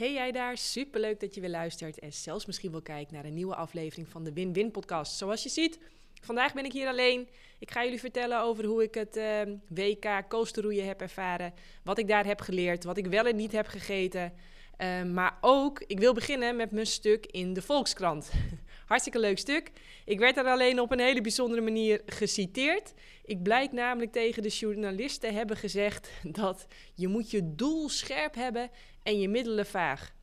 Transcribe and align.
Hey 0.00 0.12
jij 0.12 0.32
daar, 0.32 0.56
superleuk 0.58 1.20
dat 1.20 1.34
je 1.34 1.40
weer 1.40 1.50
luistert 1.50 1.98
en 1.98 2.12
zelfs 2.12 2.46
misschien 2.46 2.70
wel 2.70 2.82
kijkt 2.82 3.10
naar 3.10 3.24
een 3.24 3.34
nieuwe 3.34 3.54
aflevering 3.54 4.08
van 4.08 4.24
de 4.24 4.32
Win-Win 4.32 4.70
podcast. 4.70 5.16
Zoals 5.16 5.42
je 5.42 5.48
ziet, 5.48 5.78
vandaag 6.20 6.52
ben 6.52 6.64
ik 6.64 6.72
hier 6.72 6.88
alleen. 6.88 7.28
Ik 7.58 7.70
ga 7.70 7.84
jullie 7.84 8.00
vertellen 8.00 8.40
over 8.40 8.64
hoe 8.64 8.82
ik 8.82 8.94
het 8.94 9.16
uh, 9.16 9.40
WK 9.68 10.24
coasterroeien 10.28 10.86
heb 10.86 11.00
ervaren, 11.00 11.54
wat 11.84 11.98
ik 11.98 12.08
daar 12.08 12.26
heb 12.26 12.40
geleerd, 12.40 12.84
wat 12.84 12.96
ik 12.96 13.06
wel 13.06 13.26
en 13.26 13.36
niet 13.36 13.52
heb 13.52 13.66
gegeten. 13.66 14.32
Uh, 14.78 15.02
maar 15.02 15.38
ook, 15.40 15.82
ik 15.86 15.98
wil 15.98 16.14
beginnen 16.14 16.56
met 16.56 16.70
mijn 16.70 16.86
stuk 16.86 17.26
in 17.26 17.52
de 17.52 17.62
Volkskrant. 17.62 18.30
Hartstikke 18.86 19.18
leuk 19.18 19.38
stuk. 19.38 19.70
Ik 20.04 20.18
werd 20.18 20.36
er 20.36 20.46
alleen 20.46 20.80
op 20.80 20.92
een 20.92 21.00
hele 21.00 21.20
bijzondere 21.20 21.60
manier 21.60 22.02
geciteerd. 22.06 22.92
Ik 23.24 23.42
blijk 23.42 23.72
namelijk 23.72 24.12
tegen 24.12 24.42
de 24.42 24.48
journalisten 24.48 25.34
hebben 25.34 25.56
gezegd 25.56 26.10
dat 26.40 26.66
je 26.94 27.08
moet 27.08 27.30
je 27.30 27.54
doel 27.54 27.88
scherp 27.88 28.34
hebben 28.34 28.70
en 29.02 29.20
je 29.20 29.28
middelen 29.28 29.66
vaag. 29.66 30.14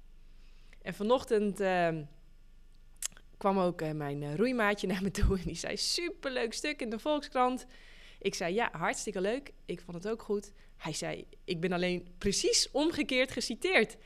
En 0.81 0.93
vanochtend 0.93 1.61
uh, 1.61 1.89
kwam 3.37 3.59
ook 3.59 3.81
uh, 3.81 3.91
mijn 3.91 4.21
uh, 4.21 4.35
roeimaatje 4.35 4.87
naar 4.91 5.01
me 5.01 5.11
toe 5.11 5.37
en 5.37 5.43
die 5.43 5.55
zei 5.55 5.77
superleuk 5.77 6.53
stuk 6.53 6.81
in 6.81 6.89
de 6.89 6.99
Volkskrant. 6.99 7.65
Ik 8.19 8.35
zei 8.35 8.53
ja, 8.53 8.69
hartstikke 8.71 9.21
leuk. 9.21 9.53
Ik 9.65 9.81
vond 9.81 10.03
het 10.03 10.07
ook 10.11 10.21
goed. 10.21 10.51
Hij 10.77 10.93
zei 10.93 11.25
ik 11.43 11.59
ben 11.59 11.71
alleen 11.71 12.07
precies 12.17 12.71
omgekeerd 12.71 13.31
geciteerd. 13.31 13.97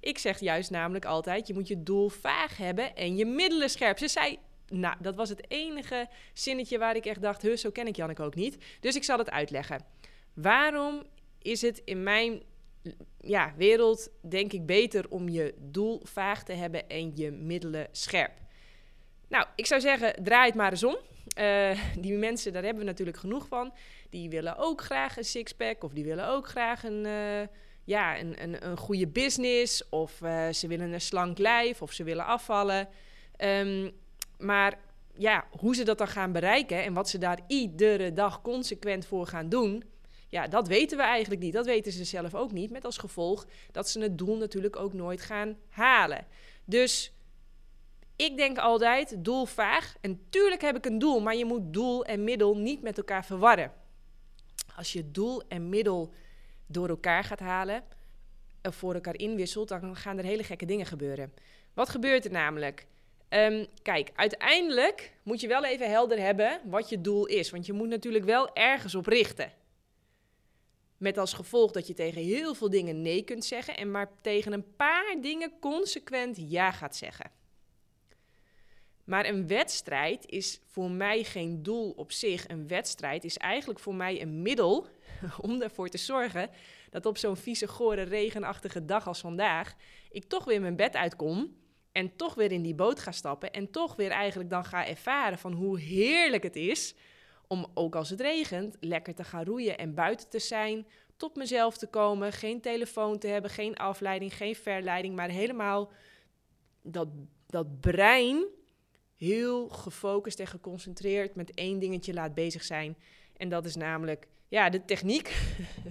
Ik 0.00 0.18
zeg 0.18 0.40
juist 0.40 0.70
namelijk 0.70 1.04
altijd 1.04 1.46
je 1.46 1.54
moet 1.54 1.68
je 1.68 1.82
doel 1.82 2.08
vaag 2.08 2.56
hebben 2.56 2.96
en 2.96 3.16
je 3.16 3.26
middelen 3.26 3.70
scherp. 3.70 3.98
Ze 3.98 4.08
zei 4.08 4.38
nou, 4.70 4.96
dat 5.00 5.14
was 5.14 5.28
het 5.28 5.50
enige 5.50 6.08
zinnetje 6.32 6.78
waar 6.78 6.96
ik 6.96 7.06
echt 7.06 7.22
dacht, 7.22 7.58
zo 7.60 7.70
ken 7.70 7.86
ik 7.86 7.96
Janneke 7.96 8.22
ook 8.22 8.34
niet. 8.34 8.56
Dus 8.80 8.96
ik 8.96 9.04
zal 9.04 9.18
het 9.18 9.30
uitleggen. 9.30 9.84
Waarom 10.34 11.06
is 11.42 11.62
het 11.62 11.82
in 11.84 12.02
mijn 12.02 12.42
ja, 13.20 13.54
wereld, 13.56 14.10
denk 14.20 14.52
ik, 14.52 14.66
beter 14.66 15.08
om 15.08 15.28
je 15.28 15.54
doel 15.58 16.00
vaag 16.04 16.44
te 16.44 16.52
hebben 16.52 16.88
en 16.88 17.12
je 17.16 17.30
middelen 17.30 17.88
scherp? 17.90 18.32
Nou, 19.28 19.46
ik 19.54 19.66
zou 19.66 19.80
zeggen, 19.80 20.24
draai 20.24 20.46
het 20.46 20.54
maar 20.54 20.70
eens 20.70 20.84
om. 20.84 20.96
Uh, 21.38 21.78
die 21.98 22.12
mensen, 22.12 22.52
daar 22.52 22.62
hebben 22.62 22.82
we 22.82 22.88
natuurlijk 22.88 23.18
genoeg 23.18 23.46
van. 23.46 23.72
Die 24.10 24.28
willen 24.28 24.56
ook 24.56 24.80
graag 24.80 25.16
een 25.16 25.24
sixpack 25.24 25.84
of 25.84 25.92
die 25.92 26.04
willen 26.04 26.28
ook 26.28 26.48
graag 26.48 26.84
een, 26.84 27.04
uh, 27.04 27.46
ja, 27.84 28.18
een, 28.18 28.42
een, 28.42 28.66
een 28.66 28.76
goede 28.76 29.06
business. 29.06 29.88
Of 29.88 30.20
uh, 30.20 30.48
ze 30.48 30.66
willen 30.66 30.92
een 30.92 31.00
slank 31.00 31.38
lijf 31.38 31.82
of 31.82 31.92
ze 31.92 32.04
willen 32.04 32.24
afvallen. 32.24 32.88
Um, 33.38 33.90
maar 34.38 34.78
ja, 35.14 35.44
hoe 35.50 35.74
ze 35.74 35.84
dat 35.84 35.98
dan 35.98 36.08
gaan 36.08 36.32
bereiken 36.32 36.82
en 36.82 36.92
wat 36.92 37.08
ze 37.08 37.18
daar 37.18 37.38
iedere 37.46 38.12
dag 38.12 38.42
consequent 38.42 39.06
voor 39.06 39.26
gaan 39.26 39.48
doen, 39.48 39.84
ja, 40.30 40.46
dat 40.46 40.68
weten 40.68 40.96
we 40.96 41.02
eigenlijk 41.02 41.42
niet. 41.42 41.52
Dat 41.52 41.66
weten 41.66 41.92
ze 41.92 42.04
zelf 42.04 42.34
ook 42.34 42.52
niet. 42.52 42.70
Met 42.70 42.84
als 42.84 42.98
gevolg 42.98 43.46
dat 43.72 43.88
ze 43.88 44.00
het 44.00 44.18
doel 44.18 44.36
natuurlijk 44.36 44.76
ook 44.76 44.92
nooit 44.92 45.20
gaan 45.20 45.56
halen. 45.68 46.26
Dus 46.64 47.12
ik 48.16 48.36
denk 48.36 48.58
altijd 48.58 49.24
doel 49.24 49.46
vaag. 49.46 49.96
En 50.00 50.20
tuurlijk 50.28 50.60
heb 50.60 50.76
ik 50.76 50.86
een 50.86 50.98
doel, 50.98 51.20
maar 51.20 51.36
je 51.36 51.44
moet 51.44 51.72
doel 51.72 52.04
en 52.04 52.24
middel 52.24 52.56
niet 52.56 52.82
met 52.82 52.98
elkaar 52.98 53.24
verwarren. 53.24 53.72
Als 54.76 54.92
je 54.92 55.10
doel 55.10 55.42
en 55.48 55.68
middel 55.68 56.12
door 56.66 56.88
elkaar 56.88 57.24
gaat 57.24 57.40
halen, 57.40 57.82
of 58.62 58.74
voor 58.74 58.94
elkaar 58.94 59.16
inwisselt, 59.16 59.68
dan 59.68 59.96
gaan 59.96 60.18
er 60.18 60.24
hele 60.24 60.44
gekke 60.44 60.66
dingen 60.66 60.86
gebeuren. 60.86 61.32
Wat 61.74 61.88
gebeurt 61.88 62.24
er 62.24 62.30
namelijk? 62.30 62.86
Um, 63.28 63.66
kijk, 63.82 64.10
uiteindelijk 64.14 65.12
moet 65.22 65.40
je 65.40 65.48
wel 65.48 65.64
even 65.64 65.90
helder 65.90 66.18
hebben 66.18 66.60
wat 66.64 66.88
je 66.88 67.00
doel 67.00 67.26
is. 67.26 67.50
Want 67.50 67.66
je 67.66 67.72
moet 67.72 67.88
natuurlijk 67.88 68.24
wel 68.24 68.54
ergens 68.54 68.94
op 68.94 69.06
richten. 69.06 69.52
Met 71.00 71.18
als 71.18 71.32
gevolg 71.32 71.70
dat 71.70 71.86
je 71.86 71.94
tegen 71.94 72.22
heel 72.22 72.54
veel 72.54 72.70
dingen 72.70 73.02
nee 73.02 73.22
kunt 73.22 73.44
zeggen 73.44 73.76
en 73.76 73.90
maar 73.90 74.10
tegen 74.20 74.52
een 74.52 74.76
paar 74.76 75.16
dingen 75.20 75.52
consequent 75.60 76.36
ja 76.50 76.70
gaat 76.70 76.96
zeggen. 76.96 77.30
Maar 79.04 79.26
een 79.26 79.46
wedstrijd 79.46 80.26
is 80.26 80.60
voor 80.66 80.90
mij 80.90 81.24
geen 81.24 81.62
doel 81.62 81.90
op 81.90 82.12
zich. 82.12 82.48
Een 82.48 82.68
wedstrijd 82.68 83.24
is 83.24 83.36
eigenlijk 83.36 83.80
voor 83.80 83.94
mij 83.94 84.22
een 84.22 84.42
middel 84.42 84.86
om 85.40 85.62
ervoor 85.62 85.88
te 85.88 85.98
zorgen 85.98 86.50
dat 86.90 87.06
op 87.06 87.18
zo'n 87.18 87.36
vieze, 87.36 87.68
gore, 87.68 88.02
regenachtige 88.02 88.84
dag 88.84 89.06
als 89.06 89.20
vandaag 89.20 89.74
ik 90.10 90.24
toch 90.24 90.44
weer 90.44 90.60
mijn 90.60 90.76
bed 90.76 90.96
uitkom 90.96 91.56
en 91.92 92.16
toch 92.16 92.34
weer 92.34 92.52
in 92.52 92.62
die 92.62 92.74
boot 92.74 93.00
ga 93.00 93.12
stappen 93.12 93.50
en 93.50 93.70
toch 93.70 93.96
weer 93.96 94.10
eigenlijk 94.10 94.50
dan 94.50 94.64
ga 94.64 94.86
ervaren 94.86 95.38
van 95.38 95.52
hoe 95.52 95.80
heerlijk 95.80 96.42
het 96.42 96.56
is 96.56 96.94
om 97.52 97.66
ook 97.74 97.94
als 97.94 98.10
het 98.10 98.20
regent 98.20 98.76
lekker 98.80 99.14
te 99.14 99.24
gaan 99.24 99.44
roeien 99.44 99.78
en 99.78 99.94
buiten 99.94 100.28
te 100.28 100.38
zijn, 100.38 100.86
tot 101.16 101.36
mezelf 101.36 101.76
te 101.78 101.86
komen, 101.86 102.32
geen 102.32 102.60
telefoon 102.60 103.18
te 103.18 103.26
hebben, 103.26 103.50
geen 103.50 103.76
afleiding, 103.76 104.36
geen 104.36 104.56
verleiding, 104.56 105.16
maar 105.16 105.28
helemaal 105.28 105.90
dat, 106.82 107.08
dat 107.46 107.80
brein 107.80 108.44
heel 109.16 109.68
gefocust 109.68 110.40
en 110.40 110.46
geconcentreerd 110.46 111.34
met 111.34 111.54
één 111.54 111.78
dingetje 111.78 112.12
laat 112.12 112.34
bezig 112.34 112.64
zijn. 112.64 112.96
En 113.36 113.48
dat 113.48 113.64
is 113.64 113.76
namelijk, 113.76 114.28
ja, 114.48 114.70
de 114.70 114.84
techniek. 114.84 115.34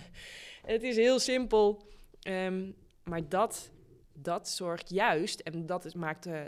het 0.74 0.84
is 0.84 0.96
heel 0.96 1.20
simpel, 1.20 1.88
um, 2.28 2.76
maar 3.04 3.30
dat 3.30 3.72
dat 4.22 4.50
zorgt 4.50 4.90
juist, 4.90 5.40
en 5.40 5.66
dat 5.66 5.96
maakt, 5.96 6.28
uh, 6.28 6.42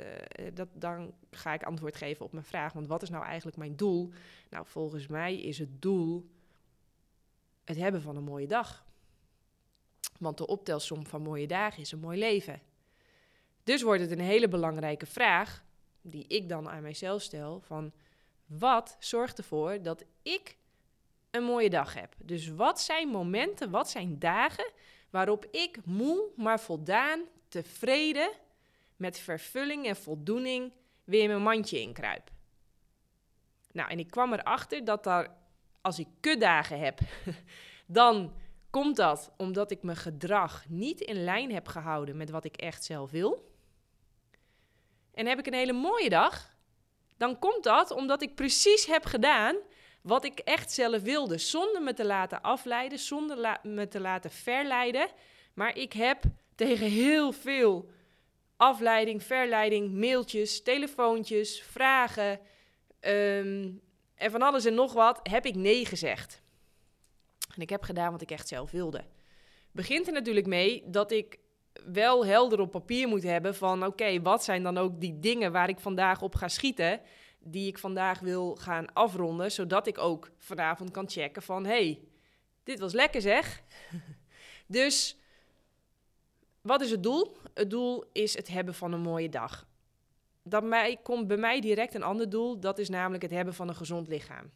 dat, 0.54 0.68
dan 0.74 1.14
ga 1.32 1.54
ik 1.54 1.64
antwoord 1.64 1.96
geven 1.96 2.26
op 2.26 2.32
mijn 2.32 2.46
vraag. 2.46 2.74
Want 2.74 2.88
wat 2.88 3.02
is 3.02 3.10
nou 3.10 3.24
eigenlijk 3.26 3.58
mijn 3.58 3.76
doel? 3.76 4.10
Nou, 4.50 4.66
volgens 4.68 5.08
mij 5.08 5.42
is 5.42 5.58
het 5.58 5.82
doel 5.82 6.30
het 7.64 7.78
hebben 7.78 8.02
van 8.02 8.16
een 8.16 8.24
mooie 8.24 8.48
dag. 8.48 8.86
Want 10.20 10.38
de 10.38 10.48
optelsom 10.48 11.06
van 11.06 11.22
mooie 11.22 11.48
dagen 11.48 11.82
is 11.82 11.92
een 11.92 12.00
mooi 12.00 12.20
leven. 12.20 12.62
Dus 13.64 13.82
wordt 13.82 14.02
het 14.02 14.12
een 14.12 14.20
hele 14.20 14.48
belangrijke 14.48 15.06
vraag, 15.06 15.64
die 16.02 16.28
ik 16.28 16.50
dan 16.50 16.70
aan 16.70 16.82
mijzelf 16.82 17.22
stel, 17.22 17.60
van 17.60 17.92
wat 18.46 18.96
zorgt 19.00 19.38
ervoor 19.38 19.82
dat 19.82 20.04
ik 20.22 20.58
een 21.32 21.44
mooie 21.44 21.70
dag 21.70 21.94
heb? 21.94 22.16
Dus 22.18 22.48
wat 22.48 22.82
zijn 22.82 23.08
momenten, 23.08 23.70
wat 23.70 23.90
zijn 23.90 24.20
dagen 24.20 24.72
waarop 25.10 25.46
ik 25.52 25.86
moe, 25.86 26.30
maar 26.36 26.60
voldaan 26.60 27.22
tevreden, 27.52 28.32
met 28.96 29.20
vervulling 29.20 29.86
en 29.86 29.96
voldoening 29.96 30.74
weer 31.04 31.28
mijn 31.28 31.42
mandje 31.42 31.82
inkruip. 31.82 32.32
Nou, 33.72 33.90
en 33.90 34.00
ik 34.00 34.10
kwam 34.10 34.34
erachter 34.34 34.86
dat 34.86 35.04
daar, 35.04 35.36
als 35.82 36.00
ik 36.00 36.08
kuddagen 36.20 36.80
heb, 36.80 37.00
dan 37.86 38.36
komt 38.70 38.96
dat 38.96 39.32
omdat 39.38 39.72
ik 39.72 39.84
mijn 39.84 39.98
gedrag 39.98 40.66
niet 40.70 41.00
in 41.00 41.24
lijn 41.24 41.52
heb 41.52 41.68
gehouden 41.68 42.18
met 42.18 42.30
wat 42.30 42.46
ik 42.46 42.56
echt 42.56 42.84
zelf 42.84 43.12
wil. 43.12 43.50
En 45.14 45.26
heb 45.26 45.40
ik 45.40 45.48
een 45.48 45.54
hele 45.54 45.74
mooie 45.74 46.10
dag, 46.10 46.56
dan 47.18 47.40
komt 47.40 47.64
dat 47.64 47.92
omdat 47.92 48.22
ik 48.22 48.36
precies 48.36 48.86
heb 48.86 49.06
gedaan 49.06 49.56
wat 50.02 50.24
ik 50.24 50.40
echt 50.40 50.72
zelf 50.72 51.02
wilde, 51.02 51.38
zonder 51.38 51.82
me 51.82 51.94
te 51.94 52.06
laten 52.06 52.42
afleiden, 52.42 53.00
zonder 53.00 53.60
me 53.64 53.88
te 53.88 54.00
laten 54.00 54.32
verleiden. 54.32 55.08
Maar 55.54 55.78
ik 55.78 55.94
heb 55.94 56.24
tegen 56.68 56.90
heel 56.90 57.32
veel 57.32 57.90
afleiding, 58.58 59.24
verleiding, 59.24 59.92
mailtjes, 59.92 60.64
telefoontjes, 60.64 61.62
vragen 61.62 62.40
um, 63.00 63.82
en 64.16 64.32
van 64.32 64.42
alles 64.42 64.66
en 64.66 64.74
nog 64.74 64.94
wat 64.94 65.20
heb 65.24 65.46
ik 65.46 65.56
nee 65.56 65.86
gezegd. 65.86 66.42
En 67.56 67.62
ik 67.62 67.70
heb 67.70 67.84
gedaan 67.84 68.12
wat 68.12 68.22
ik 68.22 68.32
echt 68.32 68.48
zelf 68.48 68.72
wilde. 68.72 69.04
Begint 69.72 70.08
er 70.08 70.14
natuurlijk 70.14 70.46
mee 70.46 70.84
dat 70.86 71.12
ik 71.12 71.40
wel 71.86 72.26
helder 72.26 72.60
op 72.60 72.72
papier 72.72 73.08
moet 73.08 73.24
hebben 73.24 73.56
van 73.56 73.86
oké, 73.86 74.22
wat 74.22 74.44
zijn 74.44 74.64
dan 74.64 74.78
ook 74.78 75.00
die 75.00 75.20
dingen 75.20 75.52
waar 75.52 75.70
ik 75.70 75.80
vandaag 75.80 76.22
op 76.22 76.36
ga 76.36 76.48
schieten, 76.48 77.02
die 77.40 77.68
ik 77.68 77.78
vandaag 77.78 78.20
wil 78.20 78.56
gaan 78.56 78.94
afronden, 78.94 79.52
zodat 79.52 79.88
ik 79.88 79.98
ook 79.98 80.32
vanavond 80.38 80.92
kan 80.92 81.10
checken 81.10 81.42
van 81.42 81.66
hey, 81.66 82.02
dit 82.64 82.80
was 82.80 82.94
lekker 82.94 83.22
zeg. 83.22 83.62
dus 84.68 85.16
wat 86.62 86.82
is 86.82 86.92
het 86.92 87.04
doel? 87.04 87.38
Het 87.54 87.70
doel 87.70 88.04
is 88.12 88.36
het 88.36 88.48
hebben 88.48 88.74
van 88.74 88.94
een 88.94 89.02
mooie 89.02 89.30
dag. 89.30 89.68
Dat 90.44 90.64
mij, 90.64 90.98
komt 91.04 91.28
bij 91.28 91.38
mij 91.38 91.60
direct 91.60 91.94
een 91.94 92.04
ander 92.04 92.30
doel, 92.30 92.60
dat 92.60 92.80
is 92.80 92.90
namelijk 92.90 93.24
het 93.24 93.32
hebben 93.32 93.54
van 93.54 93.68
een 93.68 93.76
gezond 93.76 94.08
lichaam. 94.08 94.52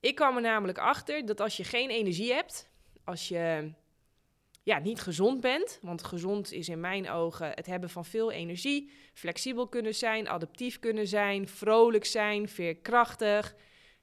Ik 0.00 0.14
kwam 0.14 0.36
er 0.36 0.42
namelijk 0.42 0.78
achter 0.78 1.26
dat 1.26 1.40
als 1.40 1.56
je 1.56 1.64
geen 1.64 1.90
energie 1.90 2.32
hebt, 2.32 2.70
als 3.04 3.28
je 3.28 3.72
ja, 4.62 4.78
niet 4.78 5.00
gezond 5.00 5.40
bent, 5.40 5.78
want 5.82 6.04
gezond 6.04 6.52
is 6.52 6.68
in 6.68 6.80
mijn 6.80 7.10
ogen 7.10 7.50
het 7.50 7.66
hebben 7.66 7.90
van 7.90 8.04
veel 8.04 8.30
energie, 8.30 8.90
flexibel 9.14 9.68
kunnen 9.68 9.94
zijn, 9.94 10.28
adaptief 10.28 10.78
kunnen 10.78 11.06
zijn, 11.06 11.48
vrolijk 11.48 12.04
zijn, 12.04 12.48
veerkrachtig, 12.48 13.54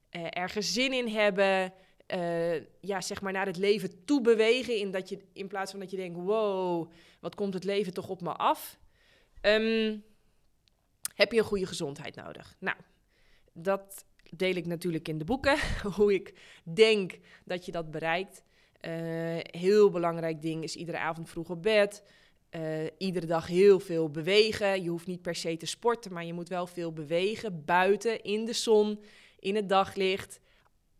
eh, 0.10 0.26
ergens 0.30 0.74
zin 0.74 0.94
in 0.94 1.08
hebben, 1.08 1.74
uh, 2.16 2.56
ja, 2.80 3.02
zeg 3.02 3.22
maar 3.22 3.34
naar 3.34 3.46
het 3.46 3.58
leven 3.58 4.06
toe 4.06 4.22
bewegen. 4.22 4.76
In, 4.76 4.92
dat 4.92 5.10
je, 5.10 5.20
in 5.34 5.48
plaats 5.48 5.72
van 5.72 5.80
dat 5.80 5.92
je 5.92 5.98
denkt, 5.98 6.20
wow, 6.20 6.92
wat 7.20 7.36
komt 7.36 7.54
het 7.54 7.64
leven 7.64 7.94
toch 7.94 8.10
op 8.10 8.22
me 8.22 8.32
af? 8.32 8.80
Um, 9.42 10.04
heb 11.16 11.32
je 11.32 11.38
een 11.38 11.44
goede 11.44 11.66
gezondheid 11.66 12.16
nodig? 12.16 12.56
Nou, 12.60 12.78
dat 13.54 14.06
deel 14.30 14.56
ik 14.56 14.66
natuurlijk 14.66 15.08
in 15.08 15.18
de 15.18 15.26
boeken. 15.26 15.58
hoe 15.96 16.14
ik 16.14 16.34
denk 16.64 17.18
dat 17.46 17.66
je 17.66 17.72
dat 17.72 17.92
bereikt. 17.92 18.44
Uh, 18.82 18.92
heel 19.42 19.90
belangrijk 19.90 20.42
ding 20.42 20.64
is 20.64 20.76
iedere 20.76 20.98
avond 20.98 21.30
vroeg 21.30 21.50
op 21.50 21.62
bed. 21.62 22.04
eh, 22.50 22.86
iedere 22.98 23.26
dag 23.26 23.48
heel 23.48 23.80
veel 23.80 24.10
bewegen. 24.10 24.84
Je 24.84 24.90
hoeft 24.90 25.08
niet 25.08 25.22
per 25.22 25.36
se 25.36 25.58
te 25.58 25.66
sporten, 25.66 26.14
maar 26.14 26.26
je 26.26 26.34
moet 26.34 26.50
wel 26.50 26.68
veel 26.68 26.94
bewegen. 26.94 27.66
Buiten, 27.66 28.24
in 28.24 28.46
de 28.46 28.54
zon, 28.54 29.00
in 29.40 29.56
het 29.56 29.70
daglicht. 29.70 30.40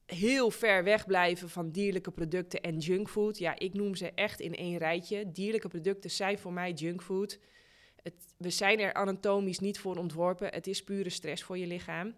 Heel 0.10 0.52
ver 0.52 0.84
weg 0.84 1.06
blijven 1.06 1.50
van 1.50 1.72
dierlijke 1.72 2.12
producten 2.12 2.62
en 2.62 2.78
junkfood. 2.78 3.38
Ja, 3.38 3.60
ik 3.60 3.74
noem 3.74 3.96
ze 3.96 4.12
echt 4.16 4.40
in 4.40 4.56
één 4.56 4.78
rijtje. 4.78 5.32
Dierlijke 5.32 5.68
producten 5.68 6.10
zijn 6.10 6.40
voor 6.40 6.54
mij 6.54 6.72
junkfood. 6.72 7.40
We 8.38 8.50
zijn 8.50 8.80
er 8.80 8.94
anatomisch 8.94 9.60
niet 9.60 9.80
voor 9.80 9.98
ontworpen. 9.98 10.48
Het 10.48 10.68
is 10.68 10.84
pure 10.84 11.10
stress 11.10 11.44
voor 11.44 11.58
je 11.58 11.68
lichaam. 11.68 12.16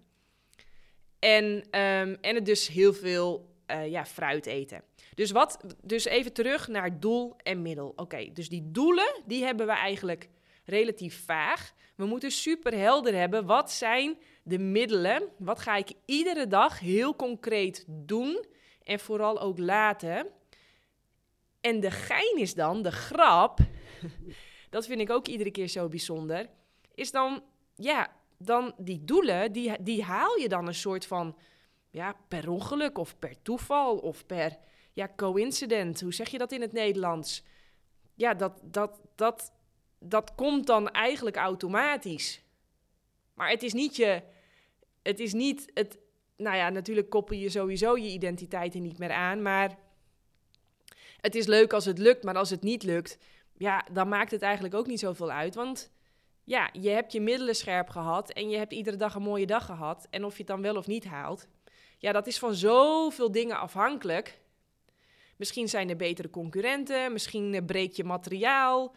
En, 1.19 1.63
ehm, 1.69 2.15
en 2.21 2.35
het 2.35 2.45
dus 2.45 2.67
heel 2.67 2.93
veel 2.93 3.49
uh, 3.71 3.87
ja, 3.87 4.05
fruit 4.05 4.45
eten. 4.45 4.83
Dus, 5.15 5.31
wat, 5.31 5.59
dus 5.81 6.05
even 6.05 6.33
terug 6.33 6.67
naar 6.67 6.99
doel 6.99 7.35
en 7.37 7.61
middel. 7.61 7.93
Oké, 7.95 8.29
dus 8.33 8.49
die 8.49 8.71
doelen, 8.71 9.21
die 9.25 9.43
hebben 9.43 9.65
we 9.65 9.73
eigenlijk 9.73 10.29
relatief 10.65 11.23
vaag. 11.25 11.73
We 11.95 12.05
moeten 12.05 12.31
super 12.31 12.77
helder 12.77 13.15
hebben, 13.15 13.45
wat 13.45 13.71
zijn 13.71 14.17
de 14.43 14.59
middelen? 14.59 15.29
Wat 15.37 15.59
ga 15.59 15.75
ik 15.75 15.91
iedere 16.05 16.47
dag 16.47 16.79
heel 16.79 17.15
concreet 17.15 17.85
doen 17.87 18.45
en 18.83 18.99
vooral 18.99 19.39
ook 19.39 19.57
laten? 19.57 20.27
En 21.61 21.79
de 21.79 21.91
gein 21.91 22.37
is 22.37 22.53
dan, 22.53 22.81
de 22.81 22.91
grap, 22.91 23.59
dat 24.69 24.85
vind 24.85 25.01
ik 25.01 25.09
ook 25.09 25.27
iedere 25.27 25.51
keer 25.51 25.67
zo 25.67 25.87
bijzonder, 25.87 26.49
is 26.95 27.11
dan, 27.11 27.43
ja, 27.75 28.11
dan 28.37 28.73
die 28.77 29.03
doelen, 29.05 29.51
die, 29.51 29.83
die 29.83 30.03
haal 30.03 30.37
je 30.37 30.49
dan 30.49 30.67
een 30.67 30.73
soort 30.73 31.05
van, 31.05 31.37
ja, 31.89 32.15
per 32.27 32.49
ongeluk 32.49 32.97
of 32.97 33.19
per 33.19 33.41
toeval 33.41 33.97
of 33.97 34.25
per, 34.25 34.57
ja, 34.93 35.09
coincident. 35.15 36.01
Hoe 36.01 36.13
zeg 36.13 36.29
je 36.29 36.37
dat 36.37 36.51
in 36.51 36.61
het 36.61 36.71
Nederlands? 36.71 37.43
Ja, 38.15 38.33
dat, 38.33 38.59
dat, 38.63 38.99
dat, 39.15 39.51
dat 39.99 40.35
komt 40.35 40.67
dan 40.67 40.89
eigenlijk 40.89 41.35
automatisch. 41.35 42.41
Maar 43.41 43.49
het 43.49 43.63
is 43.63 43.73
niet 43.73 43.95
je, 43.95 44.21
het 45.01 45.19
is 45.19 45.33
niet 45.33 45.71
het, 45.73 45.97
nou 46.37 46.55
ja, 46.57 46.69
natuurlijk 46.69 47.09
koppel 47.09 47.35
je 47.35 47.49
sowieso 47.49 47.97
je 47.97 48.09
identiteit 48.09 48.73
er 48.73 48.79
niet 48.79 48.97
meer 48.97 49.11
aan, 49.11 49.41
maar 49.41 49.77
het 51.21 51.35
is 51.35 51.45
leuk 51.45 51.73
als 51.73 51.85
het 51.85 51.97
lukt, 51.97 52.23
maar 52.23 52.35
als 52.35 52.49
het 52.49 52.61
niet 52.61 52.83
lukt, 52.83 53.17
ja, 53.57 53.85
dan 53.91 54.07
maakt 54.07 54.31
het 54.31 54.41
eigenlijk 54.41 54.73
ook 54.73 54.87
niet 54.87 54.99
zoveel 54.99 55.31
uit, 55.31 55.55
want 55.55 55.91
ja, 56.43 56.69
je 56.71 56.89
hebt 56.89 57.11
je 57.11 57.21
middelen 57.21 57.55
scherp 57.55 57.89
gehad 57.89 58.31
en 58.31 58.49
je 58.49 58.57
hebt 58.57 58.73
iedere 58.73 58.97
dag 58.97 59.15
een 59.15 59.21
mooie 59.21 59.45
dag 59.45 59.65
gehad. 59.65 60.07
En 60.09 60.25
of 60.25 60.31
je 60.31 60.37
het 60.37 60.47
dan 60.47 60.61
wel 60.61 60.75
of 60.75 60.87
niet 60.87 61.05
haalt, 61.05 61.47
ja, 61.97 62.11
dat 62.11 62.27
is 62.27 62.39
van 62.39 62.53
zoveel 62.53 63.31
dingen 63.31 63.59
afhankelijk. 63.59 64.41
Misschien 65.35 65.69
zijn 65.69 65.89
er 65.89 65.95
betere 65.95 66.29
concurrenten, 66.29 67.13
misschien 67.13 67.65
breek 67.65 67.91
je 67.91 68.03
materiaal. 68.03 68.95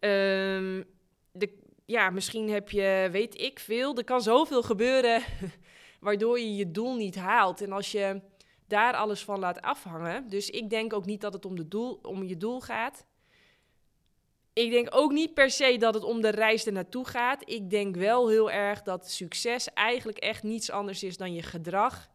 Um, 0.00 0.84
de, 1.32 1.58
ja, 1.90 2.10
misschien 2.10 2.50
heb 2.50 2.70
je, 2.70 3.08
weet 3.10 3.40
ik 3.40 3.58
veel, 3.58 3.96
er 3.96 4.04
kan 4.04 4.22
zoveel 4.22 4.62
gebeuren 4.62 5.22
waardoor 6.00 6.38
je 6.38 6.56
je 6.56 6.70
doel 6.70 6.96
niet 6.96 7.16
haalt. 7.16 7.60
En 7.60 7.72
als 7.72 7.92
je 7.92 8.20
daar 8.66 8.94
alles 8.94 9.24
van 9.24 9.38
laat 9.38 9.60
afhangen, 9.60 10.28
dus 10.28 10.50
ik 10.50 10.70
denk 10.70 10.92
ook 10.92 11.04
niet 11.04 11.20
dat 11.20 11.32
het 11.32 11.44
om, 11.44 11.56
de 11.56 11.68
doel, 11.68 11.98
om 12.02 12.22
je 12.24 12.36
doel 12.36 12.60
gaat. 12.60 13.06
Ik 14.52 14.70
denk 14.70 14.88
ook 14.90 15.12
niet 15.12 15.34
per 15.34 15.50
se 15.50 15.76
dat 15.78 15.94
het 15.94 16.02
om 16.02 16.20
de 16.20 16.28
reis 16.28 16.66
er 16.66 16.72
naartoe 16.72 17.06
gaat. 17.06 17.50
Ik 17.50 17.70
denk 17.70 17.96
wel 17.96 18.28
heel 18.28 18.50
erg 18.50 18.82
dat 18.82 19.10
succes 19.10 19.72
eigenlijk 19.72 20.18
echt 20.18 20.42
niets 20.42 20.70
anders 20.70 21.02
is 21.02 21.16
dan 21.16 21.34
je 21.34 21.42
gedrag 21.42 22.10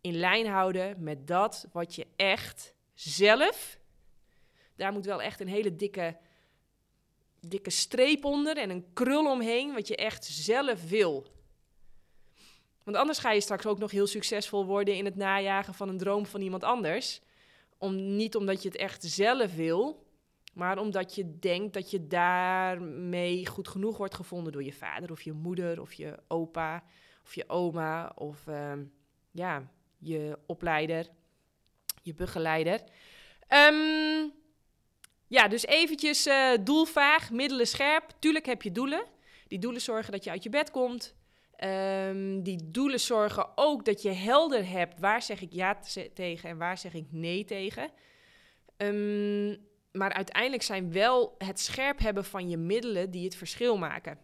in 0.00 0.14
lijn 0.14 0.46
houden 0.46 1.02
met 1.02 1.26
dat 1.26 1.66
wat 1.72 1.94
je 1.94 2.06
echt 2.16 2.74
zelf. 2.94 3.78
Daar 4.76 4.92
moet 4.92 5.06
wel 5.06 5.22
echt 5.22 5.40
een 5.40 5.48
hele 5.48 5.76
dikke, 5.76 6.16
dikke 7.40 7.70
streep 7.70 8.24
onder 8.24 8.56
en 8.56 8.70
een 8.70 8.92
krul 8.92 9.30
omheen, 9.30 9.72
wat 9.72 9.88
je 9.88 9.96
echt 9.96 10.24
zelf 10.24 10.88
wil. 10.88 11.26
Want 12.84 12.96
anders 12.96 13.18
ga 13.18 13.32
je 13.32 13.40
straks 13.40 13.66
ook 13.66 13.78
nog 13.78 13.90
heel 13.90 14.06
succesvol 14.06 14.66
worden 14.66 14.94
in 14.96 15.04
het 15.04 15.16
najagen 15.16 15.74
van 15.74 15.88
een 15.88 15.98
droom 15.98 16.26
van 16.26 16.40
iemand 16.40 16.64
anders. 16.64 17.20
Om, 17.78 18.16
niet 18.16 18.36
omdat 18.36 18.62
je 18.62 18.68
het 18.68 18.78
echt 18.78 19.04
zelf 19.04 19.54
wil, 19.54 20.06
maar 20.54 20.78
omdat 20.78 21.14
je 21.14 21.38
denkt 21.38 21.74
dat 21.74 21.90
je 21.90 22.06
daarmee 22.06 23.46
goed 23.46 23.68
genoeg 23.68 23.96
wordt 23.96 24.14
gevonden 24.14 24.52
door 24.52 24.64
je 24.64 24.72
vader 24.72 25.10
of 25.10 25.22
je 25.22 25.32
moeder 25.32 25.80
of 25.80 25.92
je 25.92 26.18
opa 26.28 26.84
of 27.24 27.34
je 27.34 27.48
oma 27.48 28.12
of 28.14 28.46
uh, 28.46 28.72
ja, 29.30 29.70
je 29.98 30.38
opleider, 30.46 31.06
je 32.02 32.14
begeleider. 32.14 32.82
Um, 33.48 34.32
ja, 35.28 35.48
dus 35.48 35.66
eventjes 35.66 36.26
uh, 36.26 36.50
doelvaag, 36.60 37.30
middelen 37.30 37.66
scherp. 37.66 38.10
Tuurlijk 38.18 38.46
heb 38.46 38.62
je 38.62 38.72
doelen. 38.72 39.04
Die 39.48 39.58
doelen 39.58 39.80
zorgen 39.80 40.12
dat 40.12 40.24
je 40.24 40.30
uit 40.30 40.42
je 40.42 40.48
bed 40.48 40.70
komt. 40.70 41.16
Um, 41.64 42.42
die 42.42 42.70
doelen 42.70 43.00
zorgen 43.00 43.48
ook 43.54 43.84
dat 43.84 44.02
je 44.02 44.10
helder 44.10 44.68
hebt 44.68 45.00
waar 45.00 45.22
zeg 45.22 45.40
ik 45.40 45.52
ja 45.52 45.78
tegen 46.14 46.48
en 46.48 46.58
waar 46.58 46.78
zeg 46.78 46.94
ik 46.94 47.06
nee 47.10 47.44
tegen. 47.44 47.90
Um, 48.76 49.66
maar 49.92 50.12
uiteindelijk 50.12 50.62
zijn 50.62 50.92
wel 50.92 51.34
het 51.38 51.60
scherp 51.60 51.98
hebben 51.98 52.24
van 52.24 52.48
je 52.48 52.56
middelen 52.56 53.10
die 53.10 53.24
het 53.24 53.36
verschil 53.36 53.78
maken. 53.78 54.18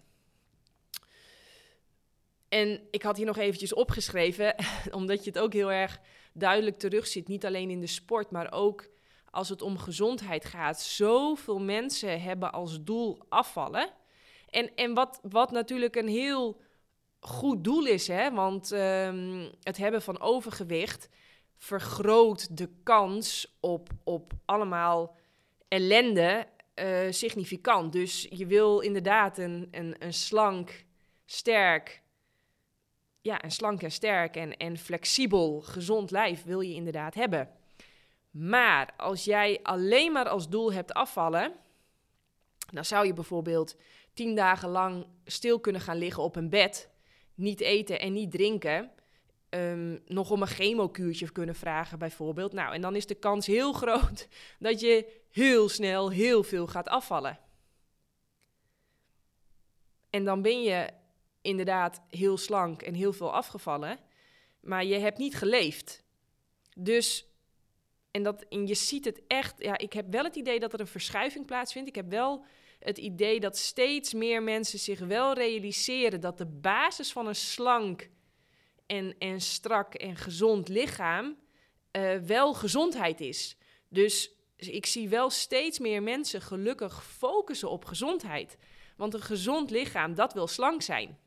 En 2.48 2.80
ik 2.90 3.02
had 3.02 3.16
hier 3.16 3.26
nog 3.26 3.38
eventjes 3.38 3.74
opgeschreven, 3.74 4.54
omdat 4.90 5.24
je 5.24 5.30
het 5.30 5.38
ook 5.38 5.52
heel 5.52 5.72
erg 5.72 6.00
duidelijk 6.32 6.78
terugziet. 6.78 7.28
Niet 7.28 7.46
alleen 7.46 7.70
in 7.70 7.80
de 7.80 7.86
sport, 7.86 8.30
maar 8.30 8.52
ook 8.52 8.88
als 9.34 9.48
het 9.48 9.62
om 9.62 9.78
gezondheid 9.78 10.44
gaat. 10.44 10.80
Zoveel 10.80 11.60
mensen 11.60 12.20
hebben 12.20 12.52
als 12.52 12.82
doel 12.82 13.18
afvallen. 13.28 13.90
En, 14.50 14.74
en 14.74 14.94
wat, 14.94 15.20
wat 15.22 15.50
natuurlijk 15.50 15.96
een 15.96 16.08
heel 16.08 16.60
goed 17.20 17.64
doel 17.64 17.86
is, 17.86 18.06
hè? 18.06 18.32
want 18.32 18.70
um, 18.70 19.50
het 19.60 19.76
hebben 19.76 20.02
van 20.02 20.20
overgewicht 20.20 21.08
vergroot 21.56 22.56
de 22.56 22.68
kans 22.82 23.56
op, 23.60 23.88
op 24.04 24.32
allemaal 24.44 25.16
ellende 25.68 26.46
uh, 26.74 27.10
significant. 27.10 27.92
Dus 27.92 28.26
je 28.30 28.46
wil 28.46 28.80
inderdaad 28.80 29.38
een, 29.38 29.68
een, 29.70 29.96
een 29.98 30.14
slank, 30.14 30.84
sterk, 31.24 32.02
ja, 33.20 33.44
een 33.44 33.50
slank 33.50 33.82
en 33.82 33.92
sterk 33.92 34.36
en, 34.36 34.56
en 34.56 34.78
flexibel, 34.78 35.60
gezond 35.60 36.10
lijf 36.10 36.44
wil 36.44 36.60
je 36.60 36.74
inderdaad 36.74 37.14
hebben. 37.14 37.63
Maar 38.34 38.94
als 38.96 39.24
jij 39.24 39.60
alleen 39.62 40.12
maar 40.12 40.28
als 40.28 40.48
doel 40.48 40.72
hebt 40.72 40.92
afvallen, 40.92 41.52
dan 42.72 42.84
zou 42.84 43.06
je 43.06 43.12
bijvoorbeeld 43.12 43.76
tien 44.12 44.34
dagen 44.34 44.68
lang 44.68 45.06
stil 45.24 45.60
kunnen 45.60 45.80
gaan 45.80 45.96
liggen 45.96 46.22
op 46.22 46.36
een 46.36 46.50
bed, 46.50 46.90
niet 47.34 47.60
eten 47.60 48.00
en 48.00 48.12
niet 48.12 48.30
drinken. 48.30 48.90
Um, 49.50 50.02
nog 50.06 50.30
om 50.30 50.42
een 50.42 50.48
chemokuurtje 50.48 51.32
kunnen 51.32 51.54
vragen, 51.54 51.98
bijvoorbeeld. 51.98 52.52
Nou, 52.52 52.74
en 52.74 52.80
dan 52.80 52.96
is 52.96 53.06
de 53.06 53.14
kans 53.14 53.46
heel 53.46 53.72
groot 53.82 54.28
dat 54.58 54.80
je 54.80 55.20
heel 55.30 55.68
snel 55.68 56.10
heel 56.10 56.42
veel 56.42 56.66
gaat 56.66 56.88
afvallen. 56.88 57.38
En 60.10 60.24
dan 60.24 60.42
ben 60.42 60.62
je 60.62 60.88
inderdaad 61.42 62.02
heel 62.10 62.36
slank 62.36 62.82
en 62.82 62.94
heel 62.94 63.12
veel 63.12 63.32
afgevallen, 63.32 63.98
maar 64.60 64.84
je 64.84 64.98
hebt 64.98 65.18
niet 65.18 65.36
geleefd. 65.36 66.02
Dus, 66.76 67.33
en, 68.14 68.22
dat, 68.22 68.44
en 68.48 68.66
je 68.66 68.74
ziet 68.74 69.04
het 69.04 69.20
echt, 69.26 69.54
ja, 69.62 69.78
ik 69.78 69.92
heb 69.92 70.12
wel 70.12 70.24
het 70.24 70.36
idee 70.36 70.60
dat 70.60 70.72
er 70.72 70.80
een 70.80 70.86
verschuiving 70.86 71.46
plaatsvindt. 71.46 71.88
Ik 71.88 71.94
heb 71.94 72.10
wel 72.10 72.44
het 72.78 72.98
idee 72.98 73.40
dat 73.40 73.58
steeds 73.58 74.12
meer 74.12 74.42
mensen 74.42 74.78
zich 74.78 74.98
wel 74.98 75.32
realiseren 75.32 76.20
dat 76.20 76.38
de 76.38 76.46
basis 76.46 77.12
van 77.12 77.26
een 77.26 77.34
slank 77.34 78.08
en, 78.86 79.14
en 79.18 79.40
strak 79.40 79.94
en 79.94 80.16
gezond 80.16 80.68
lichaam 80.68 81.36
uh, 81.92 82.16
wel 82.16 82.54
gezondheid 82.54 83.20
is. 83.20 83.56
Dus 83.88 84.30
ik 84.56 84.86
zie 84.86 85.08
wel 85.08 85.30
steeds 85.30 85.78
meer 85.78 86.02
mensen 86.02 86.40
gelukkig 86.40 87.04
focussen 87.04 87.70
op 87.70 87.84
gezondheid. 87.84 88.56
Want 88.96 89.14
een 89.14 89.22
gezond 89.22 89.70
lichaam, 89.70 90.14
dat 90.14 90.32
wil 90.32 90.46
slank 90.46 90.82
zijn. 90.82 91.18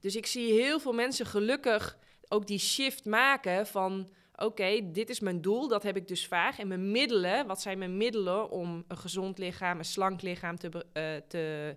Dus 0.00 0.16
ik 0.16 0.26
zie 0.26 0.52
heel 0.52 0.80
veel 0.80 0.92
mensen 0.92 1.26
gelukkig 1.26 1.98
ook 2.28 2.46
die 2.46 2.58
shift 2.58 3.04
maken 3.04 3.66
van... 3.66 4.16
oké, 4.38 4.90
dit 4.92 5.10
is 5.10 5.20
mijn 5.20 5.40
doel, 5.40 5.68
dat 5.68 5.82
heb 5.82 5.96
ik 5.96 6.08
dus 6.08 6.26
vaag. 6.26 6.58
En 6.58 6.68
mijn 6.68 6.90
middelen, 6.90 7.46
wat 7.46 7.60
zijn 7.60 7.78
mijn 7.78 7.96
middelen 7.96 8.50
om 8.50 8.84
een 8.88 8.98
gezond 8.98 9.38
lichaam, 9.38 9.78
een 9.78 9.84
slank 9.84 10.22
lichaam 10.22 10.56
te, 10.56 10.68
uh, 10.68 10.82
te, 11.28 11.76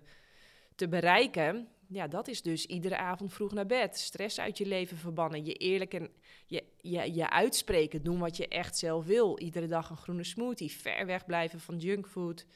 te 0.74 0.88
bereiken? 0.88 1.68
ja, 1.92 2.08
dat 2.08 2.28
is 2.28 2.42
dus 2.42 2.66
iedere 2.66 2.96
avond 2.96 3.32
vroeg 3.32 3.52
naar 3.52 3.66
bed. 3.66 3.98
Stress 3.98 4.40
uit 4.40 4.58
je 4.58 4.66
leven 4.66 4.96
verbannen. 4.96 5.44
Je 5.44 5.52
eerlijk 5.52 5.94
en 5.94 6.10
je, 6.46 6.64
je, 6.80 7.14
je 7.14 7.30
uitspreken. 7.30 8.02
Doen 8.02 8.18
wat 8.18 8.36
je 8.36 8.48
echt 8.48 8.78
zelf 8.78 9.04
wil. 9.04 9.38
Iedere 9.38 9.66
dag 9.66 9.90
een 9.90 9.96
groene 9.96 10.24
smoothie. 10.24 10.70
Ver 10.70 11.06
weg 11.06 11.26
blijven 11.26 11.60
van 11.60 11.78
junkfood 11.78 12.46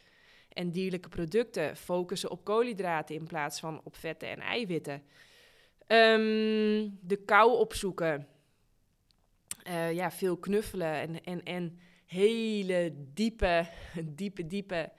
en 0.48 0.70
dierlijke 0.72 1.08
producten. 1.08 1.76
Focussen 1.76 2.30
op 2.30 2.44
koolhydraten 2.44 3.14
in 3.14 3.26
plaats 3.26 3.60
van 3.60 3.80
op 3.84 3.96
vetten 3.96 4.28
en 4.28 4.40
eiwitten. 4.40 5.02
Um, 5.86 6.98
de 7.00 7.22
kou 7.24 7.58
opzoeken. 7.58 8.28
Uh, 9.68 9.92
ja, 9.92 10.10
veel 10.10 10.36
knuffelen 10.36 10.94
en, 10.94 11.24
en, 11.24 11.42
en 11.42 11.78
hele 12.06 12.94
diepe, 13.14 13.68
diepe, 14.04 14.46
diepe 14.46 14.92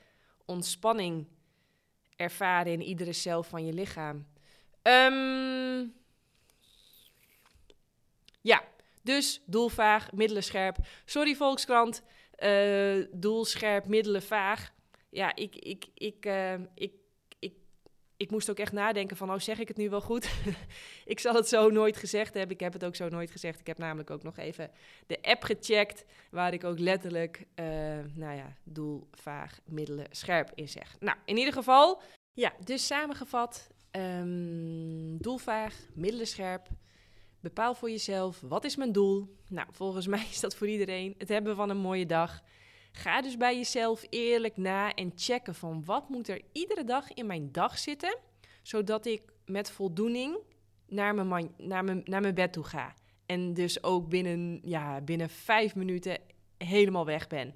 ontspanning 0.46 1.28
ervaren 2.16 2.72
in 2.72 2.82
iedere 2.82 3.14
cel 3.14 3.44
van 3.44 3.66
je 3.66 3.74
lichaam. 3.74 4.28
Ehm, 4.82 5.86
ja, 8.42 8.64
dus 9.02 9.42
doelvaag, 9.46 10.12
middelen 10.12 10.44
scherp. 10.44 10.78
Sorry 11.06 11.36
Volkskrant, 11.36 12.04
uh, 12.40 13.06
doel 13.12 13.46
scherp, 13.46 13.88
middelen 13.88 14.24
vaag. 14.24 14.74
Ja, 15.10 15.36
ik, 15.36 15.56
ik, 15.56 15.86
ik, 15.94 16.26
uh, 16.26 16.54
ik 16.74 16.94
ik 18.18 18.32
moest 18.32 18.50
ook 18.50 18.60
echt 18.60 18.72
nadenken 18.72 19.18
van, 19.18 19.32
oh 19.32 19.40
zeg 19.40 19.60
ik 19.60 19.68
het 19.68 19.78
nu 19.78 19.90
wel 19.90 20.02
goed? 20.02 20.30
ik 21.06 21.20
zal 21.20 21.34
het 21.34 21.48
zo 21.48 21.70
nooit 21.70 21.98
gezegd 21.98 22.34
hebben. 22.34 22.54
Ik 22.56 22.60
heb 22.60 22.74
het 22.74 22.86
ook 22.86 22.96
zo 22.96 23.10
nooit 23.10 23.32
gezegd. 23.32 23.60
Ik 23.60 23.68
heb 23.68 23.78
namelijk 23.78 24.10
ook 24.10 24.24
nog 24.24 24.38
even 24.38 24.72
de 25.08 25.22
app 25.22 25.44
gecheckt, 25.44 26.06
waar 26.32 26.54
ik 26.54 26.64
ook 26.64 26.80
letterlijk, 26.80 27.46
uh, 27.56 27.66
nou 28.14 28.36
ja, 28.36 28.56
doel, 28.64 29.08
vaag, 29.12 29.60
middelen, 29.66 30.08
scherp 30.10 30.52
in 30.56 30.70
zeg. 30.70 30.96
Nou, 31.00 31.18
in 31.26 31.38
ieder 31.38 31.54
geval, 31.54 32.02
ja, 32.34 32.54
dus 32.64 32.86
samengevat, 32.86 33.70
um, 33.92 35.18
doelvaag, 35.18 35.76
middelen 35.94 36.28
scherp. 36.28 36.68
Bepaal 37.40 37.76
voor 37.76 37.90
jezelf, 37.90 38.42
wat 38.42 38.64
is 38.64 38.76
mijn 38.76 38.92
doel? 38.92 39.36
Nou, 39.48 39.68
volgens 39.72 40.08
mij 40.18 40.26
is 40.30 40.40
dat 40.40 40.56
voor 40.56 40.68
iedereen 40.68 41.16
het 41.18 41.30
hebben 41.30 41.56
van 41.56 41.70
een 41.70 41.78
mooie 41.78 42.06
dag. 42.06 42.44
Ga 42.98 43.22
dus 43.22 43.38
bij 43.38 43.56
jezelf 43.56 44.06
eerlijk 44.10 44.58
na 44.58 44.94
en 44.94 45.12
checken 45.16 45.56
van 45.56 45.86
wat 45.86 46.10
moet 46.10 46.28
er 46.28 46.42
iedere 46.52 46.84
dag 46.84 47.14
in 47.14 47.26
mijn 47.26 47.52
dag 47.52 47.78
zitten, 47.78 48.18
zodat 48.62 49.06
ik 49.06 49.22
met 49.46 49.72
voldoening 49.72 50.38
naar 50.88 51.16
mijn, 51.16 51.28
man, 51.28 51.54
naar 51.58 51.84
mijn, 51.84 52.02
naar 52.06 52.22
mijn 52.22 52.34
bed 52.34 52.54
toe 52.54 52.64
ga. 52.64 52.94
En 53.26 53.54
dus 53.54 53.84
ook 53.84 54.10
binnen, 54.10 54.60
ja, 54.64 55.02
binnen 55.02 55.30
vijf 55.30 55.76
minuten 55.76 56.18
helemaal 56.58 57.06
weg 57.06 57.28
ben. 57.28 57.56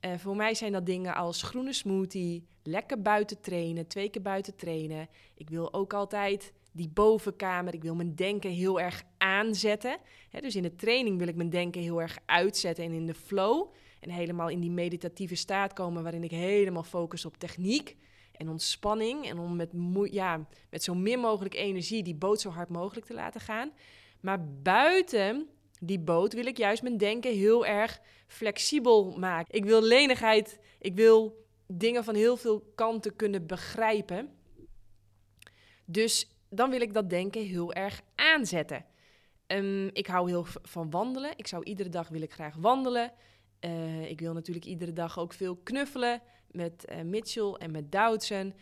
Uh, 0.00 0.14
voor 0.18 0.36
mij 0.36 0.54
zijn 0.54 0.72
dat 0.72 0.86
dingen 0.86 1.14
als 1.14 1.42
groene 1.42 1.72
smoothie, 1.72 2.46
lekker 2.62 3.02
buiten 3.02 3.40
trainen, 3.40 3.86
twee 3.86 4.08
keer 4.08 4.22
buiten 4.22 4.56
trainen. 4.56 5.08
Ik 5.34 5.50
wil 5.50 5.74
ook 5.74 5.94
altijd 5.94 6.52
die 6.72 6.88
bovenkamer, 6.88 7.74
ik 7.74 7.82
wil 7.82 7.94
mijn 7.94 8.14
denken 8.14 8.50
heel 8.50 8.80
erg 8.80 9.02
aanzetten. 9.18 9.98
dus 10.40 10.56
in 10.56 10.62
de 10.62 10.76
training 10.76 11.18
wil 11.18 11.28
ik 11.28 11.36
mijn 11.36 11.50
denken 11.50 11.80
heel 11.80 12.00
erg 12.00 12.18
uitzetten 12.26 12.84
en 12.84 12.92
in 12.92 13.06
de 13.06 13.14
flow 13.14 13.68
en 14.00 14.10
helemaal 14.10 14.48
in 14.48 14.60
die 14.60 14.70
meditatieve 14.70 15.34
staat 15.34 15.72
komen 15.72 16.02
waarin 16.02 16.24
ik 16.24 16.30
helemaal 16.30 16.82
focus 16.82 17.24
op 17.24 17.36
techniek 17.36 17.96
en 18.32 18.48
ontspanning 18.48 19.28
en 19.28 19.38
om 19.38 19.56
met, 19.56 19.70
ja, 20.10 20.46
met 20.70 20.82
zo 20.82 20.94
min 20.94 21.18
mogelijk 21.18 21.54
energie 21.54 22.02
die 22.02 22.14
boot 22.14 22.40
zo 22.40 22.50
hard 22.50 22.68
mogelijk 22.68 23.06
te 23.06 23.14
laten 23.14 23.40
gaan. 23.40 23.72
Maar 24.20 24.48
buiten 24.62 25.48
die 25.80 25.98
boot 25.98 26.32
wil 26.32 26.46
ik 26.46 26.56
juist 26.56 26.82
mijn 26.82 26.96
denken 26.96 27.34
heel 27.34 27.66
erg 27.66 28.00
flexibel 28.26 29.16
maken. 29.18 29.54
Ik 29.54 29.64
wil 29.64 29.82
lenigheid, 29.82 30.60
ik 30.78 30.94
wil 30.94 31.44
dingen 31.66 32.04
van 32.04 32.14
heel 32.14 32.36
veel 32.36 32.72
kanten 32.74 33.16
kunnen 33.16 33.46
begrijpen. 33.46 34.30
Dus 35.84 36.30
dan 36.50 36.70
wil 36.70 36.80
ik 36.80 36.94
dat 36.94 37.10
denken 37.10 37.42
heel 37.42 37.72
erg 37.72 38.02
aanzetten. 38.14 38.84
Um, 39.46 39.90
ik 39.92 40.06
hou 40.06 40.28
heel 40.28 40.46
van 40.62 40.90
wandelen. 40.90 41.32
Ik 41.36 41.46
zou 41.46 41.64
iedere 41.64 41.88
dag 41.88 42.08
wil 42.08 42.22
ik 42.22 42.32
graag 42.32 42.56
wandelen. 42.56 43.12
Uh, 43.60 44.10
ik 44.10 44.20
wil 44.20 44.32
natuurlijk 44.32 44.66
iedere 44.66 44.92
dag 44.92 45.18
ook 45.18 45.32
veel 45.32 45.56
knuffelen 45.56 46.22
met 46.50 46.86
uh, 46.90 47.00
Mitchell 47.02 47.52
en 47.52 47.70
met 47.70 47.92
Doutzen. 47.92 48.54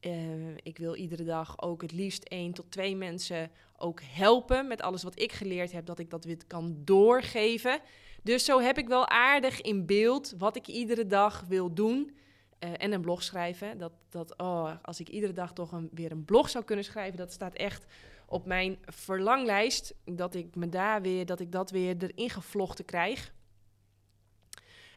Uh, 0.00 0.56
ik 0.62 0.78
wil 0.78 0.94
iedere 0.94 1.24
dag 1.24 1.62
ook 1.62 1.82
het 1.82 1.92
liefst 1.92 2.24
één 2.24 2.52
tot 2.52 2.70
twee 2.70 2.96
mensen 2.96 3.50
ook 3.76 4.00
helpen 4.02 4.66
met 4.66 4.82
alles 4.82 5.02
wat 5.02 5.20
ik 5.20 5.32
geleerd 5.32 5.72
heb, 5.72 5.86
dat 5.86 5.98
ik 5.98 6.10
dat 6.10 6.24
weer 6.24 6.46
kan 6.46 6.76
doorgeven. 6.84 7.80
Dus 8.22 8.44
zo 8.44 8.60
heb 8.60 8.78
ik 8.78 8.88
wel 8.88 9.08
aardig 9.08 9.60
in 9.60 9.86
beeld 9.86 10.34
wat 10.38 10.56
ik 10.56 10.66
iedere 10.66 11.06
dag 11.06 11.44
wil 11.48 11.74
doen. 11.74 12.16
en 12.58 12.92
een 12.92 13.00
blog 13.00 13.22
schrijven. 13.22 13.78
Dat, 13.78 13.92
dat, 14.08 14.38
oh, 14.38 14.72
als 14.82 15.00
ik 15.00 15.08
iedere 15.08 15.32
dag 15.32 15.52
toch 15.52 15.72
een, 15.72 15.90
weer 15.92 16.12
een 16.12 16.24
blog 16.24 16.50
zou 16.50 16.64
kunnen 16.64 16.84
schrijven, 16.84 17.16
dat 17.16 17.32
staat 17.32 17.54
echt 17.54 17.86
op 18.26 18.46
mijn 18.46 18.78
verlanglijst. 18.84 19.94
Dat 20.04 20.34
ik 20.34 20.54
me 20.54 20.68
daar 20.68 21.02
weer, 21.02 21.26
dat 21.26 21.40
ik 21.40 21.52
dat 21.52 21.70
weer 21.70 21.96
erin 21.98 22.30
gevlochten 22.30 22.84
krijg. 22.84 23.32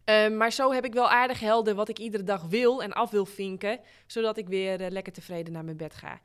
Ehm, 0.05 0.38
maar 0.38 0.51
zo 0.51 0.71
heb 0.71 0.85
ik 0.85 0.93
wel 0.93 1.09
aardig 1.09 1.39
helder 1.39 1.75
wat 1.75 1.89
ik 1.89 2.00
iedere 2.00 2.24
dag 2.24 2.43
wil 2.43 2.83
en 2.83 2.93
af 2.93 3.12
wil 3.12 3.25
vinken, 3.25 3.79
zodat 4.07 4.38
ik 4.38 4.47
weer 4.47 4.81
uh, 4.81 4.88
lekker 4.89 5.13
tevreden 5.13 5.53
naar 5.53 5.63
mijn 5.63 5.77
bed 5.77 5.95
ga. 5.95 6.21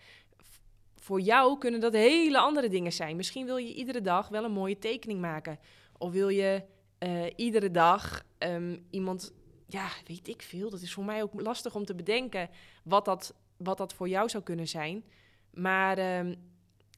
voor 0.97 1.21
jou 1.21 1.59
kunnen 1.59 1.81
dat 1.81 1.93
hele 1.93 2.39
andere 2.39 2.69
dingen 2.69 2.93
zijn. 2.93 3.17
Misschien 3.17 3.47
wil 3.47 3.57
je 3.57 3.75
iedere 3.75 4.01
dag 4.01 4.29
wel 4.29 4.45
een 4.45 4.53
mooie 4.53 4.79
tekening 4.79 5.21
maken. 5.21 5.59
Of 5.99 6.13
wil 6.13 6.29
je 6.29 6.63
uh, 6.99 7.27
iedere 7.37 7.71
dag 7.71 8.23
um, 8.39 8.87
iemand, 8.91 9.33
ja, 9.67 9.89
weet 10.07 10.29
ik 10.29 10.43
veel. 10.43 10.71
Dat 10.71 10.81
is 10.81 10.93
voor 10.93 11.05
mij 11.05 11.23
ook 11.23 11.41
lastig 11.41 11.75
om 11.75 11.85
te 11.85 11.95
bedenken 11.95 12.51
wat 12.85 13.05
dat, 13.05 13.35
wat 13.57 13.79
dat 13.79 13.95
voor 13.95 14.09
jou 14.09 14.29
zou 14.29 14.43
kunnen 14.43 14.69
zijn. 14.69 15.05
Maar 15.51 16.19
um, 16.19 16.37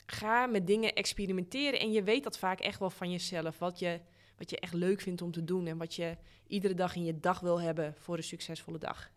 ga 0.07 0.47
met 0.47 0.67
dingen 0.67 0.93
experimenteren 0.93 1.81
en 1.81 1.93
je 1.93 2.03
weet 2.03 2.25
dat 2.25 2.39
vaak 2.39 2.61
echt 2.61 2.79
wel 2.79 2.91
van 2.91 3.11
jezelf. 3.11 3.59
Wat 3.59 3.79
je 3.79 4.01
wat 4.39 4.51
je 4.51 4.59
echt 4.59 4.75
leuk 4.75 5.01
vindt 5.01 5.23
om 5.23 5.33
te 5.33 5.45
doen 5.45 5.67
en 5.67 5.79
wat 5.79 5.95
je 5.95 6.17
iedere 6.47 6.75
dag 6.75 6.97
in 6.97 7.05
je 7.05 7.21
dag 7.21 7.41
wil 7.41 7.61
hebben 7.61 7.95
voor 7.99 8.17
een 8.17 8.23
succesvolle 8.23 8.79
dag. 8.79 9.11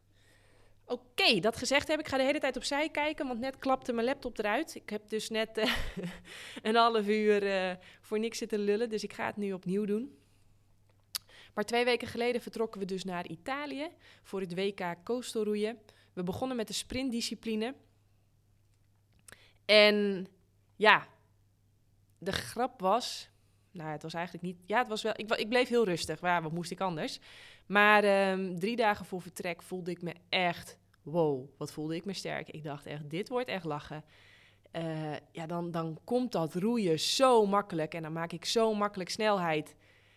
Oké, 0.85 1.39
dat 1.39 1.57
gezegd 1.57 1.87
heb 1.87 1.99
ik. 1.99 2.07
ga 2.07 2.17
de 2.17 2.23
hele 2.23 2.39
tijd 2.39 2.55
opzij 2.55 2.89
kijken, 2.89 3.27
want 3.27 3.39
net 3.39 3.57
klapte 3.57 3.93
mijn 3.93 4.05
laptop 4.05 4.37
eruit. 4.37 4.75
Ik 4.75 4.89
heb 4.89 5.09
dus 5.09 5.29
net 5.29 5.57
uh, 5.57 5.75
een 6.63 6.75
half 6.75 7.07
uur 7.07 7.43
uh, 7.43 7.75
voor 8.01 8.19
niks 8.19 8.37
zitten 8.37 8.59
lullen, 8.59 8.89
dus 8.89 9.03
ik 9.03 9.13
ga 9.13 9.25
het 9.25 9.37
nu 9.37 9.53
opnieuw 9.53 9.85
doen. 9.85 10.17
Maar 11.53 11.63
twee 11.63 11.85
weken 11.85 12.07
geleden 12.07 12.41
vertrokken 12.41 12.79
we 12.79 12.85
dus 12.85 13.03
naar 13.03 13.27
Italië 13.27 13.87
voor 14.23 14.39
het 14.39 14.53
WK 14.53 14.95
coastalroeien. 15.03 15.77
We 16.13 16.23
begonnen 16.23 16.57
met 16.57 16.67
de 16.67 16.73
sprintdiscipline. 16.73 17.75
En 19.65 20.27
ja, 20.75 21.07
de 22.17 22.31
grap 22.31 22.79
was, 22.79 23.29
nou, 23.75 23.89
het 23.89 24.03
was 24.03 24.13
eigenlijk 24.13 24.45
niet. 24.45 24.57
Ja, 24.65 24.77
het 24.77 24.87
was 24.87 25.01
wel. 25.01 25.13
Ik, 25.15 25.35
ik 25.35 25.49
bleef 25.49 25.67
heel 25.67 25.85
rustig. 25.85 26.21
Maar 26.21 26.41
wat 26.41 26.51
moest 26.51 26.71
ik 26.71 26.81
anders? 26.81 27.19
Maar 27.65 28.31
um, 28.31 28.59
drie 28.59 28.75
dagen 28.75 29.05
voor 29.05 29.21
vertrek 29.21 29.61
voelde 29.61 29.91
ik 29.91 30.01
me 30.01 30.13
echt. 30.29 30.77
Wow, 31.01 31.49
wat 31.57 31.71
voelde 31.71 31.95
ik 31.95 32.05
me 32.05 32.13
sterk. 32.13 32.49
Ik 32.49 32.63
dacht 32.63 32.85
echt, 32.85 33.09
dit 33.09 33.29
wordt 33.29 33.47
echt 33.47 33.65
lachen. 33.65 34.03
Uh, 34.71 35.13
ja, 35.31 35.45
dan, 35.45 35.71
dan 35.71 35.99
komt 36.03 36.31
dat 36.31 36.53
roeien 36.53 36.99
zo 36.99 37.45
makkelijk. 37.45 37.93
En 37.93 38.01
dan 38.01 38.13
maak 38.13 38.31
ik 38.31 38.45
zo 38.45 38.73
makkelijk 38.73 39.09
snelheid. 39.09 39.75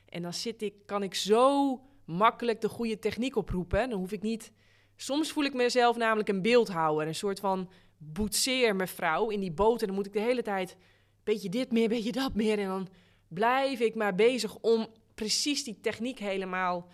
En 0.08 0.22
dan 0.22 0.34
zit 0.34 0.62
ik, 0.62 0.74
kan 0.86 1.02
ik 1.02 1.14
zo 1.14 1.80
makkelijk 2.04 2.60
de 2.60 2.68
goede 2.68 2.98
techniek 2.98 3.36
oproepen. 3.36 3.90
Dan 3.90 3.98
hoef 3.98 4.12
ik 4.12 4.22
niet. 4.22 4.52
Soms 4.96 5.32
voel 5.32 5.44
ik 5.44 5.54
mezelf 5.54 5.96
namelijk 5.96 6.28
een 6.28 6.42
beeldhouwer. 6.42 7.06
Een 7.06 7.14
soort 7.14 7.40
van 7.40 7.70
boetseer 7.96 8.76
mevrouw 8.76 9.28
in 9.28 9.40
die 9.40 9.52
boot. 9.52 9.80
En 9.80 9.86
dan 9.86 9.96
moet 9.96 10.06
ik 10.06 10.12
de 10.12 10.20
hele 10.20 10.42
tijd. 10.42 10.76
Beetje 11.24 11.48
dit 11.48 11.72
meer, 11.72 11.88
beetje 11.88 12.12
dat 12.12 12.34
meer. 12.34 12.58
En 12.58 12.68
dan 12.68 12.88
blijf 13.28 13.80
ik 13.80 13.94
maar 13.94 14.14
bezig 14.14 14.56
om 14.56 14.86
precies 15.14 15.64
die 15.64 15.80
techniek 15.80 16.18
helemaal 16.18 16.88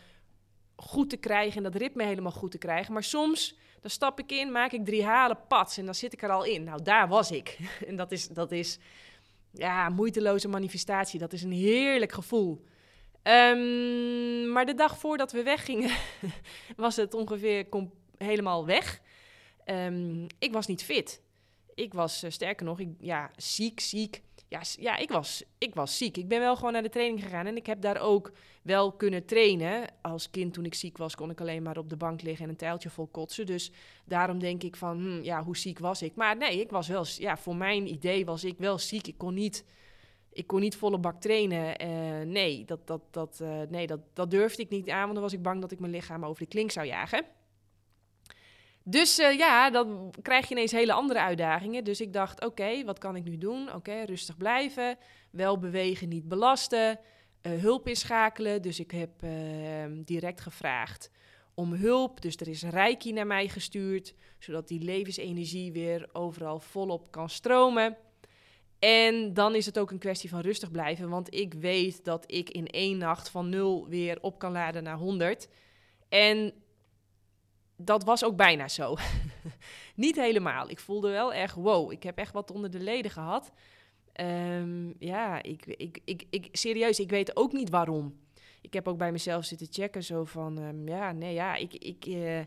goed 0.77 1.11
te 1.11 1.17
krijgen 1.17 1.57
en 1.57 1.63
dat 1.63 1.75
ritme 1.83 2.05
helemaal 2.05 2.33
goed 2.33 2.51
te 2.51 2.59
krijgen. 2.59 2.93
Maar 2.93 3.03
soms, 3.03 3.59
dan 3.81 3.91
stap 3.91 4.19
ik 4.19 4.33
in, 4.33 4.53
maak 4.53 4.73
ik 4.73 4.85
drie 4.85 5.05
halen 5.05 5.39
pads 5.49 5.77
en 5.77 5.85
dan 5.85 5.95
zit 5.95 6.13
ik 6.13 6.23
er 6.23 6.31
al 6.31 6.45
in. 6.45 6.65
Nou, 6.65 6.83
daar 6.83 7.09
was 7.09 7.31
ik. 7.31 7.59
en 7.89 7.97
dat 7.97 8.13
is, 8.13 8.29
dat 8.29 8.53
is 8.53 8.79
ja, 9.51 9.89
moeiteloze 9.89 10.49
manifestatie. 10.49 11.19
Dat 11.19 11.33
is 11.33 11.43
een 11.43 11.53
heerlijk 11.53 12.13
gevoel. 12.13 12.65
Um, 13.23 14.49
maar 14.49 14.67
de 14.67 14.75
dag 14.75 14.99
voordat 14.99 15.33
we 15.33 15.43
weggingen, 15.43 15.91
was 16.77 16.97
het 16.97 17.15
ongeveer 17.15 17.67
helemaal 18.17 18.67
weg. 18.67 19.01
Um, 19.65 20.27
ik 20.39 20.53
was 20.53 20.67
niet 20.67 20.85
fit. 20.85 21.23
Ik 21.75 21.95
was, 21.95 22.25
uh, 22.25 22.31
sterker 22.31 22.67
nog, 22.67 22.81
ik, 22.81 22.89
ja, 23.01 23.31
ziek, 23.37 23.81
ziek 23.81 24.23
ja, 24.49 24.61
ja 24.79 24.97
ik, 24.97 25.11
was, 25.11 25.43
ik 25.59 25.75
was 25.75 25.97
ziek. 25.97 26.17
Ik 26.17 26.29
ben 26.29 26.41
wel 26.41 26.57
gewoon 26.57 26.73
naar 26.73 26.83
de 26.83 26.89
training 26.89 27.23
gegaan 27.23 27.47
en 27.47 27.57
ik 27.57 27.67
heb 27.67 27.81
daar 27.81 28.01
ook 28.01 28.33
wel 28.63 28.93
kunnen 28.93 29.25
trainen. 29.25 29.87
Als 30.03 30.31
kind 30.31 30.55
toen 30.55 30.65
ik 30.65 30.75
ziek 30.75 30.99
was, 30.99 31.15
kon 31.15 31.31
ik 31.31 31.41
alleen 31.41 31.63
maar 31.63 31.79
op 31.79 31.91
de 31.91 31.97
bank 31.97 32.23
liggen 32.23 32.45
en 32.45 32.51
een 32.51 32.57
tijltje 32.57 32.91
vol 32.91 33.07
kotsen. 33.07 33.47
Dus 33.47 33.73
daarom 34.05 34.39
denk 34.39 34.63
ik 34.63 34.77
van, 34.77 34.99
hm, 34.99 35.23
ja, 35.23 35.43
hoe 35.43 35.57
ziek 35.57 35.79
was 35.79 36.03
ik? 36.03 36.15
Maar 36.15 36.37
nee, 36.37 36.61
ik 36.61 36.71
was 36.71 36.89
wel, 36.89 37.05
ja, 37.19 37.37
voor 37.37 37.57
mijn 37.57 37.87
idee 37.87 38.25
was 38.25 38.45
ik 38.45 38.59
wel 38.59 38.79
ziek. 38.79 39.07
Ik 39.07 39.19
kon 39.19 39.35
niet, 39.35 39.65
ik 40.33 40.47
kon 40.47 40.61
niet 40.61 40.77
volle 40.77 40.99
bak 40.99 41.21
trainen. 41.21 41.87
Uh, 41.87 42.27
nee, 42.27 42.65
dat, 42.65 42.87
dat, 42.87 43.03
dat, 43.11 43.39
uh, 43.43 43.61
nee 43.69 43.87
dat, 43.87 44.01
dat 44.13 44.31
durfde 44.31 44.63
ik 44.63 44.71
niet 44.71 44.91
aan, 44.91 45.03
want 45.03 45.13
dan 45.13 45.23
was 45.23 45.33
ik 45.33 45.43
bang 45.43 45.61
dat 45.61 45.73
ik 45.73 45.81
mijn 45.81 45.93
lichaam 45.93 46.25
over 46.25 46.43
de 46.43 46.49
klink 46.49 46.71
zou 46.71 46.87
jagen. 46.87 47.25
Dus 48.87 49.19
uh, 49.19 49.39
ja, 49.39 49.71
dan 49.71 50.15
krijg 50.23 50.49
je 50.49 50.55
ineens 50.55 50.73
hele 50.73 50.93
andere 50.93 51.21
uitdagingen. 51.21 51.85
Dus 51.85 52.01
ik 52.01 52.13
dacht, 52.13 52.45
oké, 52.45 52.85
wat 52.85 52.99
kan 52.99 53.17
ik 53.17 53.25
nu 53.25 53.39
doen? 53.39 53.75
Oké, 53.75 54.03
rustig 54.03 54.37
blijven, 54.37 54.99
wel 55.31 55.59
bewegen, 55.59 56.09
niet 56.09 56.29
belasten, 56.29 56.99
uh, 57.43 57.61
hulp 57.61 57.89
inschakelen. 57.89 58.63
Dus 58.63 58.81
ik 58.81 58.91
heb 58.91 59.23
uh, 59.23 59.31
direct 60.05 60.41
gevraagd 60.41 61.11
om 61.55 61.73
hulp. 61.73 62.21
Dus 62.21 62.37
er 62.37 62.49
is 62.49 62.63
Reiki 62.63 63.13
naar 63.13 63.27
mij 63.27 63.49
gestuurd, 63.49 64.15
zodat 64.39 64.69
die 64.69 64.81
levensenergie 64.81 65.73
weer 65.73 66.09
overal 66.13 66.61
volop 66.61 67.11
kan 67.11 67.29
stromen. 67.29 67.97
En 68.79 69.35
dan 69.35 69.55
is 69.55 69.67
het 69.67 69.79
ook 69.79 69.91
een 69.91 69.99
kwestie 69.99 70.31
van 70.31 70.41
rustig 70.41 70.71
blijven, 70.71 71.09
want 71.09 71.35
ik 71.35 71.55
weet 71.55 72.05
dat 72.05 72.25
ik 72.27 72.51
in 72.51 72.67
één 72.67 72.99
nacht 72.99 73.29
van 73.29 73.49
nul 73.49 73.89
weer 73.89 74.19
op 74.21 74.39
kan 74.39 74.53
laden 74.53 74.83
naar 74.83 74.97
100. 74.97 75.49
En 76.09 76.53
dat 77.85 78.05
was 78.05 78.25
ook 78.25 78.37
bijna 78.37 78.69
zo. 78.69 78.97
Niet 79.95 80.17
helemaal. 80.17 80.71
Ik 80.71 80.81
voelde 80.81 81.11
wel 81.11 81.33
echt, 81.33 81.55
wow, 81.55 81.93
ik 81.93 82.03
heb 82.03 82.19
echt 82.19 82.33
wat 82.33 82.51
onder 82.51 82.71
de 82.71 82.81
leden 82.81 83.11
gehad. 83.11 83.53
Ehm, 84.13 84.93
ja, 84.99 85.43
ik, 85.43 85.67
ik, 85.67 85.99
ik, 86.05 86.27
ik, 86.31 86.49
serieus, 86.53 86.99
ik 86.99 87.11
weet 87.11 87.37
ook 87.37 87.53
niet 87.53 87.71
waarom. 87.71 88.19
Ik 88.61 88.73
heb 88.73 88.89
ook 88.89 88.99
bij 88.99 89.13
mezelf 89.13 89.45
zitten 89.45 89.67
checken, 89.71 90.03
zo 90.03 90.25
van, 90.25 90.59
ehm, 90.59 90.89
ja, 90.89 91.13
nee, 91.13 91.35
ja, 91.35 91.55
ik, 91.55 91.75
ik, 91.75 92.07
uh, 92.07 92.41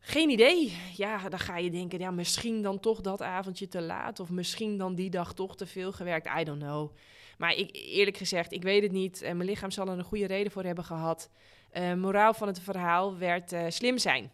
geen 0.00 0.30
idee. 0.30 0.72
Ja, 0.96 1.28
dan 1.28 1.38
ga 1.38 1.56
je 1.56 1.70
denken, 1.70 1.98
ja, 1.98 2.10
misschien 2.10 2.62
dan 2.62 2.80
toch 2.80 3.00
dat 3.00 3.22
avondje 3.22 3.68
te 3.68 3.82
laat, 3.82 4.20
of 4.20 4.30
misschien 4.30 4.78
dan 4.78 4.94
die 4.94 5.10
dag 5.10 5.34
toch 5.34 5.56
te 5.56 5.66
veel 5.66 5.92
gewerkt, 5.92 6.28
I 6.40 6.44
don't 6.44 6.62
know. 6.62 6.90
Maar 7.38 7.54
ik, 7.54 7.70
eerlijk 7.72 8.16
gezegd, 8.16 8.52
ik 8.52 8.62
weet 8.62 8.82
het 8.82 8.92
niet. 8.92 9.22
Uh, 9.22 9.32
mijn 9.32 9.48
lichaam 9.48 9.70
zal 9.70 9.88
er 9.88 9.98
een 9.98 10.04
goede 10.04 10.26
reden 10.26 10.52
voor 10.52 10.64
hebben 10.64 10.84
gehad. 10.84 11.30
Uh, 11.72 11.94
moraal 11.94 12.34
van 12.34 12.46
het 12.46 12.60
verhaal 12.60 13.18
werd 13.18 13.54
slim 13.68 13.98
zijn. 13.98 14.30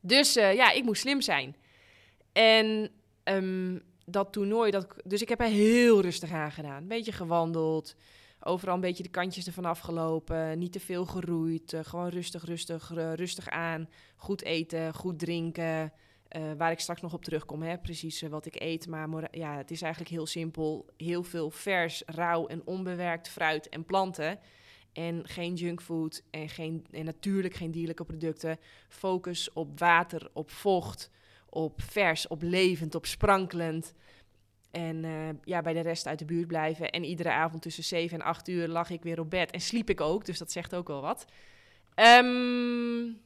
Dus 0.00 0.34
ja, 0.34 0.72
ik 0.72 0.84
moest 0.84 1.00
slim 1.00 1.20
zijn. 1.20 1.56
En 2.32 2.90
um, 3.24 3.82
dat 4.04 4.32
toernooi, 4.32 4.70
dat, 4.70 4.86
dus 5.04 5.22
ik 5.22 5.28
heb 5.28 5.40
er 5.40 5.46
heel 5.46 6.00
rustig 6.00 6.32
aan 6.32 6.52
gedaan. 6.52 6.82
Een 6.82 6.88
beetje 6.88 7.12
gewandeld, 7.12 7.94
overal 8.40 8.74
een 8.74 8.80
beetje 8.80 9.02
de 9.02 9.08
kantjes 9.08 9.46
ervan 9.46 9.64
afgelopen, 9.64 10.58
niet 10.58 10.72
te 10.72 10.80
veel 10.80 11.06
geroeid, 11.06 11.76
gewoon 11.82 12.08
rustig, 12.08 12.44
rustig, 12.44 12.90
rustig 13.14 13.48
aan. 13.48 13.88
Goed 14.16 14.42
eten, 14.42 14.94
goed 14.94 15.18
drinken, 15.18 15.92
uh, 16.36 16.52
waar 16.56 16.70
ik 16.70 16.80
straks 16.80 17.00
nog 17.00 17.12
op 17.12 17.24
terugkom, 17.24 17.62
hè, 17.62 17.78
precies 17.78 18.22
wat 18.22 18.46
ik 18.46 18.60
eet. 18.60 18.88
Maar 18.88 19.28
ja, 19.30 19.56
het 19.56 19.70
is 19.70 19.82
eigenlijk 19.82 20.12
heel 20.12 20.26
simpel. 20.26 20.86
Heel 20.96 21.22
veel 21.22 21.50
vers, 21.50 22.02
rauw 22.06 22.46
en 22.46 22.62
onbewerkt 22.64 23.28
fruit 23.28 23.68
en 23.68 23.84
planten. 23.84 24.38
En 24.92 25.28
geen 25.28 25.54
junkfood 25.54 26.22
en, 26.30 26.48
geen, 26.48 26.86
en 26.90 27.04
natuurlijk 27.04 27.54
geen 27.54 27.70
dierlijke 27.70 28.04
producten. 28.04 28.58
Focus 28.88 29.52
op 29.52 29.78
water, 29.78 30.30
op 30.32 30.50
vocht, 30.50 31.10
op 31.48 31.82
vers, 31.82 32.28
op 32.28 32.42
levend, 32.42 32.94
op 32.94 33.06
sprankelend. 33.06 33.94
En 34.70 35.04
uh, 35.04 35.28
ja, 35.44 35.62
bij 35.62 35.72
de 35.72 35.80
rest 35.80 36.06
uit 36.06 36.18
de 36.18 36.24
buurt 36.24 36.46
blijven. 36.46 36.90
En 36.90 37.04
iedere 37.04 37.30
avond 37.30 37.62
tussen 37.62 37.84
7 37.84 38.20
en 38.20 38.24
8 38.24 38.48
uur 38.48 38.68
lag 38.68 38.90
ik 38.90 39.02
weer 39.02 39.20
op 39.20 39.30
bed. 39.30 39.50
En 39.50 39.60
sliep 39.60 39.90
ik 39.90 40.00
ook, 40.00 40.24
dus 40.24 40.38
dat 40.38 40.52
zegt 40.52 40.74
ook 40.74 40.88
wel 40.88 41.00
wat. 41.00 41.24
Um, 41.94 43.20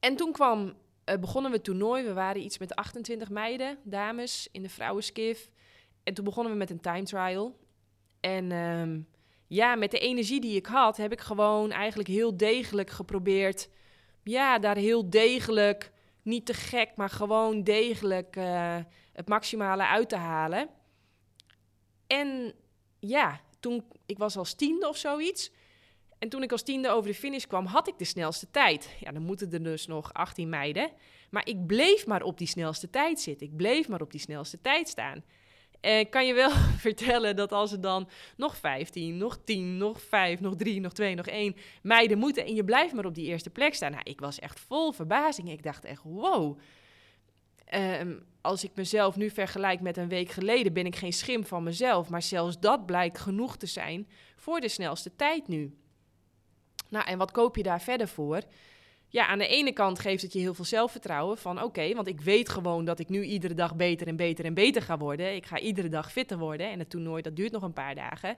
en 0.00 0.16
toen 0.16 0.32
kwam, 0.32 0.74
uh, 1.04 1.16
begonnen 1.16 1.50
we 1.50 1.56
het 1.56 1.66
toernooi. 1.66 2.04
We 2.04 2.12
waren 2.12 2.42
iets 2.42 2.58
met 2.58 2.74
28 2.74 3.30
meiden, 3.30 3.78
dames, 3.82 4.48
in 4.52 4.62
de 4.62 4.68
vrouwenskif. 4.68 5.50
En 6.02 6.14
toen 6.14 6.24
begonnen 6.24 6.52
we 6.52 6.58
met 6.58 6.70
een 6.70 6.80
time 6.80 7.02
trial. 7.02 7.58
En 8.20 8.52
um, 8.52 9.08
ja, 9.46 9.74
met 9.74 9.90
de 9.90 9.98
energie 9.98 10.40
die 10.40 10.56
ik 10.56 10.66
had, 10.66 10.96
heb 10.96 11.12
ik 11.12 11.20
gewoon 11.20 11.70
eigenlijk 11.70 12.08
heel 12.08 12.36
degelijk 12.36 12.90
geprobeerd. 12.90 13.68
Ja, 14.22 14.58
daar 14.58 14.76
heel 14.76 15.10
degelijk 15.10 15.92
niet 16.22 16.46
te 16.46 16.54
gek, 16.54 16.90
maar 16.96 17.10
gewoon 17.10 17.62
degelijk 17.62 18.36
uh, 18.36 18.76
het 19.12 19.28
maximale 19.28 19.86
uit 19.86 20.08
te 20.08 20.16
halen. 20.16 20.68
En 22.06 22.54
ja, 22.98 23.40
toen 23.60 23.84
ik 24.06 24.18
was 24.18 24.36
als 24.36 24.54
tiende 24.54 24.88
of 24.88 24.96
zoiets. 24.96 25.50
En 26.18 26.28
toen 26.28 26.42
ik 26.42 26.52
als 26.52 26.62
tiende 26.62 26.90
over 26.90 27.10
de 27.10 27.16
finish 27.16 27.44
kwam, 27.44 27.66
had 27.66 27.88
ik 27.88 27.98
de 27.98 28.04
snelste 28.04 28.50
tijd. 28.50 28.96
Ja, 29.00 29.12
dan 29.12 29.22
moeten 29.22 29.52
er 29.52 29.62
dus 29.62 29.86
nog 29.86 30.12
18 30.12 30.48
meiden. 30.48 30.90
Maar 31.30 31.48
ik 31.48 31.66
bleef 31.66 32.06
maar 32.06 32.22
op 32.22 32.38
die 32.38 32.46
snelste 32.46 32.90
tijd 32.90 33.20
zitten. 33.20 33.46
Ik 33.46 33.56
bleef 33.56 33.88
maar 33.88 34.00
op 34.00 34.10
die 34.10 34.20
snelste 34.20 34.60
tijd 34.60 34.88
staan. 34.88 35.24
En 35.80 36.08
kan 36.08 36.26
je 36.26 36.34
wel 36.34 36.50
vertellen 36.86 37.36
dat 37.36 37.52
als 37.52 37.72
er 37.72 37.80
dan 37.80 38.08
nog 38.36 38.56
15, 38.56 39.16
nog 39.16 39.38
10, 39.44 39.76
nog 39.76 40.02
5, 40.02 40.40
nog 40.40 40.56
3, 40.56 40.80
nog 40.80 40.92
2, 40.92 41.14
nog 41.14 41.26
1 41.26 41.56
meiden 41.82 42.18
moeten 42.18 42.46
en 42.46 42.54
je 42.54 42.64
blijft 42.64 42.94
maar 42.94 43.06
op 43.06 43.14
die 43.14 43.26
eerste 43.26 43.50
plek 43.50 43.74
staan. 43.74 43.90
Nou, 43.90 44.02
ik 44.04 44.20
was 44.20 44.38
echt 44.38 44.60
vol 44.60 44.92
verbazing. 44.92 45.50
Ik 45.50 45.62
dacht 45.62 45.84
echt, 45.84 46.02
wow. 46.02 46.58
Um, 47.74 48.26
als 48.40 48.64
ik 48.64 48.70
mezelf 48.74 49.16
nu 49.16 49.30
vergelijk 49.30 49.80
met 49.80 49.96
een 49.96 50.08
week 50.08 50.30
geleden, 50.30 50.72
ben 50.72 50.86
ik 50.86 50.96
geen 50.96 51.12
schim 51.12 51.44
van 51.44 51.62
mezelf. 51.62 52.08
Maar 52.08 52.22
zelfs 52.22 52.60
dat 52.60 52.86
blijkt 52.86 53.18
genoeg 53.18 53.56
te 53.56 53.66
zijn 53.66 54.08
voor 54.36 54.60
de 54.60 54.68
snelste 54.68 55.16
tijd 55.16 55.48
nu. 55.48 55.76
Nou, 56.88 57.06
en 57.06 57.18
wat 57.18 57.30
koop 57.30 57.56
je 57.56 57.62
daar 57.62 57.80
verder 57.80 58.08
voor? 58.08 58.42
ja, 59.08 59.26
aan 59.26 59.38
de 59.38 59.46
ene 59.46 59.72
kant 59.72 59.98
geeft 59.98 60.22
het 60.22 60.32
je 60.32 60.38
heel 60.38 60.54
veel 60.54 60.64
zelfvertrouwen 60.64 61.38
van 61.38 61.62
oké, 61.62 61.94
want 61.94 62.06
ik 62.06 62.20
weet 62.20 62.48
gewoon 62.48 62.84
dat 62.84 62.98
ik 62.98 63.08
nu 63.08 63.22
iedere 63.22 63.54
dag 63.54 63.76
beter 63.76 64.06
en 64.06 64.16
beter 64.16 64.44
en 64.44 64.54
beter 64.54 64.82
ga 64.82 64.98
worden. 64.98 65.34
Ik 65.34 65.46
ga 65.46 65.58
iedere 65.58 65.88
dag 65.88 66.12
fitter 66.12 66.38
worden 66.38 66.70
en 66.70 66.78
het 66.78 66.90
toernooi 66.90 67.22
dat 67.22 67.36
duurt 67.36 67.52
nog 67.52 67.62
een 67.62 67.72
paar 67.72 67.94
dagen. 67.94 68.36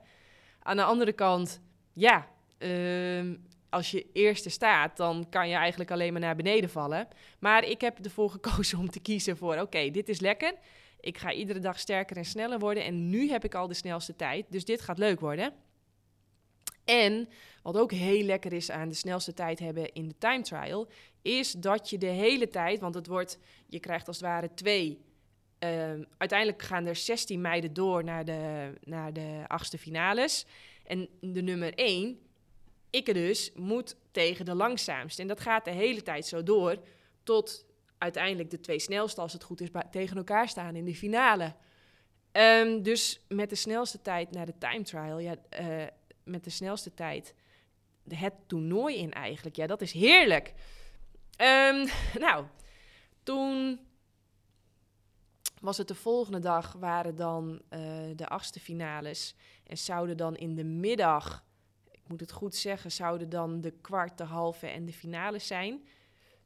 Aan 0.63 0.77
de 0.77 0.83
andere 0.83 1.13
kant, 1.13 1.61
ja, 1.93 2.29
uh, 2.59 3.35
als 3.71 3.91
je 3.91 4.07
eerste 4.13 4.51
staat, 4.51 4.97
dan 4.97 5.27
kan 5.31 5.49
je 5.49 5.55
eigenlijk 5.55 5.91
alleen 5.91 6.13
maar 6.13 6.21
naar 6.21 6.37
beneden 6.37 6.71
vallen. 6.71 7.09
Maar 7.39 7.65
ik 7.65 7.81
heb 7.81 7.99
ervoor 8.05 8.31
gekozen 8.41 8.79
om 8.79 8.91
te 8.91 9.01
kiezen 9.01 9.37
voor 9.37 9.57
oké, 9.57 9.91
dit 9.91 10.09
is 10.09 10.21
lekker. 10.21 10.55
Ik 11.01 11.19
ga 11.19 11.33
iedere 11.33 11.59
dag 11.59 11.79
sterker 11.79 12.17
en 12.17 12.25
sneller 12.25 12.59
worden 12.59 12.85
en 12.85 13.11
nu 13.11 13.31
heb 13.31 13.45
ik 13.45 13.55
al 13.55 13.69
de 13.69 13.75
snelste 13.75 14.17
tijd, 14.17 14.47
dus 14.49 14.65
dit 14.65 14.81
gaat 14.81 14.99
leuk 14.99 15.21
worden. 15.21 15.53
En 16.91 17.29
wat 17.63 17.77
ook 17.77 17.93
heel 17.93 18.23
lekker 18.23 18.53
is 18.53 18.71
aan 18.71 18.89
de 18.89 18.95
snelste 18.95 19.35
tijd 19.35 19.59
hebben 19.59 19.93
in 19.93 20.09
de 20.09 20.19
time 20.19 20.43
trial, 20.43 20.89
is 21.23 21.53
dat 21.53 21.91
je 21.91 21.99
de 21.99 22.07
hele 22.07 22.49
tijd, 22.49 22.81
want 22.81 22.95
het 22.95 23.07
wordt, 23.07 23.39
je 23.67 23.81
krijgt 23.81 24.07
als 24.07 24.17
het 24.17 24.27
ware 24.27 24.55
twee. 24.55 25.01
Uh, 25.65 25.71
uiteindelijk 26.19 26.63
gaan 26.63 26.87
er 26.87 26.97
16 26.97 27.41
meiden 27.41 27.73
door 27.73 28.05
naar 28.05 28.25
de, 28.25 28.73
naar 28.85 29.13
de 29.13 29.45
achtste 29.47 29.79
finales. 29.79 30.47
En 30.85 31.09
de 31.21 31.43
nummer 31.43 31.75
1, 31.75 32.19
ik 32.91 33.15
dus, 33.15 33.53
moet 33.55 33.97
tegen 34.11 34.45
de 34.45 34.55
langzaamste. 34.55 35.23
En 35.23 35.29
dat 35.29 35.41
gaat 35.41 35.65
de 35.65 35.71
hele 35.71 36.03
tijd 36.03 36.27
zo 36.27 36.43
door 36.43 36.77
tot 37.23 37.67
uiteindelijk 37.99 38.51
de 38.51 38.61
twee 38.61 38.79
snelste, 38.79 39.21
als 39.21 39.33
het 39.33 39.43
goed 39.43 39.61
is, 39.61 39.69
tegen 39.91 40.17
elkaar 40.17 40.49
staan 40.49 40.77
in 40.77 40.85
de 40.85 40.95
finale. 40.95 41.55
Um, 42.33 42.83
dus 42.83 43.21
met 43.29 43.51
de 43.51 43.57
snelste 43.57 44.03
tijd 44.03 44.31
naar 44.31 44.47
de 44.47 44.59
time 44.59 44.83
trial, 44.83 45.19
ja, 45.19 45.37
uh, 45.61 45.87
met 46.25 46.45
de 46.45 46.51
snelste 46.51 46.95
tijd 46.95 47.35
het 48.09 48.35
toernooi 48.47 48.97
in 48.97 49.13
eigenlijk. 49.13 49.57
Ja, 49.57 49.67
dat 49.67 49.81
is 49.81 49.93
heerlijk. 49.93 50.55
Um, 51.37 51.89
nou, 52.25 52.45
toen 53.23 53.81
was 55.61 55.79
het 55.79 55.89
de 55.89 55.95
volgende 55.95 56.39
dag, 56.39 56.73
waren 56.73 57.17
dan 57.17 57.63
uh, 57.71 57.81
de 58.17 58.29
achtste 58.29 58.61
finales. 58.61 59.35
En 59.65 59.79
zouden 59.79 60.17
dan 60.17 60.37
in 60.37 60.55
de 60.55 60.65
middag, 60.65 61.45
ik 61.91 62.03
moet 62.07 62.21
het 62.21 62.33
goed 62.33 62.55
zeggen, 62.55 62.93
zouden 62.93 63.29
dan 63.29 63.61
de 63.61 63.71
kwart, 63.71 64.19
de 64.19 64.25
halve 64.25 64.67
en 64.67 64.85
de 64.85 64.93
finales 64.93 65.47
zijn. 65.47 65.85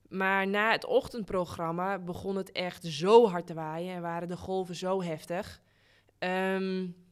Maar 0.08 0.46
na 0.46 0.70
het 0.70 0.84
ochtendprogramma 0.84 1.98
begon 1.98 2.36
het 2.36 2.52
echt 2.52 2.84
zo 2.84 3.28
hard 3.28 3.46
te 3.46 3.54
waaien 3.54 3.94
en 3.94 4.02
waren 4.02 4.28
de 4.28 4.36
golven 4.36 4.74
zo 4.74 5.02
heftig. 5.02 5.62
Um, 6.18 7.03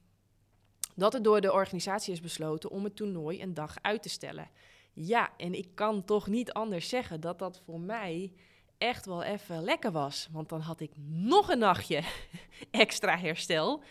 dat 0.94 1.12
het 1.12 1.24
door 1.24 1.40
de 1.40 1.52
organisatie 1.52 2.12
is 2.12 2.20
besloten 2.20 2.70
om 2.70 2.84
het 2.84 2.96
toernooi 2.96 3.42
een 3.42 3.54
dag 3.54 3.76
uit 3.82 4.02
te 4.02 4.08
stellen. 4.08 4.50
Ja, 4.92 5.30
en 5.36 5.54
ik 5.54 5.68
kan 5.74 6.04
toch 6.04 6.26
niet 6.26 6.52
anders 6.52 6.88
zeggen 6.88 7.20
dat 7.20 7.38
dat 7.38 7.62
voor 7.64 7.80
mij 7.80 8.32
echt 8.78 9.06
wel 9.06 9.22
even 9.22 9.62
lekker 9.62 9.92
was. 9.92 10.28
Want 10.32 10.48
dan 10.48 10.60
had 10.60 10.80
ik 10.80 10.90
nog 11.06 11.48
een 11.48 11.58
nachtje 11.58 12.02
extra 12.70 13.18
herstel. 13.18 13.82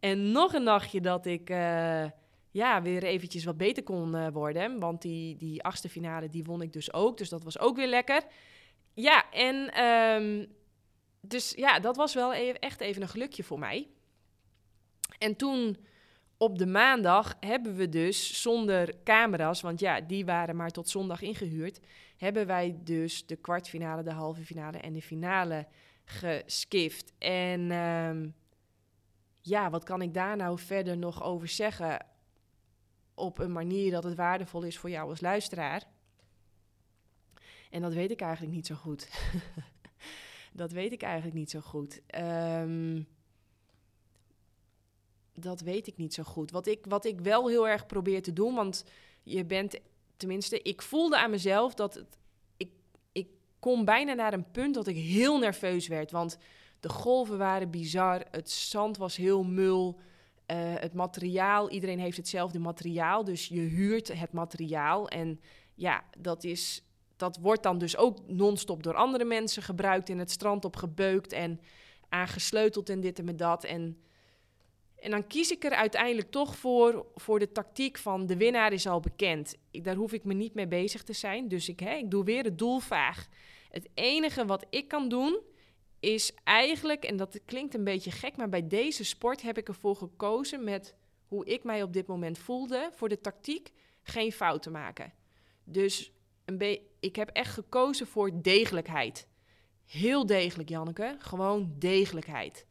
En 0.00 0.32
nog 0.32 0.52
een 0.52 0.62
nachtje 0.62 1.00
dat 1.00 1.26
ik 1.26 1.50
uh, 1.50 2.04
ja, 2.50 2.82
weer 2.82 3.02
eventjes 3.02 3.44
wat 3.44 3.56
beter 3.56 3.82
kon 3.82 4.14
uh, 4.14 4.28
worden. 4.28 4.78
Want 4.80 5.02
die, 5.02 5.36
die 5.36 5.62
achtste 5.62 5.88
finale 5.88 6.28
die 6.28 6.44
won 6.44 6.62
ik 6.62 6.72
dus 6.72 6.92
ook. 6.92 7.18
Dus 7.18 7.28
dat 7.28 7.42
was 7.42 7.58
ook 7.58 7.76
weer 7.76 7.88
lekker. 7.88 8.22
Ja, 8.94 9.30
en 9.30 9.84
um, 9.84 10.46
dus 11.20 11.52
ja, 11.56 11.80
dat 11.80 11.96
was 11.96 12.14
wel 12.14 12.32
even, 12.34 12.60
echt 12.60 12.80
even 12.80 13.02
een 13.02 13.08
gelukje 13.08 13.44
voor 13.44 13.58
mij. 13.58 13.88
En 15.18 15.36
toen 15.36 15.76
op 16.38 16.58
de 16.58 16.66
maandag 16.66 17.36
hebben 17.40 17.76
we 17.76 17.88
dus 17.88 18.42
zonder 18.42 19.02
camera's, 19.04 19.60
want 19.60 19.80
ja, 19.80 20.00
die 20.00 20.24
waren 20.24 20.56
maar 20.56 20.70
tot 20.70 20.88
zondag 20.88 21.22
ingehuurd, 21.22 21.80
hebben 22.16 22.46
wij 22.46 22.78
dus 22.82 23.26
de 23.26 23.36
kwartfinale, 23.36 24.02
de 24.02 24.12
halve 24.12 24.44
finale 24.44 24.78
en 24.78 24.92
de 24.92 25.02
finale 25.02 25.66
geskift. 26.04 27.12
En 27.18 27.70
um, 27.70 28.34
ja, 29.40 29.70
wat 29.70 29.84
kan 29.84 30.02
ik 30.02 30.14
daar 30.14 30.36
nou 30.36 30.58
verder 30.58 30.96
nog 30.96 31.22
over 31.22 31.48
zeggen? 31.48 32.06
Op 33.14 33.38
een 33.38 33.52
manier 33.52 33.90
dat 33.90 34.04
het 34.04 34.14
waardevol 34.14 34.62
is 34.62 34.78
voor 34.78 34.90
jou 34.90 35.08
als 35.08 35.20
luisteraar. 35.20 35.82
En 37.70 37.82
dat 37.82 37.94
weet 37.94 38.10
ik 38.10 38.20
eigenlijk 38.20 38.54
niet 38.54 38.66
zo 38.66 38.74
goed. 38.74 39.08
dat 40.52 40.72
weet 40.72 40.92
ik 40.92 41.02
eigenlijk 41.02 41.34
niet 41.34 41.50
zo 41.50 41.60
goed. 41.60 42.02
Um, 42.18 43.06
dat 45.36 45.60
weet 45.60 45.86
ik 45.86 45.96
niet 45.96 46.14
zo 46.14 46.22
goed. 46.22 46.50
Wat 46.50 46.66
ik, 46.66 46.84
wat 46.88 47.04
ik 47.04 47.20
wel 47.20 47.48
heel 47.48 47.68
erg 47.68 47.86
probeer 47.86 48.22
te 48.22 48.32
doen, 48.32 48.54
want 48.54 48.84
je 49.22 49.44
bent, 49.44 49.78
tenminste, 50.16 50.62
ik 50.62 50.82
voelde 50.82 51.18
aan 51.18 51.30
mezelf 51.30 51.74
dat 51.74 51.94
het, 51.94 52.18
ik, 52.56 52.70
ik 53.12 53.28
kom 53.58 53.84
bijna 53.84 54.12
naar 54.12 54.32
een 54.32 54.50
punt 54.50 54.74
dat 54.74 54.86
ik 54.86 54.96
heel 54.96 55.38
nerveus 55.38 55.88
werd. 55.88 56.10
Want 56.10 56.38
de 56.80 56.88
golven 56.88 57.38
waren 57.38 57.70
bizar, 57.70 58.24
het 58.30 58.50
zand 58.50 58.96
was 58.96 59.16
heel 59.16 59.44
mul. 59.44 59.98
Uh, 60.50 60.56
het 60.58 60.92
materiaal, 60.92 61.70
iedereen 61.70 61.98
heeft 61.98 62.16
hetzelfde 62.16 62.58
materiaal, 62.58 63.24
dus 63.24 63.48
je 63.48 63.60
huurt 63.60 64.18
het 64.18 64.32
materiaal. 64.32 65.08
En 65.08 65.40
Ja, 65.74 66.04
dat, 66.18 66.44
is, 66.44 66.82
dat 67.16 67.38
wordt 67.38 67.62
dan 67.62 67.78
dus 67.78 67.96
ook 67.96 68.28
non-stop 68.28 68.82
door 68.82 68.94
andere 68.94 69.24
mensen 69.24 69.62
gebruikt. 69.62 70.08
In 70.08 70.18
het 70.18 70.30
strand 70.30 70.64
op 70.64 70.76
gebeukt 70.76 71.32
en 71.32 71.60
aangesleuteld 72.08 72.88
en 72.88 73.00
dit 73.00 73.18
en 73.18 73.36
dat. 73.36 73.64
En, 73.64 74.00
en 75.06 75.12
dan 75.12 75.26
kies 75.26 75.50
ik 75.50 75.64
er 75.64 75.74
uiteindelijk 75.74 76.30
toch 76.30 76.56
voor, 76.56 77.06
voor 77.14 77.38
de 77.38 77.52
tactiek 77.52 77.98
van 77.98 78.26
de 78.26 78.36
winnaar 78.36 78.72
is 78.72 78.86
al 78.86 79.00
bekend. 79.00 79.56
Daar 79.70 79.94
hoef 79.94 80.12
ik 80.12 80.24
me 80.24 80.34
niet 80.34 80.54
mee 80.54 80.66
bezig 80.66 81.02
te 81.02 81.12
zijn. 81.12 81.48
Dus 81.48 81.68
ik, 81.68 81.80
hè, 81.80 81.94
ik 81.94 82.10
doe 82.10 82.24
weer 82.24 82.44
het 82.44 82.58
doel 82.58 82.78
vaag. 82.78 83.28
Het 83.70 83.88
enige 83.94 84.46
wat 84.46 84.66
ik 84.70 84.88
kan 84.88 85.08
doen 85.08 85.40
is 86.00 86.34
eigenlijk, 86.44 87.04
en 87.04 87.16
dat 87.16 87.40
klinkt 87.44 87.74
een 87.74 87.84
beetje 87.84 88.10
gek, 88.10 88.36
maar 88.36 88.48
bij 88.48 88.66
deze 88.66 89.04
sport 89.04 89.42
heb 89.42 89.58
ik 89.58 89.68
ervoor 89.68 89.96
gekozen 89.96 90.64
met 90.64 90.94
hoe 91.26 91.44
ik 91.46 91.64
mij 91.64 91.82
op 91.82 91.92
dit 91.92 92.06
moment 92.06 92.38
voelde, 92.38 92.90
voor 92.92 93.08
de 93.08 93.20
tactiek 93.20 93.70
geen 94.02 94.32
fouten 94.32 94.72
maken. 94.72 95.12
Dus 95.64 96.12
een 96.44 96.80
ik 97.00 97.16
heb 97.16 97.28
echt 97.28 97.52
gekozen 97.52 98.06
voor 98.06 98.42
degelijkheid. 98.42 99.28
Heel 99.84 100.26
degelijk, 100.26 100.68
Janneke. 100.68 101.16
Gewoon 101.18 101.74
degelijkheid. 101.78 102.66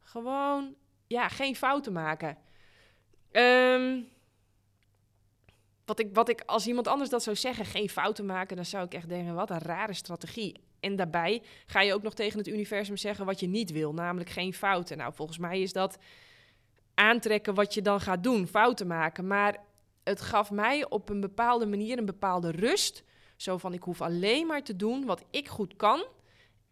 Gewoon, 0.00 0.76
ja, 1.08 1.28
geen 1.28 1.56
fouten 1.56 1.92
maken. 1.92 2.36
Um, 3.32 4.08
wat 5.84 5.98
ik, 5.98 6.08
wat 6.12 6.28
ik, 6.28 6.42
als 6.46 6.66
iemand 6.66 6.88
anders 6.88 7.10
dat 7.10 7.22
zou 7.22 7.36
zeggen, 7.36 7.64
geen 7.64 7.88
fouten 7.88 8.26
maken, 8.26 8.56
dan 8.56 8.64
zou 8.64 8.84
ik 8.84 8.94
echt 8.94 9.08
denken, 9.08 9.34
wat 9.34 9.50
een 9.50 9.58
rare 9.58 9.94
strategie. 9.94 10.60
En 10.80 10.96
daarbij 10.96 11.42
ga 11.66 11.80
je 11.80 11.94
ook 11.94 12.02
nog 12.02 12.14
tegen 12.14 12.38
het 12.38 12.48
universum 12.48 12.96
zeggen 12.96 13.26
wat 13.26 13.40
je 13.40 13.46
niet 13.46 13.72
wil, 13.72 13.94
namelijk 13.94 14.30
geen 14.30 14.54
fouten. 14.54 14.96
Nou, 14.96 15.12
volgens 15.14 15.38
mij 15.38 15.60
is 15.60 15.72
dat 15.72 15.98
aantrekken 16.94 17.54
wat 17.54 17.74
je 17.74 17.82
dan 17.82 18.00
gaat 18.00 18.22
doen, 18.22 18.46
fouten 18.46 18.86
maken. 18.86 19.26
Maar 19.26 19.56
het 20.04 20.20
gaf 20.20 20.50
mij 20.50 20.88
op 20.88 21.08
een 21.08 21.20
bepaalde 21.20 21.66
manier 21.66 21.98
een 21.98 22.04
bepaalde 22.04 22.50
rust. 22.50 23.02
Zo 23.36 23.58
van, 23.58 23.72
ik 23.72 23.82
hoef 23.82 24.00
alleen 24.00 24.46
maar 24.46 24.62
te 24.62 24.76
doen 24.76 25.04
wat 25.04 25.24
ik 25.30 25.48
goed 25.48 25.76
kan. 25.76 26.04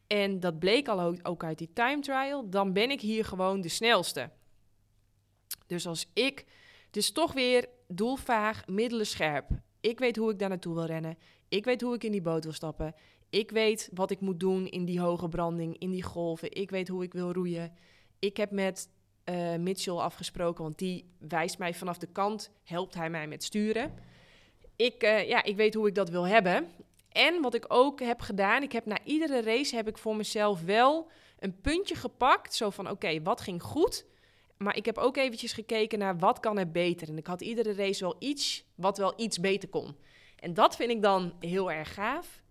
En 0.06 0.40
dat 0.40 0.58
bleek 0.58 0.88
al 0.88 1.16
ook 1.22 1.44
uit 1.44 1.58
die 1.58 1.72
time 1.72 2.00
trial. 2.00 2.48
Dan 2.50 2.72
ben 2.72 2.90
ik 2.90 3.00
hier 3.00 3.24
gewoon 3.24 3.60
de 3.60 3.68
snelste. 3.68 4.30
Dus 5.66 5.86
als 5.86 6.10
ik, 6.12 6.44
dus 6.90 7.10
toch 7.12 7.32
weer 7.32 7.68
doelvaag, 7.88 8.66
middelen 8.66 9.06
scherp. 9.06 9.48
Ik 9.80 9.98
weet 9.98 10.16
hoe 10.16 10.30
ik 10.30 10.38
daar 10.38 10.48
naartoe 10.48 10.74
wil 10.74 10.84
rennen. 10.84 11.18
Ik 11.48 11.64
weet 11.64 11.80
hoe 11.80 11.94
ik 11.94 12.04
in 12.04 12.12
die 12.12 12.22
boot 12.22 12.44
wil 12.44 12.52
stappen. 12.52 12.94
Ik 13.30 13.50
weet 13.50 13.90
wat 13.94 14.10
ik 14.10 14.20
moet 14.20 14.40
doen 14.40 14.66
in 14.66 14.84
die 14.84 15.00
hoge 15.00 15.28
branding, 15.28 15.78
in 15.78 15.90
die 15.90 16.02
golven. 16.02 16.52
Ik 16.52 16.70
weet 16.70 16.88
hoe 16.88 17.02
ik 17.02 17.12
wil 17.12 17.32
roeien. 17.32 17.72
Ik 18.18 18.36
heb 18.36 18.50
met 18.50 18.88
uh, 19.24 19.56
Mitchell 19.56 19.94
afgesproken, 19.94 20.64
want 20.64 20.78
die 20.78 21.04
wijst 21.18 21.58
mij 21.58 21.74
vanaf 21.74 21.98
de 21.98 22.06
kant, 22.06 22.50
helpt 22.62 22.94
hij 22.94 23.10
mij 23.10 23.26
met 23.26 23.44
sturen. 23.44 23.94
Ik, 24.76 25.02
uh, 25.02 25.28
ja, 25.28 25.42
ik 25.44 25.56
weet 25.56 25.74
hoe 25.74 25.88
ik 25.88 25.94
dat 25.94 26.10
wil 26.10 26.26
hebben. 26.26 26.68
En 27.16 27.42
wat 27.42 27.54
ik 27.54 27.64
ook 27.68 28.00
heb 28.00 28.20
gedaan, 28.20 28.62
ik 28.62 28.72
heb 28.72 28.86
na 28.86 28.98
iedere 29.04 29.42
race 29.42 29.76
heb 29.76 29.88
ik 29.88 29.98
voor 29.98 30.16
mezelf 30.16 30.62
wel 30.62 31.10
een 31.38 31.60
puntje 31.60 31.94
gepakt. 31.94 32.54
Zo 32.54 32.70
van, 32.70 32.90
oké, 32.90 33.22
wat 33.22 33.40
ging 33.40 33.62
goed? 33.62 34.06
Maar 34.56 34.76
ik 34.76 34.84
heb 34.84 34.98
ook 34.98 35.16
eventjes 35.16 35.52
gekeken 35.52 35.98
naar 35.98 36.18
wat 36.18 36.40
kan 36.40 36.58
er 36.58 36.70
beter. 36.70 37.08
En 37.08 37.18
ik 37.18 37.26
had 37.26 37.40
iedere 37.40 37.74
race 37.74 38.04
wel 38.04 38.16
iets 38.18 38.64
wat 38.74 38.98
wel 38.98 39.12
iets 39.16 39.40
beter 39.40 39.68
kon. 39.68 39.96
En 40.36 40.54
dat 40.54 40.76
vind 40.76 40.90
ik 40.90 41.02
dan 41.02 41.32
heel 41.40 41.72
erg 41.72 41.94
gaaf. 41.94 42.42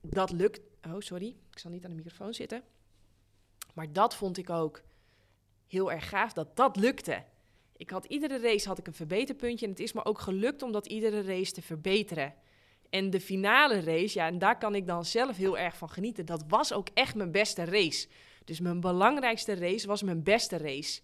Dat 0.00 0.30
lukt. 0.30 0.60
Oh, 0.86 0.98
sorry. 0.98 1.36
Ik 1.50 1.58
zal 1.58 1.70
niet 1.70 1.84
aan 1.84 1.90
de 1.90 1.96
microfoon 1.96 2.34
zitten. 2.34 2.62
Maar 3.74 3.92
dat 3.92 4.14
vond 4.14 4.38
ik 4.38 4.50
ook 4.50 4.82
heel 5.66 5.92
erg 5.92 6.08
gaaf 6.08 6.32
dat 6.32 6.56
dat 6.56 6.76
lukte. 6.76 7.24
Ik 7.76 7.90
had 7.90 8.04
iedere 8.04 8.38
race 8.38 8.68
had 8.68 8.78
ik 8.78 8.86
een 8.86 8.94
verbeterpuntje. 8.94 9.66
En 9.66 9.72
het 9.72 9.80
is 9.80 9.92
me 9.92 10.04
ook 10.04 10.18
gelukt 10.18 10.62
om 10.62 10.72
dat 10.72 10.86
iedere 10.86 11.22
race 11.22 11.52
te 11.52 11.62
verbeteren. 11.62 12.34
En 12.90 13.10
de 13.10 13.20
finale 13.20 13.80
race, 13.80 14.18
ja, 14.18 14.26
en 14.26 14.38
daar 14.38 14.58
kan 14.58 14.74
ik 14.74 14.86
dan 14.86 15.04
zelf 15.04 15.36
heel 15.36 15.58
erg 15.58 15.76
van 15.76 15.88
genieten. 15.88 16.26
Dat 16.26 16.44
was 16.48 16.72
ook 16.72 16.88
echt 16.94 17.14
mijn 17.14 17.32
beste 17.32 17.64
race. 17.64 18.08
Dus 18.44 18.60
mijn 18.60 18.80
belangrijkste 18.80 19.54
race 19.54 19.86
was 19.86 20.02
mijn 20.02 20.22
beste 20.22 20.56
race. 20.56 21.00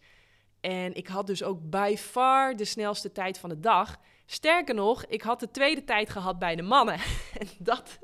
En 0.61 0.94
ik 0.94 1.07
had 1.07 1.27
dus 1.27 1.42
ook 1.42 1.70
by 1.70 1.94
far 1.99 2.57
de 2.57 2.64
snelste 2.64 3.12
tijd 3.12 3.38
van 3.38 3.49
de 3.49 3.61
dag. 3.61 4.01
Sterker 4.27 4.75
nog, 4.75 5.05
ik 5.05 5.22
had 5.22 5.40
de 5.40 5.51
tweede 5.51 5.85
tijd 5.85 6.11
gehad 6.11 6.38
bij 6.38 6.57
de 6.57 6.62
mannen. 6.62 6.94
en 7.40 7.46
dat, 7.59 7.99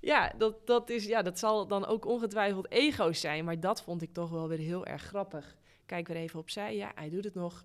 ja, 0.00 0.32
dat, 0.38 0.66
dat, 0.66 0.90
is, 0.90 1.04
ja, 1.04 1.22
dat 1.22 1.38
zal 1.38 1.66
dan 1.66 1.86
ook 1.86 2.04
ongetwijfeld 2.04 2.70
ego's 2.70 3.20
zijn. 3.20 3.44
Maar 3.44 3.60
dat 3.60 3.82
vond 3.82 4.02
ik 4.02 4.12
toch 4.12 4.30
wel 4.30 4.48
weer 4.48 4.58
heel 4.58 4.86
erg 4.86 5.02
grappig. 5.02 5.56
Kijk 5.86 6.08
weer 6.08 6.16
even 6.16 6.38
opzij. 6.38 6.76
Ja, 6.76 6.92
hij 6.94 7.10
doet 7.10 7.24
het 7.24 7.34
nog. 7.34 7.64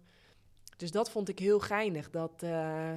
Dus 0.77 0.91
dat 0.91 1.09
vond 1.09 1.29
ik 1.29 1.39
heel 1.39 1.59
geinig. 1.59 2.09
Dat, 2.09 2.43
uh, 2.43 2.93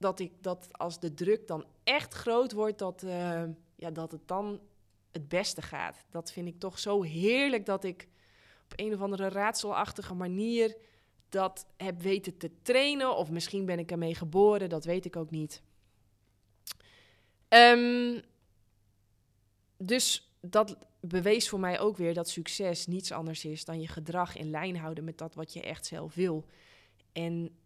dat, 0.00 0.20
ik, 0.20 0.32
dat 0.40 0.68
als 0.70 1.00
de 1.00 1.14
druk 1.14 1.46
dan 1.46 1.64
echt 1.84 2.14
groot 2.14 2.52
wordt, 2.52 2.78
dat, 2.78 3.02
uh, 3.02 3.42
ja, 3.76 3.90
dat 3.90 4.12
het 4.12 4.28
dan 4.28 4.60
het 5.10 5.28
beste 5.28 5.62
gaat. 5.62 6.04
Dat 6.10 6.32
vind 6.32 6.48
ik 6.48 6.58
toch 6.58 6.78
zo 6.78 7.02
heerlijk 7.02 7.66
dat 7.66 7.84
ik 7.84 8.08
op 8.64 8.72
een 8.76 8.94
of 8.94 9.00
andere 9.00 9.28
raadselachtige 9.28 10.14
manier 10.14 10.76
dat 11.28 11.66
heb 11.76 12.00
weten 12.00 12.36
te 12.36 12.50
trainen. 12.62 13.16
Of 13.16 13.30
misschien 13.30 13.64
ben 13.64 13.78
ik 13.78 13.90
ermee 13.90 14.14
geboren, 14.14 14.68
dat 14.68 14.84
weet 14.84 15.04
ik 15.04 15.16
ook 15.16 15.30
niet. 15.30 15.62
Um, 17.48 18.22
dus 19.76 20.34
dat 20.40 20.76
bewees 21.00 21.48
voor 21.48 21.60
mij 21.60 21.80
ook 21.80 21.96
weer 21.96 22.14
dat 22.14 22.28
succes 22.28 22.86
niets 22.86 23.12
anders 23.12 23.44
is 23.44 23.64
dan 23.64 23.80
je 23.80 23.88
gedrag 23.88 24.36
in 24.36 24.50
lijn 24.50 24.76
houden 24.76 25.04
met 25.04 25.18
dat 25.18 25.34
wat 25.34 25.52
je 25.52 25.62
echt 25.62 25.86
zelf 25.86 26.14
wil. 26.14 26.46
En 27.12 27.59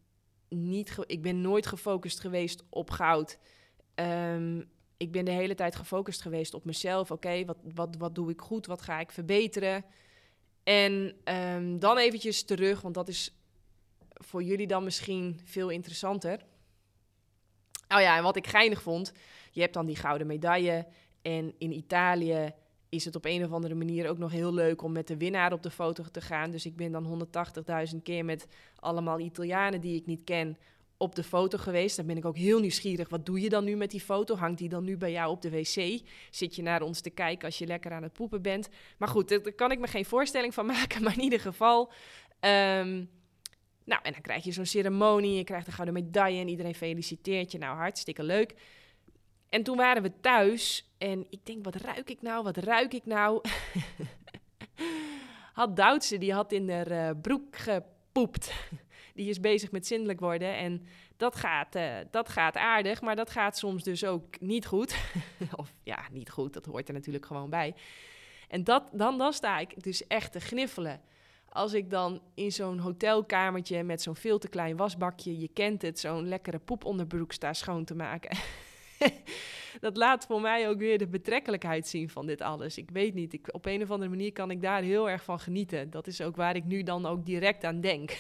niet 0.55 0.97
ik 1.07 1.23
ben 1.23 1.41
nooit 1.41 1.67
gefocust 1.67 2.21
geweest 2.21 2.65
op 2.69 2.91
goud. 2.91 3.39
Um, 3.95 4.73
ik 4.97 5.13
ben 5.13 5.25
de 5.25 5.31
hele 5.31 5.55
tijd 5.55 5.77
gefocust 5.77 6.23
geweest 6.23 6.55
op 6.55 6.65
mezelf. 6.65 7.11
Oké, 7.11 7.45
wat, 7.45 7.59
wat, 7.75 7.97
wat 7.97 8.15
doe 8.15 8.31
ik 8.31 8.41
goed? 8.41 8.67
Wat 8.67 8.83
ga 8.83 9.01
ik 9.01 9.13
verbeteren? 9.13 9.85
En 10.63 11.17
um, 11.25 11.79
dan 11.79 11.99
eventjes 11.99 12.45
terug, 12.45 12.81
want 12.81 12.95
dat 12.95 13.09
is 13.09 13.35
voor 14.09 14.43
jullie 14.43 14.67
dan 14.67 14.85
misschien 14.85 15.41
veel 15.45 15.69
interessanter. 15.69 16.45
Oh 17.89 18.01
ja, 18.01 18.17
en 18.17 18.23
wat 18.23 18.37
ik 18.37 18.47
geinig 18.47 18.83
vond, 18.83 19.13
je 19.51 19.61
hebt 19.61 19.75
dan 19.75 19.87
die 19.87 19.97
gouden 19.97 20.27
medaille. 20.27 20.87
En 21.23 21.55
in 21.59 21.73
Italië 21.73 22.55
is 22.95 23.05
het 23.05 23.17
op 23.17 23.25
een 23.25 23.45
of 23.45 23.53
andere 23.53 23.75
manier 23.75 24.09
ook 24.09 24.19
nog 24.19 24.33
heel 24.33 24.55
leuk 24.55 24.83
om 24.83 24.93
met 24.93 25.07
de 25.07 25.17
winnaar 25.17 25.53
op 25.53 25.63
de 25.63 25.71
foto 25.71 26.05
te 26.13 26.21
gaan. 26.21 26.51
Dus 26.51 26.67
ik 26.67 26.77
ben 26.77 26.93
dan 26.93 27.27
180.000 27.95 28.03
keer 28.03 28.25
met 28.25 28.47
allemaal 28.77 29.21
Italianen 29.21 29.81
die 29.81 29.97
ik 29.97 30.07
niet 30.07 30.25
ken 30.25 30.59
op 30.97 31.15
de 31.15 31.23
foto 31.23 31.59
geweest. 31.59 31.97
Dan 31.97 32.07
ben 32.07 32.17
ik 32.17 32.25
ook 32.25 32.37
heel 32.37 32.61
nieuwsgierig. 32.61 33.09
Wat 33.09 33.27
doe 33.27 33.41
je 33.41 33.49
dan 33.49 33.65
nu 33.65 33.77
met 33.77 33.91
die 33.91 34.01
foto? 34.01 34.37
Hangt 34.37 34.59
die 34.59 34.69
dan 34.69 34.85
nu 34.85 34.97
bij 34.97 35.13
jou 35.13 35.31
op 35.31 35.43
de 35.43 35.51
wc? 35.51 36.01
Zit 36.31 36.57
je 36.57 36.63
naar 36.63 36.83
ons 36.83 37.01
te 37.01 37.11
kijken 37.11 37.47
als 37.47 37.59
je 37.59 37.67
lekker 37.67 37.93
aan 37.93 38.03
het 38.03 38.13
poepen 38.13 38.43
bent? 38.43 38.69
Maar 38.99 39.09
goed, 39.09 39.29
daar 39.29 39.53
kan 39.53 39.71
ik 39.71 39.79
me 39.79 39.87
geen 39.87 40.05
voorstelling 40.05 40.55
van 40.55 40.67
maken. 40.77 41.03
Maar 41.03 41.15
in 41.15 41.23
ieder 41.23 41.41
geval. 41.41 41.93
Um, 42.41 43.11
nou, 43.85 44.01
en 44.03 44.13
dan 44.13 44.21
krijg 44.21 44.45
je 44.45 44.53
zo'n 44.53 44.67
ceremonie. 44.67 45.35
Je 45.35 45.45
krijgt 45.45 45.67
een 45.67 45.73
gouden 45.73 45.95
medaille 45.95 46.41
en 46.41 46.49
iedereen 46.49 46.75
feliciteert 46.75 47.53
je. 47.53 47.59
Nou, 47.59 47.77
hartstikke 47.77 48.23
leuk. 48.23 48.55
En 49.55 49.63
toen 49.63 49.77
waren 49.77 50.03
we 50.03 50.21
thuis 50.21 50.95
en 50.99 51.27
ik 51.31 51.47
denk, 51.47 51.65
wat 51.65 51.75
ruik 51.75 52.11
ik 52.11 52.23
nou? 52.23 52.43
Wat 52.43 52.57
ruik 52.57 52.93
ik 52.93 53.07
nou? 53.07 53.43
had 55.53 55.77
Duitse, 55.77 56.19
die 56.19 56.33
had 56.33 56.53
in 56.53 56.67
de 56.67 56.85
uh, 56.89 57.11
broek 57.23 57.57
gepoept 57.57 58.53
die 59.15 59.29
is 59.29 59.41
bezig 59.41 59.71
met 59.71 59.87
zindelijk 59.87 60.21
worden. 60.21 60.57
En 60.57 60.87
dat 61.17 61.37
gaat, 61.37 61.77
uh, 61.77 61.97
dat 62.11 62.29
gaat 62.29 62.57
aardig, 62.57 63.01
maar 63.01 63.17
dat 63.17 63.31
gaat 63.31 63.59
soms 63.59 63.83
dus 63.83 64.05
ook 64.05 64.41
niet 64.41 64.67
goed. 64.67 64.97
of 65.57 65.73
ja, 65.83 66.07
niet 66.13 66.31
goed, 66.31 66.53
dat 66.53 66.67
hoort 66.67 66.89
er 66.89 66.95
natuurlijk 66.95 67.27
gewoon 67.27 67.51
bij. 67.51 67.75
En 68.49 68.65
dat, 68.65 68.89
dan, 68.93 69.19
dan 69.19 69.33
sta 69.33 69.59
ik 69.59 69.83
dus 69.83 70.07
echt 70.07 70.33
te 70.33 70.41
gniffelen. 70.41 71.01
Als 71.49 71.73
ik 71.73 71.91
dan 71.91 72.21
in 72.35 72.53
zo'n 72.53 72.79
hotelkamertje 72.79 73.83
met 73.83 74.03
zo'n 74.03 74.17
veel 74.17 74.39
te 74.39 74.49
klein 74.49 74.77
wasbakje, 74.77 75.39
je 75.39 75.49
kent 75.49 75.83
het, 75.83 75.99
zo'n 75.99 76.29
lekkere 76.29 76.59
poeponderbroek 76.59 77.33
sta 77.33 77.53
schoon 77.53 77.85
te 77.85 77.95
maken. 77.95 78.37
dat 79.81 79.97
laat 79.97 80.27
voor 80.27 80.41
mij 80.41 80.69
ook 80.69 80.79
weer 80.79 80.99
de 80.99 81.07
betrekkelijkheid 81.07 81.89
zien 81.89 82.09
van 82.09 82.27
dit 82.27 82.41
alles. 82.41 82.79
Ik 82.79 82.91
weet 82.91 83.15
niet, 83.15 83.33
ik, 83.33 83.49
op 83.53 83.67
een 83.67 83.83
of 83.83 83.91
andere 83.91 84.11
manier 84.11 84.33
kan 84.33 84.51
ik 84.51 84.63
daar 84.63 84.83
heel 84.83 85.11
erg 85.11 85.25
van 85.25 85.41
genieten. 85.41 85.91
Dat 85.91 86.07
is 86.07 86.21
ook 86.21 86.37
waar 86.37 86.57
ik 86.57 86.65
nu 86.65 86.83
dan 86.83 87.07
ook 87.07 87.27
direct 87.27 87.65
aan 87.65 87.81
denk. 87.81 88.19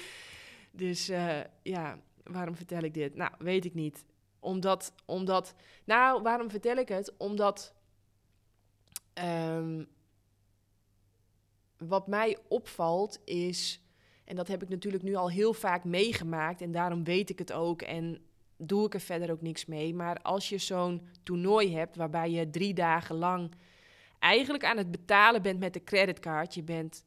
dus 0.70 1.10
uh, 1.10 1.40
ja, 1.62 1.98
waarom 2.24 2.56
vertel 2.56 2.82
ik 2.82 2.94
dit? 2.94 3.14
Nou, 3.14 3.32
weet 3.38 3.64
ik 3.64 3.74
niet. 3.74 4.04
Omdat, 4.40 4.94
omdat 5.04 5.54
nou, 5.84 6.22
waarom 6.22 6.50
vertel 6.50 6.76
ik 6.76 6.88
het? 6.88 7.14
Omdat 7.16 7.74
um, 9.14 9.88
wat 11.78 12.06
mij 12.06 12.38
opvalt 12.48 13.20
is, 13.24 13.82
en 14.24 14.36
dat 14.36 14.48
heb 14.48 14.62
ik 14.62 14.68
natuurlijk 14.68 15.02
nu 15.02 15.14
al 15.14 15.30
heel 15.30 15.52
vaak 15.52 15.84
meegemaakt 15.84 16.60
en 16.60 16.72
daarom 16.72 17.04
weet 17.04 17.30
ik 17.30 17.38
het 17.38 17.52
ook 17.52 17.82
en 17.82 18.20
doe 18.66 18.86
ik 18.86 18.94
er 18.94 19.00
verder 19.00 19.30
ook 19.30 19.42
niks 19.42 19.66
mee. 19.66 19.94
Maar 19.94 20.18
als 20.22 20.48
je 20.48 20.58
zo'n 20.58 21.08
toernooi 21.22 21.76
hebt 21.76 21.96
waarbij 21.96 22.30
je 22.30 22.50
drie 22.50 22.74
dagen 22.74 23.16
lang 23.16 23.50
eigenlijk 24.18 24.64
aan 24.64 24.76
het 24.76 24.90
betalen 24.90 25.42
bent 25.42 25.58
met 25.58 25.72
de 25.72 25.84
creditcard, 25.84 26.54
je 26.54 26.62
bent 26.62 27.04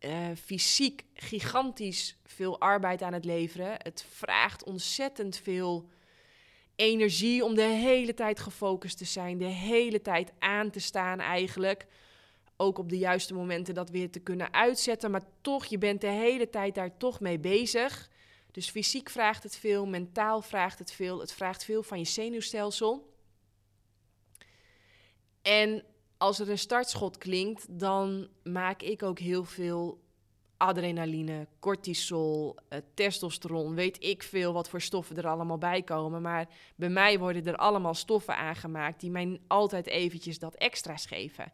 uh, 0.00 0.28
fysiek 0.42 1.04
gigantisch 1.14 2.16
veel 2.24 2.60
arbeid 2.60 3.02
aan 3.02 3.12
het 3.12 3.24
leveren. 3.24 3.72
Het 3.78 4.04
vraagt 4.08 4.64
ontzettend 4.64 5.36
veel 5.36 5.88
energie 6.76 7.44
om 7.44 7.54
de 7.54 7.62
hele 7.62 8.14
tijd 8.14 8.40
gefocust 8.40 8.98
te 8.98 9.04
zijn, 9.04 9.38
de 9.38 9.44
hele 9.44 10.00
tijd 10.00 10.32
aan 10.38 10.70
te 10.70 10.80
staan 10.80 11.20
eigenlijk. 11.20 11.86
Ook 12.56 12.78
op 12.78 12.88
de 12.88 12.98
juiste 12.98 13.34
momenten 13.34 13.74
dat 13.74 13.90
weer 13.90 14.10
te 14.10 14.20
kunnen 14.20 14.52
uitzetten, 14.52 15.10
maar 15.10 15.22
toch, 15.40 15.64
je 15.64 15.78
bent 15.78 16.00
de 16.00 16.06
hele 16.06 16.50
tijd 16.50 16.74
daar 16.74 16.96
toch 16.96 17.20
mee 17.20 17.38
bezig. 17.38 18.10
Dus 18.52 18.70
fysiek 18.70 19.10
vraagt 19.10 19.42
het 19.42 19.56
veel, 19.56 19.86
mentaal 19.86 20.42
vraagt 20.42 20.78
het 20.78 20.92
veel, 20.92 21.20
het 21.20 21.32
vraagt 21.32 21.64
veel 21.64 21.82
van 21.82 21.98
je 21.98 22.04
zenuwstelsel. 22.04 23.14
En 25.42 25.84
als 26.16 26.38
er 26.38 26.50
een 26.50 26.58
startschot 26.58 27.18
klinkt, 27.18 27.78
dan 27.78 28.28
maak 28.42 28.82
ik 28.82 29.02
ook 29.02 29.18
heel 29.18 29.44
veel 29.44 30.00
adrenaline, 30.56 31.46
cortisol, 31.58 32.56
uh, 32.68 32.78
testosteron, 32.94 33.74
weet 33.74 34.04
ik 34.04 34.22
veel 34.22 34.52
wat 34.52 34.68
voor 34.68 34.80
stoffen 34.80 35.16
er 35.16 35.26
allemaal 35.26 35.58
bij 35.58 35.82
komen. 35.82 36.22
Maar 36.22 36.48
bij 36.76 36.88
mij 36.88 37.18
worden 37.18 37.46
er 37.46 37.56
allemaal 37.56 37.94
stoffen 37.94 38.36
aangemaakt 38.36 39.00
die 39.00 39.10
mij 39.10 39.40
altijd 39.46 39.86
eventjes 39.86 40.38
dat 40.38 40.54
extra's 40.54 41.06
geven. 41.06 41.52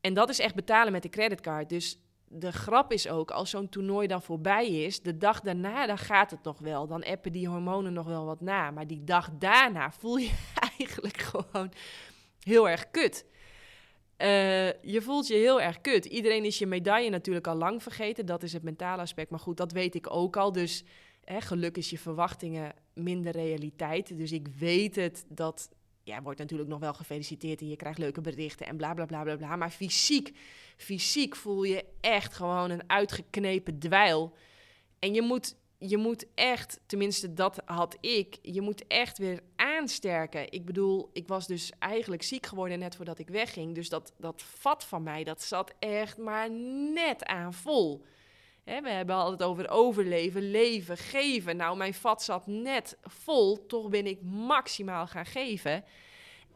En 0.00 0.14
dat 0.14 0.28
is 0.28 0.38
echt 0.38 0.54
betalen 0.54 0.92
met 0.92 1.02
de 1.02 1.08
creditcard. 1.08 1.68
Dus 1.68 1.98
de 2.36 2.52
grap 2.52 2.92
is 2.92 3.08
ook, 3.08 3.30
als 3.30 3.50
zo'n 3.50 3.68
toernooi 3.68 4.06
dan 4.06 4.22
voorbij 4.22 4.66
is, 4.66 5.00
de 5.00 5.16
dag 5.16 5.40
daarna, 5.40 5.86
dan 5.86 5.98
gaat 5.98 6.30
het 6.30 6.42
nog 6.42 6.58
wel. 6.58 6.86
Dan 6.86 7.04
appen 7.04 7.32
die 7.32 7.48
hormonen 7.48 7.92
nog 7.92 8.06
wel 8.06 8.24
wat 8.24 8.40
na. 8.40 8.70
Maar 8.70 8.86
die 8.86 9.04
dag 9.04 9.30
daarna 9.38 9.90
voel 9.90 10.16
je 10.16 10.32
eigenlijk 10.78 11.16
gewoon 11.16 11.72
heel 12.40 12.68
erg 12.68 12.90
kut. 12.90 13.24
Uh, 14.18 14.82
je 14.82 15.00
voelt 15.00 15.26
je 15.26 15.34
heel 15.34 15.60
erg 15.60 15.80
kut. 15.80 16.04
Iedereen 16.04 16.44
is 16.44 16.58
je 16.58 16.66
medaille 16.66 17.10
natuurlijk 17.10 17.46
al 17.46 17.56
lang 17.56 17.82
vergeten. 17.82 18.26
Dat 18.26 18.42
is 18.42 18.52
het 18.52 18.62
mentale 18.62 19.02
aspect. 19.02 19.30
Maar 19.30 19.40
goed, 19.40 19.56
dat 19.56 19.72
weet 19.72 19.94
ik 19.94 20.10
ook 20.10 20.36
al. 20.36 20.52
Dus 20.52 20.84
hè, 21.24 21.40
geluk 21.40 21.76
is 21.76 21.90
je 21.90 21.98
verwachtingen 21.98 22.74
minder 22.94 23.32
realiteit. 23.32 24.16
Dus 24.16 24.32
ik 24.32 24.48
weet 24.48 24.96
het 24.96 25.24
dat. 25.28 25.68
Ja, 26.04 26.22
wordt 26.22 26.38
natuurlijk 26.38 26.68
nog 26.68 26.80
wel 26.80 26.94
gefeliciteerd 26.94 27.60
en 27.60 27.68
je 27.68 27.76
krijgt 27.76 27.98
leuke 27.98 28.20
berichten 28.20 28.66
en 28.66 28.76
bla 28.76 28.94
bla 28.94 29.06
bla 29.06 29.22
bla 29.22 29.36
bla. 29.36 29.56
Maar 29.56 29.70
fysiek, 29.70 30.32
fysiek 30.76 31.36
voel 31.36 31.62
je 31.62 31.84
echt 32.00 32.34
gewoon 32.34 32.70
een 32.70 32.90
uitgeknepen 32.90 33.78
dweil. 33.78 34.36
En 34.98 35.14
je 35.14 35.22
moet 35.22 35.56
je 35.88 35.96
moet 35.96 36.26
echt, 36.34 36.80
tenminste 36.86 37.34
dat 37.34 37.62
had 37.64 37.96
ik, 38.00 38.38
je 38.42 38.60
moet 38.60 38.86
echt 38.86 39.18
weer 39.18 39.40
aansterken. 39.56 40.52
Ik 40.52 40.64
bedoel, 40.64 41.10
ik 41.12 41.28
was 41.28 41.46
dus 41.46 41.72
eigenlijk 41.78 42.22
ziek 42.22 42.46
geworden 42.46 42.78
net 42.78 42.96
voordat 42.96 43.18
ik 43.18 43.28
wegging. 43.28 43.74
Dus 43.74 43.88
dat, 43.88 44.12
dat 44.18 44.42
vat 44.42 44.84
van 44.84 45.02
mij, 45.02 45.24
dat 45.24 45.42
zat 45.42 45.74
echt 45.78 46.18
maar 46.18 46.50
net 46.92 47.24
aan 47.24 47.54
vol. 47.54 48.04
we 48.64 48.90
hebben 48.90 49.14
altijd 49.14 49.42
over 49.48 49.70
overleven, 49.70 50.50
leven, 50.50 50.96
geven. 50.96 51.56
Nou, 51.56 51.76
mijn 51.76 51.94
vat 51.94 52.22
zat 52.22 52.46
net 52.46 52.96
vol, 53.02 53.66
toch 53.66 53.88
ben 53.88 54.06
ik 54.06 54.22
maximaal 54.22 55.06
gaan 55.06 55.26
geven. 55.26 55.84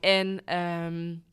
En 0.00 0.56
um, 0.58 1.24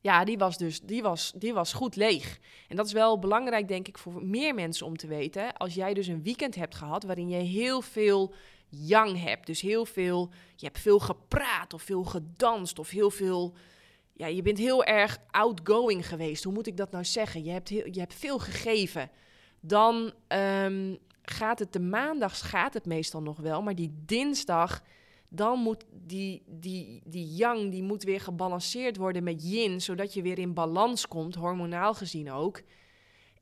ja, 0.00 0.24
die 0.24 0.38
was 0.38 0.58
dus 0.58 0.80
die 0.80 1.02
was, 1.02 1.32
die 1.36 1.54
was 1.54 1.72
goed 1.72 1.96
leeg. 1.96 2.38
En 2.68 2.76
dat 2.76 2.86
is 2.86 2.92
wel 2.92 3.18
belangrijk, 3.18 3.68
denk 3.68 3.88
ik, 3.88 3.98
voor 3.98 4.24
meer 4.24 4.54
mensen 4.54 4.86
om 4.86 4.96
te 4.96 5.06
weten. 5.06 5.56
Als 5.56 5.74
jij 5.74 5.94
dus 5.94 6.06
een 6.06 6.22
weekend 6.22 6.54
hebt 6.54 6.74
gehad 6.74 7.02
waarin 7.02 7.28
je 7.28 7.36
heel 7.36 7.80
veel 7.80 8.34
yang 8.68 9.22
hebt. 9.22 9.46
Dus 9.46 9.60
heel 9.60 9.84
veel, 9.84 10.30
je 10.56 10.66
hebt 10.66 10.78
veel 10.78 10.98
gepraat 10.98 11.74
of 11.74 11.82
veel 11.82 12.04
gedanst 12.04 12.78
of 12.78 12.90
heel 12.90 13.10
veel... 13.10 13.54
Ja, 14.12 14.26
je 14.26 14.42
bent 14.42 14.58
heel 14.58 14.84
erg 14.84 15.18
outgoing 15.30 16.08
geweest. 16.08 16.44
Hoe 16.44 16.52
moet 16.52 16.66
ik 16.66 16.76
dat 16.76 16.90
nou 16.90 17.04
zeggen? 17.04 17.44
Je 17.44 17.50
hebt, 17.50 17.68
heel, 17.68 17.86
je 17.90 18.00
hebt 18.00 18.14
veel 18.14 18.38
gegeven. 18.38 19.10
Dan 19.60 20.12
um, 20.28 20.98
gaat 21.22 21.58
het, 21.58 21.72
de 21.72 21.80
maandags 21.80 22.42
gaat 22.42 22.74
het 22.74 22.86
meestal 22.86 23.22
nog 23.22 23.36
wel, 23.36 23.62
maar 23.62 23.74
die 23.74 23.94
dinsdag 24.06 24.82
dan 25.28 25.58
moet 25.58 25.84
die, 25.90 26.42
die, 26.46 27.02
die 27.04 27.34
yang 27.34 27.70
die 27.70 27.82
moet 27.82 28.02
weer 28.02 28.20
gebalanceerd 28.20 28.96
worden 28.96 29.22
met 29.22 29.50
yin, 29.50 29.80
zodat 29.80 30.14
je 30.14 30.22
weer 30.22 30.38
in 30.38 30.54
balans 30.54 31.08
komt, 31.08 31.34
hormonaal 31.34 31.94
gezien 31.94 32.32
ook. 32.32 32.62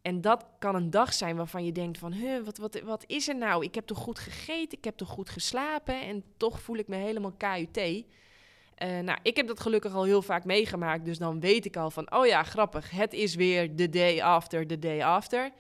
En 0.02 0.20
dat 0.20 0.46
kan 0.58 0.74
een 0.74 0.90
dag 0.90 1.12
zijn 1.12 1.36
waarvan 1.36 1.64
je 1.64 1.72
denkt 1.72 1.98
van, 1.98 2.12
huh, 2.12 2.44
wat, 2.44 2.58
wat, 2.58 2.80
wat 2.80 3.04
is 3.06 3.28
er 3.28 3.36
nou? 3.36 3.64
Ik 3.64 3.74
heb 3.74 3.86
toch 3.86 3.98
goed 3.98 4.18
gegeten, 4.18 4.78
ik 4.78 4.84
heb 4.84 4.96
toch 4.96 5.08
goed 5.08 5.30
geslapen 5.30 6.00
en 6.02 6.24
toch 6.36 6.60
voel 6.60 6.76
ik 6.76 6.88
me 6.88 6.96
helemaal 6.96 7.32
KUT. 7.32 8.04
Eh, 8.74 8.98
nou, 8.98 9.18
ik 9.22 9.36
heb 9.36 9.46
dat 9.46 9.60
gelukkig 9.60 9.94
al 9.94 10.04
heel 10.04 10.22
vaak 10.22 10.44
meegemaakt, 10.44 11.04
dus 11.04 11.18
dan 11.18 11.40
weet 11.40 11.64
ik 11.64 11.76
al 11.76 11.90
van, 11.90 12.12
oh 12.12 12.26
ja, 12.26 12.42
grappig, 12.42 12.90
het 12.90 13.12
is 13.12 13.34
weer 13.34 13.74
the 13.74 13.88
day 13.88 14.20
after, 14.20 14.66
the 14.66 14.78
day 14.78 15.02
after. 15.02 15.50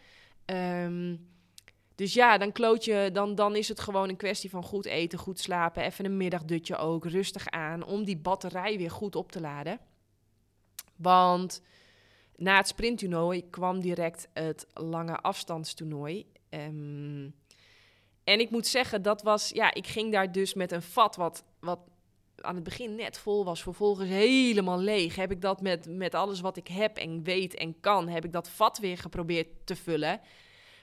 Um, 0.50 1.28
dus 1.94 2.14
ja, 2.14 2.38
dan 2.38 2.52
kloot 2.52 2.84
je, 2.84 3.10
dan, 3.12 3.34
dan 3.34 3.56
is 3.56 3.68
het 3.68 3.80
gewoon 3.80 4.08
een 4.08 4.16
kwestie 4.16 4.50
van 4.50 4.62
goed 4.62 4.84
eten, 4.86 5.18
goed 5.18 5.40
slapen, 5.40 5.82
even 5.82 6.04
een 6.04 6.16
middagdutje 6.16 6.76
ook, 6.76 7.04
rustig 7.04 7.48
aan, 7.48 7.84
om 7.84 8.04
die 8.04 8.16
batterij 8.16 8.76
weer 8.76 8.90
goed 8.90 9.16
op 9.16 9.32
te 9.32 9.40
laden. 9.40 9.80
Want 10.96 11.62
na 12.36 12.56
het 12.56 12.68
sprinttoernooi 12.68 13.50
kwam 13.50 13.80
direct 13.80 14.28
het 14.32 14.66
lange 14.74 15.16
afstandstoernooi. 15.16 16.26
Um, 16.50 17.34
en 18.24 18.40
ik 18.40 18.50
moet 18.50 18.66
zeggen, 18.66 19.02
dat 19.02 19.22
was, 19.22 19.48
ja, 19.48 19.74
ik 19.74 19.86
ging 19.86 20.12
daar 20.12 20.32
dus 20.32 20.54
met 20.54 20.72
een 20.72 20.82
vat 20.82 21.16
wat, 21.16 21.44
wat 21.60 21.80
aan 22.40 22.54
het 22.54 22.64
begin 22.64 22.94
net 22.94 23.18
vol 23.18 23.44
was, 23.44 23.62
vervolgens 23.62 24.08
helemaal 24.08 24.78
leeg. 24.78 25.16
Heb 25.16 25.30
ik 25.30 25.40
dat 25.40 25.60
met, 25.60 25.86
met 25.88 26.14
alles 26.14 26.40
wat 26.40 26.56
ik 26.56 26.68
heb 26.68 26.96
en 26.96 27.22
weet 27.22 27.54
en 27.54 27.80
kan, 27.80 28.08
heb 28.08 28.24
ik 28.24 28.32
dat 28.32 28.48
vat 28.48 28.78
weer 28.78 28.98
geprobeerd 28.98 29.48
te 29.64 29.76
vullen. 29.76 30.20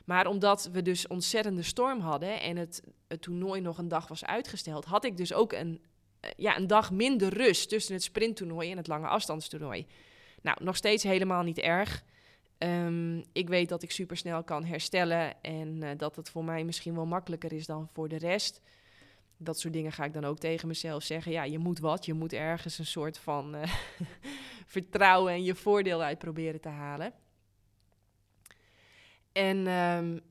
Maar 0.05 0.27
omdat 0.27 0.69
we 0.71 0.81
dus 0.81 1.07
ontzettende 1.07 1.63
storm 1.63 1.99
hadden 1.99 2.41
en 2.41 2.57
het, 2.57 2.83
het 3.07 3.21
toernooi 3.21 3.61
nog 3.61 3.77
een 3.77 3.87
dag 3.87 4.07
was 4.07 4.25
uitgesteld, 4.25 4.85
had 4.85 5.05
ik 5.05 5.17
dus 5.17 5.33
ook 5.33 5.53
een, 5.53 5.81
eh, 6.19 6.29
ja, 6.37 6.57
een 6.57 6.67
dag 6.67 6.91
minder 6.91 7.33
rust 7.33 7.69
tussen 7.69 7.93
het 7.93 8.03
sprinttoernooi 8.03 8.71
en 8.71 8.77
het 8.77 8.87
lange 8.87 9.07
afstandstoernooi. 9.07 9.85
Nou, 10.41 10.63
nog 10.63 10.75
steeds 10.75 11.03
helemaal 11.03 11.43
niet 11.43 11.59
erg. 11.59 12.03
Um, 12.57 13.23
ik 13.33 13.47
weet 13.47 13.69
dat 13.69 13.83
ik 13.83 13.91
supersnel 13.91 14.43
kan 14.43 14.63
herstellen 14.63 15.41
en 15.41 15.83
uh, 15.83 15.89
dat 15.97 16.15
het 16.15 16.29
voor 16.29 16.43
mij 16.43 16.63
misschien 16.63 16.95
wel 16.95 17.05
makkelijker 17.05 17.53
is 17.53 17.65
dan 17.65 17.89
voor 17.93 18.09
de 18.09 18.17
rest. 18.17 18.61
Dat 19.38 19.60
soort 19.60 19.74
dingen 19.74 19.91
ga 19.91 20.04
ik 20.04 20.13
dan 20.13 20.26
ook 20.26 20.38
tegen 20.38 20.67
mezelf 20.67 21.04
zeggen. 21.04 21.32
Ja, 21.32 21.43
je 21.43 21.60
moet 21.60 21.80
wat. 21.80 22.06
Je 22.06 22.13
moet 22.13 22.34
ergens 22.34 22.78
een 22.78 22.86
soort 22.86 23.17
van 23.17 23.56
uh, 23.56 23.63
vertrouwen 24.65 25.34
en 25.34 25.43
je 25.43 25.56
voordeel 25.56 26.02
uit 26.02 26.17
proberen 26.17 26.62
te 26.62 26.69
halen. 26.69 27.13
En 29.32 29.67
um, 29.67 30.21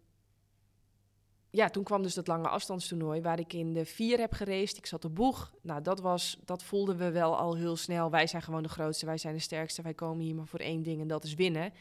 ja, 1.55 1.69
toen 1.69 1.85
kwam 1.85 2.03
dus 2.03 2.14
dat 2.14 2.27
lange 2.27 2.49
afstandstoernooi 2.49 3.21
waar 3.21 3.38
ik 3.38 3.53
in 3.53 3.73
de 3.73 3.85
vier 3.85 4.19
heb 4.19 4.33
gereisd. 4.33 4.77
Ik 4.77 4.87
zat 4.87 5.05
op 5.05 5.14
boeg. 5.14 5.53
Nou, 5.62 5.83
dat, 5.83 6.01
was, 6.01 6.38
dat 6.45 6.62
voelden 6.62 6.97
we 6.97 7.11
wel 7.11 7.37
al 7.37 7.57
heel 7.57 7.77
snel. 7.77 8.11
Wij 8.11 8.27
zijn 8.27 8.43
gewoon 8.43 8.62
de 8.62 8.69
grootste, 8.69 9.07
wij 9.07 9.19
zijn 9.19 9.35
de 9.35 9.40
sterkste. 9.40 9.83
Wij 9.83 9.95
komen 9.95 10.25
hier 10.25 10.35
maar 10.35 10.47
voor 10.47 10.61
één 10.61 10.83
ding 10.83 11.01
en 11.01 11.07
dat 11.07 11.25
is 11.25 11.35
winnen. 11.35 11.73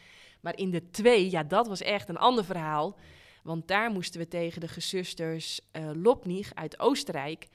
Maar 0.41 0.57
in 0.57 0.71
de 0.71 0.89
twee, 0.89 1.31
ja, 1.31 1.43
dat 1.43 1.67
was 1.67 1.81
echt 1.81 2.09
een 2.09 2.17
ander 2.17 2.45
verhaal. 2.45 2.95
Want 3.43 3.67
daar 3.67 3.91
moesten 3.91 4.19
we 4.19 4.27
tegen 4.27 4.61
de 4.61 4.67
gezusters 4.67 5.61
uh, 5.71 5.89
Lopnig 5.93 6.55
uit 6.55 6.79
Oostenrijk. 6.79 7.47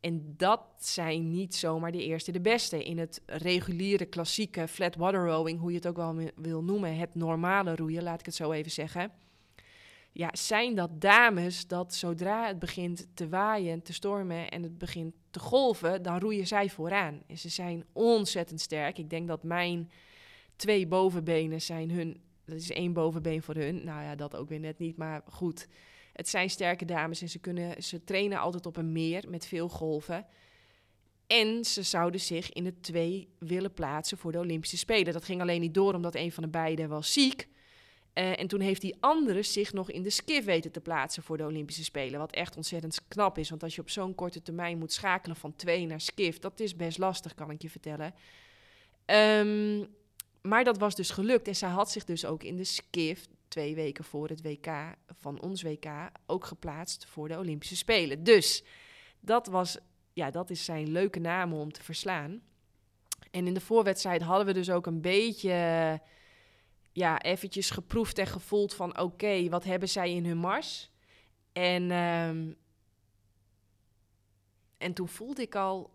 En 0.00 0.34
dat 0.36 0.60
zijn 0.78 1.30
niet 1.30 1.54
zomaar 1.54 1.92
de 1.92 2.04
eerste 2.04 2.32
de 2.32 2.40
beste. 2.40 2.84
In 2.84 2.98
het 2.98 3.22
reguliere, 3.26 4.04
klassieke 4.04 4.68
flat 4.68 4.96
water 4.96 5.26
rowing, 5.26 5.60
hoe 5.60 5.70
je 5.70 5.76
het 5.76 5.86
ook 5.86 5.96
wel 5.96 6.16
wil 6.34 6.62
noemen, 6.62 6.96
het 6.96 7.14
normale 7.14 7.76
roeien, 7.76 8.02
laat 8.02 8.20
ik 8.20 8.26
het 8.26 8.34
zo 8.34 8.52
even 8.52 8.70
zeggen. 8.70 9.12
Ja, 10.12 10.30
zijn 10.32 10.74
dat 10.74 11.00
dames 11.00 11.66
dat 11.66 11.94
zodra 11.94 12.46
het 12.46 12.58
begint 12.58 13.06
te 13.14 13.28
waaien, 13.28 13.82
te 13.82 13.92
stormen 13.92 14.48
en 14.50 14.62
het 14.62 14.78
begint 14.78 15.14
te 15.30 15.38
golven, 15.38 16.02
dan 16.02 16.18
roeien 16.18 16.46
zij 16.46 16.70
vooraan. 16.70 17.22
En 17.26 17.38
ze 17.38 17.48
zijn 17.48 17.84
ontzettend 17.92 18.60
sterk. 18.60 18.98
Ik 18.98 19.10
denk 19.10 19.28
dat 19.28 19.42
mijn 19.42 19.90
twee 20.56 20.86
bovenbenen 20.86 21.62
zijn 21.62 21.90
hun, 21.90 22.22
dat 22.44 22.56
is 22.56 22.70
één 22.70 22.92
bovenbeen 22.92 23.42
voor 23.42 23.54
hun. 23.54 23.84
Nou 23.84 24.02
ja, 24.02 24.14
dat 24.14 24.36
ook 24.36 24.48
weer 24.48 24.60
net 24.60 24.78
niet, 24.78 24.96
maar 24.96 25.22
goed. 25.26 25.68
Het 26.12 26.28
zijn 26.28 26.50
sterke 26.50 26.84
dames 26.84 27.22
en 27.22 27.28
ze, 27.28 27.38
kunnen, 27.38 27.82
ze 27.82 28.04
trainen 28.04 28.38
altijd 28.38 28.66
op 28.66 28.76
een 28.76 28.92
meer 28.92 29.24
met 29.28 29.46
veel 29.46 29.68
golven. 29.68 30.26
En 31.26 31.64
ze 31.64 31.82
zouden 31.82 32.20
zich 32.20 32.52
in 32.52 32.64
de 32.64 32.80
twee 32.80 33.28
willen 33.38 33.72
plaatsen 33.72 34.18
voor 34.18 34.32
de 34.32 34.38
Olympische 34.38 34.76
Spelen. 34.76 35.12
Dat 35.12 35.24
ging 35.24 35.40
alleen 35.40 35.60
niet 35.60 35.74
door 35.74 35.94
omdat 35.94 36.14
een 36.14 36.32
van 36.32 36.42
de 36.42 36.48
beiden 36.48 36.88
was 36.88 37.12
ziek. 37.12 37.48
Uh, 38.14 38.40
en 38.40 38.46
toen 38.46 38.60
heeft 38.60 38.80
die 38.80 38.96
andere 39.00 39.42
zich 39.42 39.72
nog 39.72 39.90
in 39.90 40.02
de 40.02 40.10
skiff 40.10 40.46
weten 40.46 40.70
te 40.72 40.80
plaatsen 40.80 41.22
voor 41.22 41.36
de 41.36 41.44
Olympische 41.44 41.84
Spelen. 41.84 42.18
Wat 42.18 42.32
echt 42.32 42.56
ontzettend 42.56 43.00
knap 43.08 43.38
is. 43.38 43.50
Want 43.50 43.62
als 43.62 43.74
je 43.74 43.80
op 43.80 43.90
zo'n 43.90 44.14
korte 44.14 44.42
termijn 44.42 44.78
moet 44.78 44.92
schakelen 44.92 45.36
van 45.36 45.56
twee 45.56 45.86
naar 45.86 46.00
skiff, 46.00 46.38
dat 46.38 46.60
is 46.60 46.76
best 46.76 46.98
lastig, 46.98 47.34
kan 47.34 47.50
ik 47.50 47.62
je 47.62 47.70
vertellen. 47.70 48.14
Um, 49.06 49.88
maar 50.48 50.64
dat 50.64 50.78
was 50.78 50.94
dus 50.94 51.10
gelukt. 51.10 51.48
En 51.48 51.56
zij 51.56 51.68
had 51.68 51.90
zich 51.90 52.04
dus 52.04 52.24
ook 52.24 52.42
in 52.42 52.56
de 52.56 52.64
skiff 52.64 53.26
twee 53.48 53.74
weken 53.74 54.04
voor 54.04 54.28
het 54.28 54.42
WK 54.42 54.68
van 55.06 55.40
ons 55.40 55.62
WK 55.62 55.86
ook 56.26 56.44
geplaatst 56.44 57.06
voor 57.06 57.28
de 57.28 57.38
Olympische 57.38 57.76
Spelen. 57.76 58.24
Dus 58.24 58.64
dat 59.20 59.46
was, 59.46 59.78
ja, 60.12 60.30
dat 60.30 60.50
is 60.50 60.64
zijn 60.64 60.90
leuke 60.90 61.18
naam 61.18 61.52
om 61.52 61.72
te 61.72 61.82
verslaan. 61.82 62.42
En 63.30 63.46
in 63.46 63.54
de 63.54 63.60
voorwedstrijd 63.60 64.22
hadden 64.22 64.46
we 64.46 64.52
dus 64.52 64.70
ook 64.70 64.86
een 64.86 65.00
beetje, 65.00 66.00
ja, 66.92 67.22
eventjes 67.22 67.70
geproefd 67.70 68.18
en 68.18 68.26
gevoeld 68.26 68.74
van, 68.74 68.98
oké, 68.98 69.48
wat 69.48 69.64
hebben 69.64 69.88
zij 69.88 70.14
in 70.14 70.26
hun 70.26 70.38
mars? 70.38 70.90
En, 71.52 71.90
um, 71.90 72.56
En 74.78 74.92
toen 74.92 75.08
voelde 75.08 75.42
ik 75.42 75.54
al, 75.54 75.94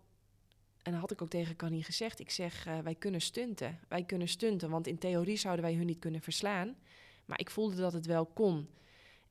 en 0.82 0.92
dat 0.92 1.00
had 1.00 1.10
ik 1.10 1.22
ook 1.22 1.28
tegen 1.28 1.56
Connie 1.56 1.84
gezegd, 1.84 2.20
ik 2.20 2.30
zeg, 2.30 2.66
uh, 2.66 2.78
wij 2.78 2.94
kunnen 2.94 3.20
stunten. 3.20 3.78
Wij 3.88 4.04
kunnen 4.04 4.28
stunten, 4.28 4.70
want 4.70 4.86
in 4.86 4.98
theorie 4.98 5.36
zouden 5.36 5.64
wij 5.64 5.74
hun 5.74 5.86
niet 5.86 5.98
kunnen 5.98 6.20
verslaan. 6.20 6.76
Maar 7.24 7.40
ik 7.40 7.50
voelde 7.50 7.76
dat 7.76 7.92
het 7.92 8.06
wel 8.06 8.26
kon. 8.26 8.68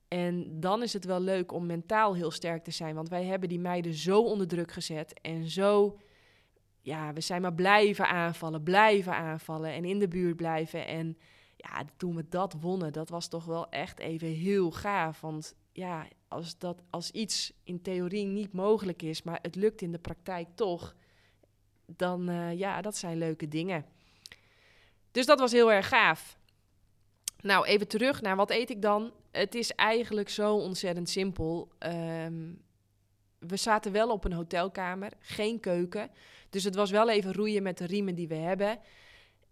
En 0.07 0.59
dan 0.59 0.83
is 0.83 0.93
het 0.93 1.05
wel 1.05 1.19
leuk 1.19 1.51
om 1.51 1.65
mentaal 1.65 2.15
heel 2.15 2.31
sterk 2.31 2.63
te 2.63 2.71
zijn. 2.71 2.95
Want 2.95 3.09
wij 3.09 3.25
hebben 3.25 3.49
die 3.49 3.59
meiden 3.59 3.93
zo 3.93 4.21
onder 4.21 4.47
druk 4.47 4.71
gezet. 4.71 5.19
En 5.21 5.49
zo, 5.49 5.99
ja, 6.81 7.13
we 7.13 7.21
zijn 7.21 7.41
maar 7.41 7.53
blijven 7.53 8.07
aanvallen, 8.07 8.63
blijven 8.63 9.15
aanvallen. 9.15 9.73
En 9.73 9.85
in 9.85 9.99
de 9.99 10.07
buurt 10.07 10.35
blijven. 10.35 10.87
En 10.87 11.17
ja, 11.55 11.83
toen 11.97 12.15
we 12.15 12.25
dat 12.29 12.55
wonnen, 12.59 12.93
dat 12.93 13.09
was 13.09 13.27
toch 13.27 13.45
wel 13.45 13.69
echt 13.69 13.99
even 13.99 14.27
heel 14.27 14.71
gaaf. 14.71 15.21
Want 15.21 15.55
ja, 15.71 16.07
als, 16.27 16.57
dat, 16.57 16.81
als 16.89 17.11
iets 17.11 17.53
in 17.63 17.81
theorie 17.81 18.25
niet 18.25 18.53
mogelijk 18.53 19.01
is, 19.01 19.23
maar 19.23 19.39
het 19.41 19.55
lukt 19.55 19.81
in 19.81 19.91
de 19.91 19.99
praktijk 19.99 20.47
toch. 20.55 20.95
Dan 21.95 22.29
uh, 22.29 22.59
ja, 22.59 22.81
dat 22.81 22.97
zijn 22.97 23.17
leuke 23.17 23.47
dingen. 23.47 23.85
Dus 25.11 25.25
dat 25.25 25.39
was 25.39 25.51
heel 25.51 25.71
erg 25.71 25.87
gaaf. 25.87 26.37
Nou, 27.41 27.65
even 27.65 27.87
terug 27.87 28.21
naar 28.21 28.35
wat 28.35 28.49
eet 28.49 28.69
ik 28.69 28.81
dan? 28.81 29.11
Het 29.31 29.55
is 29.55 29.71
eigenlijk 29.71 30.29
zo 30.29 30.55
ontzettend 30.55 31.09
simpel. 31.09 31.71
Um, 31.79 32.61
we 33.39 33.57
zaten 33.57 33.91
wel 33.91 34.09
op 34.09 34.25
een 34.25 34.33
hotelkamer, 34.33 35.11
geen 35.19 35.59
keuken. 35.59 36.11
Dus 36.49 36.63
het 36.63 36.75
was 36.75 36.91
wel 36.91 37.09
even 37.09 37.33
roeien 37.33 37.63
met 37.63 37.77
de 37.77 37.85
riemen 37.85 38.15
die 38.15 38.27
we 38.27 38.35
hebben. 38.35 38.79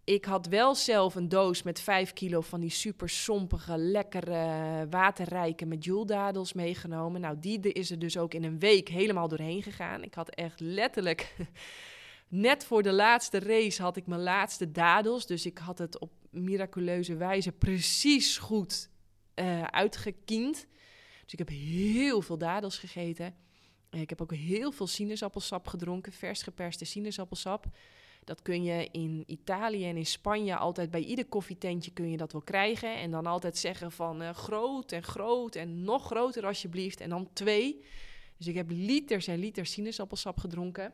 Ik 0.04 0.26
had 0.26 0.48
wel 0.48 0.76
zelf 0.76 1.16
een 1.16 1.30
doos 1.30 1.64
met 1.64 1.80
5 1.80 2.14
kilo 2.14 2.42
van 2.42 2.60
die 2.60 2.70
super 2.70 3.10
sompige, 3.10 3.78
lekkere, 3.78 4.88
waterrijke 4.90 5.66
met 5.66 5.84
joeldadels 5.84 6.54
meegenomen. 6.54 7.22
Nou, 7.22 7.40
die 7.40 7.60
is 7.60 7.92
er 7.92 8.00
dus 8.00 8.18
ook 8.18 8.34
in 8.34 8.44
een 8.44 8.60
week 8.60 8.90
helemaal 8.90 9.28
doorheen 9.28 9.64
gegaan. 9.64 10.04
Ik 10.04 10.14
had 10.14 10.30
echt 10.30 10.60
letterlijk 10.60 11.36
Net 12.28 12.66
voor 12.66 12.84
de 12.84 12.92
laatste 12.92 13.40
race 13.40 13.82
had 13.82 13.98
ik 13.98 14.08
mijn 14.08 14.22
laatste 14.22 14.72
dadels. 14.72 15.26
Dus 15.26 15.46
ik 15.46 15.58
had 15.58 15.78
het 15.78 16.00
op 16.00 16.12
miraculeuze 16.30 17.16
wijze 17.16 17.52
precies 17.52 18.38
goed 18.38 18.90
uh, 19.36 19.64
uitgekiend. 19.64 20.68
Dus 21.24 21.34
ik 21.34 21.40
heb 21.40 21.50
heel 21.50 22.22
veel 22.22 22.38
dadels 22.38 22.78
gegeten. 22.78 23.36
Ik 23.90 24.10
heb 24.10 24.22
ook 24.22 24.34
heel 24.34 24.72
veel 24.72 24.88
sinaasappelsap 24.88 25.68
gedronken, 25.68 26.12
vers 26.12 26.44
geperste 26.44 26.86
sinaasappelsap. 26.86 27.66
Dat 28.24 28.42
kun 28.42 28.64
je 28.64 28.88
in 28.92 29.24
Italië 29.28 29.86
en 29.86 29.98
in 29.98 30.06
Spanje 30.06 30.58
altijd 30.58 30.92
bij 30.92 31.02
ieder 31.02 31.26
koffietentje 31.26 31.92
kun 31.92 32.10
je 32.10 32.18
dat 32.18 32.32
wel 32.32 32.42
krijgen. 32.42 32.96
En 32.96 33.12
dan 33.12 33.26
altijd 33.26 33.58
zeggen 33.58 33.92
van 33.92 34.22
uh, 34.22 34.30
groot 34.30 34.92
en 34.92 35.04
groot 35.04 35.56
en 35.56 35.84
nog 35.84 36.06
groter 36.06 36.46
alsjeblieft. 36.46 37.00
En 37.00 37.10
dan 37.10 37.30
twee. 37.34 37.84
Dus 38.38 38.48
ik 38.48 38.56
heb 38.56 38.70
liters 38.70 39.28
en 39.28 39.40
liters 39.40 39.72
sinaasappelsap 39.72 40.38
gedronken. 40.38 40.94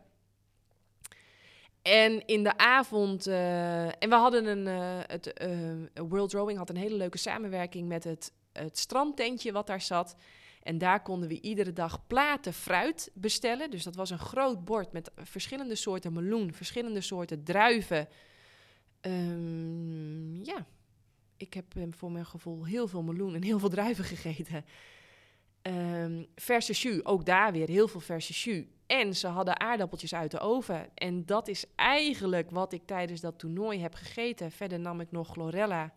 En 1.84 2.26
in 2.26 2.43
de 2.43 2.58
avond. 2.58 3.28
Uh, 3.28 3.86
en 3.86 4.10
we 4.10 4.15
hadden 4.15 4.46
een. 4.46 4.67
Uh, 4.67 5.00
het 5.08 5.41
uh, 5.41 6.06
World 6.08 6.34
Rowing 6.34 6.58
had 6.58 6.69
een 6.69 6.76
hele 6.76 6.96
leuke 6.96 7.17
samenwerking 7.17 7.88
met 7.88 8.04
het, 8.04 8.32
het 8.52 8.78
strandtentje 8.78 9.52
wat 9.52 9.67
daar 9.67 9.82
zat. 9.82 10.15
En 10.63 10.78
daar 10.78 11.02
konden 11.02 11.30
we 11.30 11.41
iedere 11.41 11.74
dag 11.74 12.08
platen 12.08 12.54
fruit 12.54 13.12
bestellen. 13.13 13.72
Dus 13.72 13.84
dat 13.84 13.96
was 13.96 14.10
een 14.10 14.19
groot 14.19 14.65
bord 14.65 14.91
met 14.91 15.12
verschillende 15.15 15.76
soorten 15.76 16.13
meloen, 16.13 16.54
verschillende 16.54 17.02
soorten 17.02 17.43
druiven. 17.43 18.08
Um, 19.02 20.43
ja, 20.43 20.65
ik 21.38 21.54
heb 21.54 21.65
voor 21.89 22.12
mijn 22.12 22.26
gevoel 22.26 22.65
heel 22.65 22.88
veel 22.88 23.04
meloen 23.04 23.36
en 23.36 23.43
heel 23.43 23.60
veel 23.60 23.69
druiven 23.69 24.04
gegeten. 24.04 24.65
Um, 25.62 26.28
verse 26.36 26.74
jus, 26.74 27.06
ook 27.06 27.26
daar 27.26 27.52
weer 27.52 27.67
heel 27.67 27.88
veel 27.88 28.00
verse 28.00 28.34
jus. 28.34 28.65
En 28.86 29.15
ze 29.15 29.28
hadden 29.28 29.60
aardappeltjes 29.60 30.13
uit 30.13 30.32
de 30.32 30.39
oven. 30.39 30.89
En 30.93 31.26
dat 31.26 31.48
is 31.48 31.65
eigenlijk 31.76 32.52
wat 32.52 32.74
ik 32.74 32.86
tijdens 32.86 33.22
dat 33.22 33.39
toernooi 33.39 33.80
heb 33.80 33.93
gegeten. 33.93 34.52
Verder 34.52 34.80
nam 34.80 35.00
ik 35.00 35.12
nog 35.12 35.32
chlorella. 35.32 35.93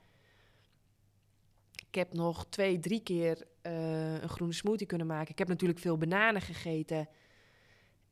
Ik 1.89 1.95
heb 1.95 2.13
nog 2.13 2.47
twee, 2.47 2.79
drie 2.79 3.01
keer 3.01 3.47
uh, 3.63 4.23
een 4.23 4.29
groene 4.29 4.53
smoothie 4.53 4.87
kunnen 4.87 5.07
maken. 5.07 5.31
Ik 5.31 5.39
heb 5.39 5.49
natuurlijk 5.49 5.81
veel 5.81 5.99
bananen 5.99 6.43
gegeten. 6.43 7.09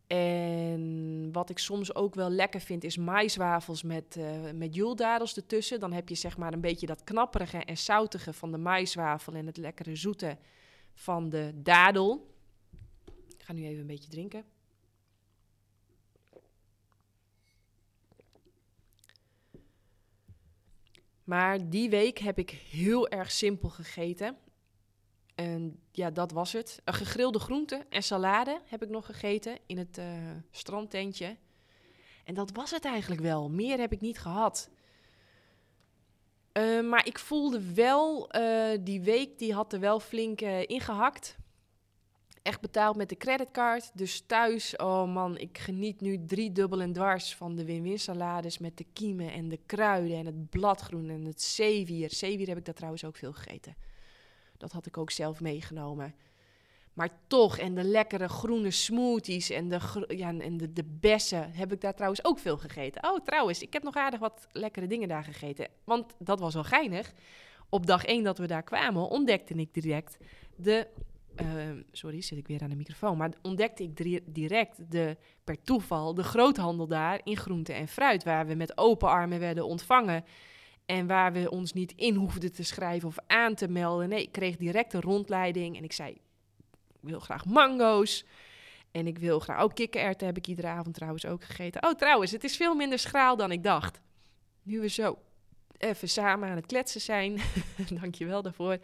En 0.06 1.28
wat 1.32 1.50
ik 1.50 1.58
soms 1.58 1.94
ook 1.94 2.14
wel 2.14 2.30
lekker 2.30 2.60
vind, 2.60 2.84
is 2.84 2.96
maiswafels 2.96 3.82
met, 3.82 4.16
uh, 4.18 4.50
met 4.54 4.74
joeldadels 4.74 5.36
ertussen. 5.36 5.80
Dan 5.80 5.92
heb 5.92 6.08
je 6.08 6.14
zeg 6.14 6.36
maar 6.36 6.52
een 6.52 6.60
beetje 6.60 6.86
dat 6.86 7.04
knapperige 7.04 7.58
en 7.58 7.78
zoutige 7.78 8.32
van 8.32 8.50
de 8.50 8.58
maiswafel 8.58 9.34
en 9.34 9.46
het 9.46 9.56
lekkere 9.56 9.96
zoete 9.96 10.38
van 10.94 11.28
de 11.28 11.52
dadel. 11.54 12.34
Ik 13.38 13.42
ga 13.42 13.52
nu 13.52 13.64
even 13.64 13.80
een 13.80 13.86
beetje 13.86 14.10
drinken. 14.10 14.44
Maar 21.24 21.68
die 21.70 21.90
week 21.90 22.18
heb 22.18 22.38
ik 22.38 22.50
heel 22.50 23.08
erg 23.08 23.30
simpel 23.30 23.68
gegeten. 23.68 24.36
En 25.34 25.80
ja, 25.90 26.10
dat 26.10 26.32
was 26.32 26.52
het. 26.52 26.80
Een 26.84 26.94
gegrilde 26.94 27.38
groente 27.38 27.86
en 27.88 28.02
salade 28.02 28.60
heb 28.64 28.82
ik 28.82 28.88
nog 28.88 29.06
gegeten 29.06 29.58
in 29.66 29.78
het 29.78 29.98
uh, 29.98 30.04
strandtentje. 30.50 31.36
En 32.24 32.34
dat 32.34 32.50
was 32.52 32.70
het 32.70 32.84
eigenlijk 32.84 33.20
wel. 33.20 33.50
Meer 33.50 33.78
heb 33.78 33.92
ik 33.92 34.00
niet 34.00 34.18
gehad. 34.18 34.70
Uh, 36.52 36.88
maar 36.88 37.06
ik 37.06 37.18
voelde 37.18 37.72
wel, 37.72 38.36
uh, 38.36 38.78
die 38.80 39.00
week 39.00 39.38
die 39.38 39.54
had 39.54 39.72
er 39.72 39.80
wel 39.80 40.00
flink 40.00 40.40
ingehakt 40.40 41.36
echt 42.44 42.60
betaald 42.60 42.96
met 42.96 43.08
de 43.08 43.16
creditcard. 43.16 43.90
Dus 43.94 44.20
thuis, 44.26 44.76
oh 44.76 45.12
man, 45.12 45.38
ik 45.38 45.58
geniet 45.58 46.00
nu 46.00 46.24
drie 46.26 46.52
dubbel 46.52 46.80
en 46.80 46.92
dwars 46.92 47.34
van 47.34 47.56
de 47.56 47.64
win-win 47.64 47.98
salades 47.98 48.58
met 48.58 48.76
de 48.76 48.86
kiemen 48.92 49.32
en 49.32 49.48
de 49.48 49.58
kruiden 49.66 50.16
en 50.16 50.26
het 50.26 50.50
bladgroen 50.50 51.10
en 51.10 51.24
het 51.24 51.42
zeewier. 51.42 52.10
Zeewier 52.10 52.48
heb 52.48 52.58
ik 52.58 52.64
daar 52.64 52.74
trouwens 52.74 53.04
ook 53.04 53.16
veel 53.16 53.32
gegeten. 53.32 53.76
Dat 54.56 54.72
had 54.72 54.86
ik 54.86 54.98
ook 54.98 55.10
zelf 55.10 55.40
meegenomen. 55.40 56.14
Maar 56.92 57.08
toch, 57.26 57.58
en 57.58 57.74
de 57.74 57.84
lekkere 57.84 58.28
groene 58.28 58.70
smoothies 58.70 59.50
en 59.50 59.68
de, 59.68 60.04
ja, 60.08 60.38
en 60.38 60.56
de, 60.56 60.72
de 60.72 60.84
bessen 60.84 61.52
heb 61.52 61.72
ik 61.72 61.80
daar 61.80 61.94
trouwens 61.94 62.24
ook 62.24 62.38
veel 62.38 62.56
gegeten. 62.56 63.04
Oh, 63.10 63.24
trouwens, 63.24 63.62
ik 63.62 63.72
heb 63.72 63.82
nog 63.82 63.94
aardig 63.94 64.20
wat 64.20 64.46
lekkere 64.52 64.86
dingen 64.86 65.08
daar 65.08 65.24
gegeten. 65.24 65.68
Want 65.84 66.14
dat 66.18 66.40
was 66.40 66.54
wel 66.54 66.64
geinig. 66.64 67.12
Op 67.68 67.86
dag 67.86 68.04
één 68.04 68.24
dat 68.24 68.38
we 68.38 68.46
daar 68.46 68.62
kwamen, 68.62 69.08
ontdekte 69.08 69.54
ik 69.54 69.74
direct 69.74 70.16
de 70.56 70.86
Ehm, 71.36 71.82
sorry, 71.92 72.20
zit 72.20 72.38
ik 72.38 72.46
weer 72.46 72.62
aan 72.62 72.70
de 72.70 72.76
microfoon. 72.76 73.16
Maar 73.16 73.32
ontdekte 73.42 73.82
ik 73.82 74.24
direct 74.34 74.90
de, 74.90 75.16
per 75.44 75.62
toeval 75.62 76.14
de 76.14 76.22
groothandel 76.22 76.86
daar 76.86 77.20
in 77.24 77.36
groente 77.36 77.72
en 77.72 77.88
fruit. 77.88 78.24
Waar 78.24 78.46
we 78.46 78.54
met 78.54 78.78
open 78.78 79.08
armen 79.08 79.40
werden 79.40 79.66
ontvangen. 79.66 80.24
En 80.86 81.06
waar 81.06 81.32
we 81.32 81.50
ons 81.50 81.72
niet 81.72 81.92
in 81.96 82.14
hoefden 82.14 82.52
te 82.52 82.62
schrijven 82.62 83.08
of 83.08 83.16
aan 83.26 83.54
te 83.54 83.68
melden. 83.68 84.08
Nee, 84.08 84.22
ik 84.22 84.32
kreeg 84.32 84.56
direct 84.56 84.92
een 84.92 85.00
rondleiding. 85.00 85.76
En 85.76 85.84
ik 85.84 85.92
zei: 85.92 86.10
Ik 86.10 86.20
wil 87.00 87.20
graag 87.20 87.44
mango's. 87.44 88.24
En 88.90 89.06
ik 89.06 89.18
wil 89.18 89.40
graag. 89.40 89.60
Ook 89.60 89.68
oh, 89.68 89.74
kikkererwten 89.74 90.26
heb 90.26 90.36
ik 90.36 90.46
iedere 90.46 90.66
avond 90.66 90.94
trouwens 90.94 91.26
ook 91.26 91.44
gegeten. 91.44 91.84
Oh, 91.84 91.92
trouwens, 91.92 92.30
het 92.30 92.44
is 92.44 92.56
veel 92.56 92.74
minder 92.74 92.98
schraal 92.98 93.36
dan 93.36 93.52
ik 93.52 93.62
dacht. 93.62 94.00
Nu 94.62 94.80
we 94.80 94.88
zo 94.88 95.18
even 95.78 96.08
samen 96.08 96.48
aan 96.48 96.56
het 96.56 96.66
kletsen 96.66 97.00
zijn. 97.00 97.40
Dank 98.00 98.14
je 98.14 98.26
wel 98.26 98.42
daarvoor 98.42 98.78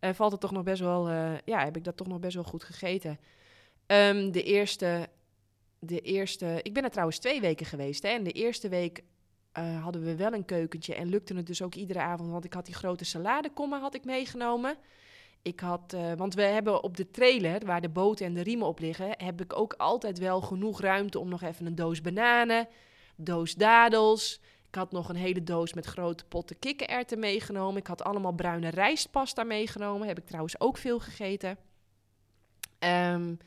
uh, 0.00 0.10
valt 0.12 0.32
het 0.32 0.40
toch 0.40 0.52
nog 0.52 0.62
best 0.62 0.80
wel, 0.80 1.10
uh, 1.10 1.32
ja, 1.44 1.64
heb 1.64 1.76
ik 1.76 1.84
dat 1.84 1.96
toch 1.96 2.06
nog 2.06 2.18
best 2.18 2.34
wel 2.34 2.44
goed 2.44 2.64
gegeten. 2.64 3.18
Um, 3.86 4.32
de 4.32 4.42
eerste, 4.42 5.08
de 5.78 6.00
eerste, 6.00 6.60
ik 6.62 6.74
ben 6.74 6.84
er 6.84 6.90
trouwens 6.90 7.18
twee 7.18 7.40
weken 7.40 7.66
geweest. 7.66 8.02
Hè, 8.02 8.08
en 8.08 8.24
de 8.24 8.32
eerste 8.32 8.68
week 8.68 9.02
uh, 9.58 9.82
hadden 9.82 10.04
we 10.04 10.16
wel 10.16 10.32
een 10.32 10.44
keukentje 10.44 10.94
en 10.94 11.08
lukte 11.08 11.34
het 11.34 11.46
dus 11.46 11.62
ook 11.62 11.74
iedere 11.74 12.00
avond, 12.00 12.30
want 12.30 12.44
ik 12.44 12.52
had 12.52 12.66
die 12.66 12.74
grote 12.74 13.04
saladekommen 13.04 13.80
had 13.80 13.94
ik 13.94 14.04
meegenomen. 14.04 14.76
Ik 15.42 15.60
had, 15.60 15.96
want 16.16 16.34
we 16.34 16.42
hebben 16.42 16.82
op 16.82 16.96
de 16.96 17.10
trailer, 17.10 17.66
waar 17.66 17.80
de 17.80 17.88
boten 17.88 18.26
en 18.26 18.34
de 18.34 18.42
riemen 18.42 18.66
op 18.66 18.78
liggen, 18.78 19.14
heb 19.16 19.40
ik 19.40 19.58
ook 19.58 19.72
altijd 19.72 20.18
wel 20.18 20.40
genoeg 20.40 20.80
ruimte 20.80 21.18
om 21.18 21.28
nog 21.28 21.42
even 21.42 21.66
een 21.66 21.74
doos 21.74 22.00
bananen, 22.00 22.68
doos 23.16 23.54
dadels, 23.54 24.40
ik 24.68 24.74
had 24.74 24.92
nog 24.92 25.08
een 25.08 25.16
hele 25.16 25.42
doos 25.42 25.72
met 25.72 25.86
grote 25.86 26.24
potten 26.24 26.58
kikkererwten 26.58 27.18
meegenomen. 27.18 27.80
Ik 27.80 27.86
had 27.86 28.04
allemaal 28.04 28.32
bruine 28.32 28.68
rijstpasta 28.68 29.44
meegenomen. 29.44 30.08
Heb 30.08 30.18
ik 30.18 30.26
trouwens 30.26 30.60
ook 30.60 30.76
veel 30.76 30.98
gegeten. 30.98 31.58
Um, 32.78 33.38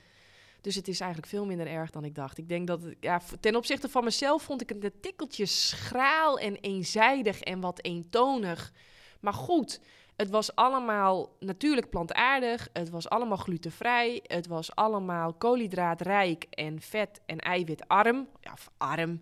dus 0.62 0.76
het 0.76 0.88
is 0.88 1.00
eigenlijk 1.00 1.32
veel 1.32 1.46
minder 1.46 1.68
erg 1.68 1.90
dan 1.90 2.04
ik 2.04 2.16
dacht. 2.16 2.38
Ik 2.38 2.50
denk 2.50 2.68
dat, 2.68 2.82
ja, 3.00 3.22
ten 3.40 3.56
opzichte 3.56 3.90
van 3.90 4.04
mezelf 4.04 4.44
vond 4.44 4.62
ik 4.62 4.70
het 4.70 4.84
een 4.84 5.00
tikkeltje 5.02 5.46
schraal 5.46 6.40
en 6.40 6.56
eenzijdig 6.56 7.42
en 7.42 7.60
wat 7.60 7.84
eentonig. 7.84 8.72
Maar 9.20 9.34
goed, 9.34 9.80
het 10.16 10.30
was 10.30 10.56
allemaal 10.56 11.36
natuurlijk 11.40 11.90
plantaardig. 11.90 12.70
Het 12.74 12.90
was 12.90 13.10
allemaal 13.10 13.38
glutenvrij. 13.38 14.24
Het 14.24 14.48
was 14.48 14.76
allemaal 14.76 15.34
koolhydraatrijk 15.34 16.44
en 16.50 16.82
vet- 16.82 17.22
en 17.26 17.38
eiwitarm. 17.38 18.28
Ja, 18.40 18.54
arm. 18.78 19.22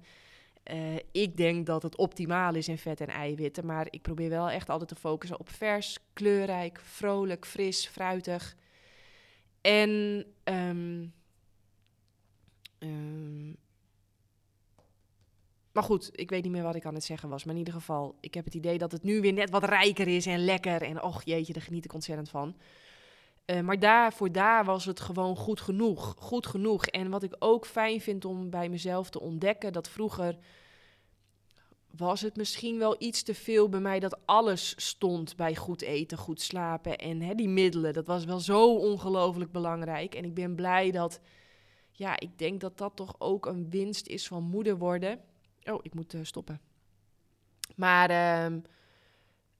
Uh, 0.74 0.96
ik 1.12 1.38
denk 1.38 1.66
dat 1.66 1.84
het 1.84 1.98
optimaal 1.98 2.56
is 2.56 2.68
in 2.68 2.78
vet 2.78 3.02
en 3.02 3.08
eiwitten, 3.08 3.66
maar 3.66 3.88
ik 3.90 4.02
probeer 4.02 4.30
wel 4.30 4.50
echt 4.50 4.70
altijd 4.70 4.90
te 4.90 4.96
focussen 4.96 5.40
op 5.40 5.50
vers, 5.50 5.98
kleurrijk, 6.14 6.80
vrolijk, 6.84 7.46
fris, 7.46 7.88
fruitig. 7.88 8.56
En 9.62 10.26
um, 10.44 11.14
Ehm, 12.80 13.54
maar 15.72 15.84
goed, 15.84 16.10
ik 16.12 16.30
weet 16.30 16.44
niet 16.44 16.52
meer 16.52 16.64
wat 16.64 16.76
ik 16.76 16.86
aan 16.86 16.94
het 16.94 17.04
zeggen 17.04 17.30
was. 17.30 17.44
Maar 17.44 17.54
in 17.54 17.60
ieder 17.60 17.74
geval, 17.74 18.16
ik 18.20 18.34
heb 18.34 18.46
het 18.46 18.54
idee 18.54 18.78
dat 18.78 18.92
het 18.92 19.04
nu 19.04 19.22
weer 19.22 19.34
net 19.34 19.50
wat 19.50 19.64
rijker 19.64 20.08
is 20.08 20.26
en 20.26 20.46
lekker. 20.46 20.82
En 20.82 21.04
och 21.04 21.24
jeetje, 21.24 21.54
daar 21.54 21.62
geniet 21.62 21.86
ik 21.86 21.94
ontzettend 21.94 22.30
van. 22.30 22.56
Uh, 23.46 23.60
maar 23.60 23.80
daar, 23.80 24.14
voor 24.14 24.32
daar 24.32 24.66
was 24.66 24.86
het 24.86 25.00
gewoon 25.00 25.36
goed 25.36 25.62
genoeg. 25.62 26.16
Goed 26.18 26.48
genoeg. 26.48 26.86
En 26.86 27.10
wat 27.10 27.24
ik 27.24 27.36
ook 27.40 27.66
fijn 27.66 28.02
vind 28.02 28.26
om 28.26 28.50
bij 28.50 28.70
mezelf 28.70 29.10
te 29.10 29.20
ontdekken, 29.20 29.74
dat 29.74 29.90
vroeger 29.90 30.38
was 31.98 32.22
het 32.22 32.36
misschien 32.36 32.78
wel 32.78 32.96
iets 33.00 33.24
te 33.24 33.34
veel 33.34 33.70
bij 33.70 33.80
mij 33.80 34.00
dat 34.00 34.20
alles 34.26 34.74
stond 34.78 35.36
bij 35.36 35.56
goed 35.56 35.82
eten, 35.82 36.18
goed 36.18 36.42
slapen 36.42 36.98
en 36.98 37.22
hè, 37.22 37.36
die 37.36 37.50
middelen. 37.50 37.94
Dat 37.94 38.08
was 38.08 38.26
wel 38.26 38.40
zo 38.40 38.76
ongelooflijk 38.76 39.52
belangrijk. 39.52 40.16
En 40.16 40.26
ik 40.26 40.34
ben 40.34 40.56
blij 40.56 40.92
dat, 40.92 41.20
ja, 41.92 42.20
ik 42.20 42.38
denk 42.38 42.62
dat 42.62 42.78
dat 42.78 42.96
toch 42.96 43.16
ook 43.18 43.46
een 43.46 43.70
winst 43.70 44.08
is 44.08 44.28
van 44.28 44.44
moeder 44.44 44.78
worden. 44.78 45.20
Oh, 45.64 45.80
ik 45.82 45.94
moet 45.94 46.14
uh, 46.14 46.24
stoppen. 46.24 46.62
Maar 47.76 48.46
um, 48.46 48.64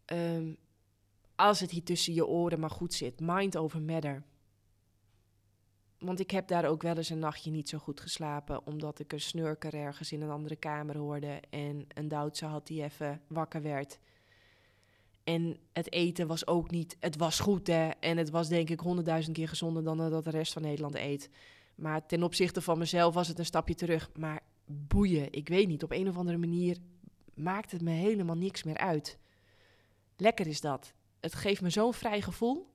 um, 0.06 0.58
als 1.36 1.60
het 1.60 1.72
hier 1.72 1.84
tussen 1.84 2.14
je 2.14 2.28
oren 2.28 2.60
maar 2.60 2.70
goed 2.70 2.94
zit, 2.94 3.20
mind 3.20 3.58
over 3.58 3.82
matter. 3.82 4.24
Want 6.00 6.20
ik 6.20 6.32
heb 6.32 6.48
daar 6.48 6.66
ook 6.66 6.82
wel 6.82 6.98
eens 6.98 7.10
een 7.10 7.20
nachtje 7.20 7.52
niet 7.52 7.70
zo 7.70 7.78
goed 7.78 8.00
geslapen, 8.02 8.66
omdat 8.66 9.00
ik 9.00 9.14
een 9.14 9.22
snurker 9.22 9.74
ergens 9.74 10.12
in 10.12 10.22
een 10.22 10.30
andere 10.30 10.56
kamer 10.56 10.98
hoorde 10.98 11.40
en 11.50 11.88
een 11.88 12.08
Duitse 12.08 12.46
had 12.46 12.68
die 12.68 12.84
even 12.84 13.22
wakker 13.28 13.62
werd. 13.62 14.00
En 15.24 15.58
het 15.74 15.92
eten 15.92 16.28
was 16.28 16.48
ook 16.48 16.72
niet, 16.72 16.98
het 17.00 17.18
was 17.18 17.40
goed 17.40 17.68
hè, 17.68 17.90
en 17.90 18.18
het 18.18 18.30
was 18.30 18.48
denk 18.48 18.70
ik 18.70 18.80
honderdduizend 18.80 19.36
keer 19.36 19.48
gezonder 19.48 19.84
dan 19.84 19.98
dat 19.98 20.24
de 20.24 20.30
rest 20.30 20.54
van 20.54 20.62
Nederland 20.62 20.96
eet. 20.96 21.30
Maar 21.76 22.06
ten 22.06 22.24
opzichte 22.24 22.62
van 22.62 22.78
mezelf 22.78 23.14
was 23.14 23.28
het 23.28 23.40
een 23.40 23.46
stapje 23.46 23.76
terug. 23.76 24.10
Maar 24.18 24.42
boeien, 24.66 25.28
ik 25.32 25.48
weet 25.48 25.68
niet, 25.68 25.84
op 25.84 25.92
een 25.92 26.10
of 26.10 26.18
andere 26.18 26.38
manier 26.38 26.78
maakt 27.34 27.72
het 27.72 27.82
me 27.82 27.92
helemaal 27.92 28.38
niks 28.38 28.64
meer 28.64 28.78
uit. 28.78 29.18
Lekker 30.18 30.48
is 30.48 30.62
dat 30.62 30.94
het 31.20 31.36
geeft 31.36 31.62
me 31.62 31.70
zo'n 31.70 31.94
vrij 31.94 32.22
gevoel. 32.22 32.68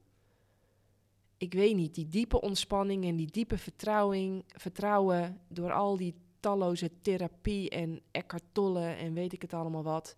Ik 1.37 1.53
weet 1.53 1.76
niet, 1.76 1.95
die 1.95 2.09
diepe 2.09 2.41
ontspanning 2.41 3.05
en 3.05 3.16
die 3.16 3.30
diepe 3.30 3.59
vertrouwing, 3.59 4.45
vertrouwen 4.47 5.41
door 5.49 5.72
al 5.72 5.97
die 5.97 6.14
talloze 6.41 6.91
therapie 7.03 7.70
en 7.70 8.01
Eckhart 8.11 8.45
Tolle 8.53 8.87
en 8.87 9.14
weet 9.14 9.32
ik 9.32 9.43
het 9.43 9.55
allemaal 9.55 9.82
wat. 9.82 10.16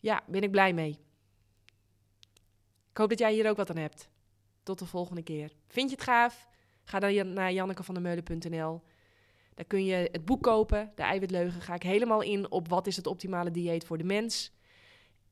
Ja, 0.00 0.22
ben 0.26 0.42
ik 0.42 0.50
blij 0.50 0.72
mee. 0.72 0.98
Ik 2.90 2.96
hoop 2.98 3.08
dat 3.08 3.18
jij 3.18 3.32
hier 3.32 3.48
ook 3.48 3.56
wat 3.56 3.70
aan 3.70 3.76
hebt. 3.76 4.08
Tot 4.62 4.78
de 4.78 4.86
volgende 4.86 5.22
keer. 5.22 5.52
Vind 5.68 5.90
je 5.90 5.94
het 5.94 6.04
gaaf? 6.04 6.48
Ga 6.84 6.98
dan 6.98 7.32
naar 7.32 7.52
jannekevandermeulen.nl. 7.52 8.82
Daar 9.54 9.66
kun 9.66 9.84
je 9.84 10.08
het 10.12 10.24
boek 10.24 10.42
kopen, 10.42 10.92
De 10.94 11.02
Eiwitleugen. 11.02 11.60
Ga 11.60 11.74
ik 11.74 11.82
helemaal 11.82 12.22
in 12.22 12.50
op 12.50 12.68
wat 12.68 12.86
is 12.86 12.96
het 12.96 13.06
optimale 13.06 13.50
dieet 13.50 13.84
voor 13.84 13.98
de 13.98 14.04
mens. 14.04 14.52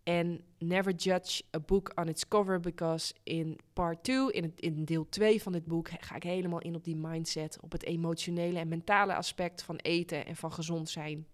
En 0.07 0.41
never 0.59 0.95
judge 0.95 1.43
a 1.57 1.61
book 1.61 1.93
on 1.95 2.09
its 2.09 2.29
cover, 2.29 2.61
because 2.61 3.15
in 3.23 3.59
part 3.73 4.05
2, 4.05 4.31
in, 4.31 4.53
in 4.57 4.85
deel 4.85 5.09
2 5.09 5.43
van 5.43 5.53
dit 5.53 5.67
boek, 5.67 5.89
ga 6.01 6.15
ik 6.15 6.23
helemaal 6.23 6.61
in 6.61 6.75
op 6.75 6.85
die 6.85 6.97
mindset, 6.97 7.59
op 7.61 7.73
het 7.73 7.83
emotionele 7.83 8.59
en 8.59 8.69
mentale 8.69 9.15
aspect 9.15 9.63
van 9.63 9.77
eten 9.77 10.27
en 10.27 10.37
van 10.37 10.53
gezond 10.53 10.89
zijn. 10.89 11.27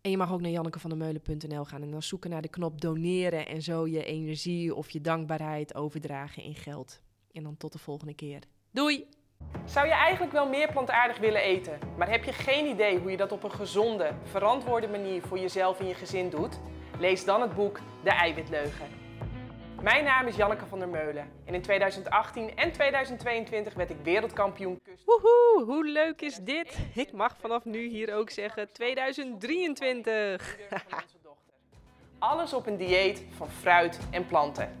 En 0.00 0.10
je 0.10 0.16
mag 0.16 0.32
ook 0.32 0.40
naar 0.40 0.50
jannekevandermeulen.nl 0.50 1.64
gaan 1.64 1.82
en 1.82 1.90
dan 1.90 2.02
zoeken 2.02 2.30
naar 2.30 2.42
de 2.42 2.48
knop 2.48 2.80
doneren 2.80 3.46
en 3.46 3.62
zo 3.62 3.86
je 3.86 4.04
energie 4.04 4.74
of 4.74 4.90
je 4.90 5.00
dankbaarheid 5.00 5.74
overdragen 5.74 6.42
in 6.42 6.54
geld. 6.54 7.02
En 7.32 7.42
dan 7.42 7.56
tot 7.56 7.72
de 7.72 7.78
volgende 7.78 8.14
keer. 8.14 8.42
Doei! 8.70 9.06
Zou 9.64 9.86
je 9.86 9.92
eigenlijk 9.92 10.32
wel 10.32 10.48
meer 10.48 10.72
plantaardig 10.72 11.18
willen 11.18 11.42
eten, 11.42 11.78
maar 11.96 12.10
heb 12.10 12.24
je 12.24 12.32
geen 12.32 12.66
idee 12.66 12.98
hoe 12.98 13.10
je 13.10 13.16
dat 13.16 13.32
op 13.32 13.42
een 13.42 13.50
gezonde, 13.50 14.10
verantwoorde 14.22 14.88
manier 14.88 15.22
voor 15.22 15.38
jezelf 15.38 15.80
en 15.80 15.86
je 15.86 15.94
gezin 15.94 16.30
doet? 16.30 16.58
Lees 16.98 17.24
dan 17.24 17.40
het 17.40 17.54
boek 17.54 17.78
De 18.04 18.10
Eiwitleugen. 18.10 18.86
Mijn 19.82 20.04
naam 20.04 20.26
is 20.26 20.36
Janneke 20.36 20.66
van 20.66 20.78
der 20.78 20.88
Meulen 20.88 21.30
en 21.44 21.54
in 21.54 21.62
2018 21.62 22.56
en 22.56 22.72
2022 22.72 23.74
werd 23.74 23.90
ik 23.90 23.96
wereldkampioen 24.02 24.80
kust. 24.82 25.04
Woehoe, 25.04 25.64
hoe 25.64 25.84
leuk 25.84 26.20
is 26.20 26.36
dit? 26.36 26.78
Ik 26.94 27.12
mag 27.12 27.36
vanaf 27.40 27.64
nu 27.64 27.88
hier 27.88 28.14
ook 28.14 28.30
zeggen 28.30 28.72
2023. 28.72 30.58
Alles 32.18 32.52
op 32.52 32.66
een 32.66 32.76
dieet 32.76 33.24
van 33.36 33.50
fruit 33.50 33.98
en 34.10 34.26
planten. 34.26 34.80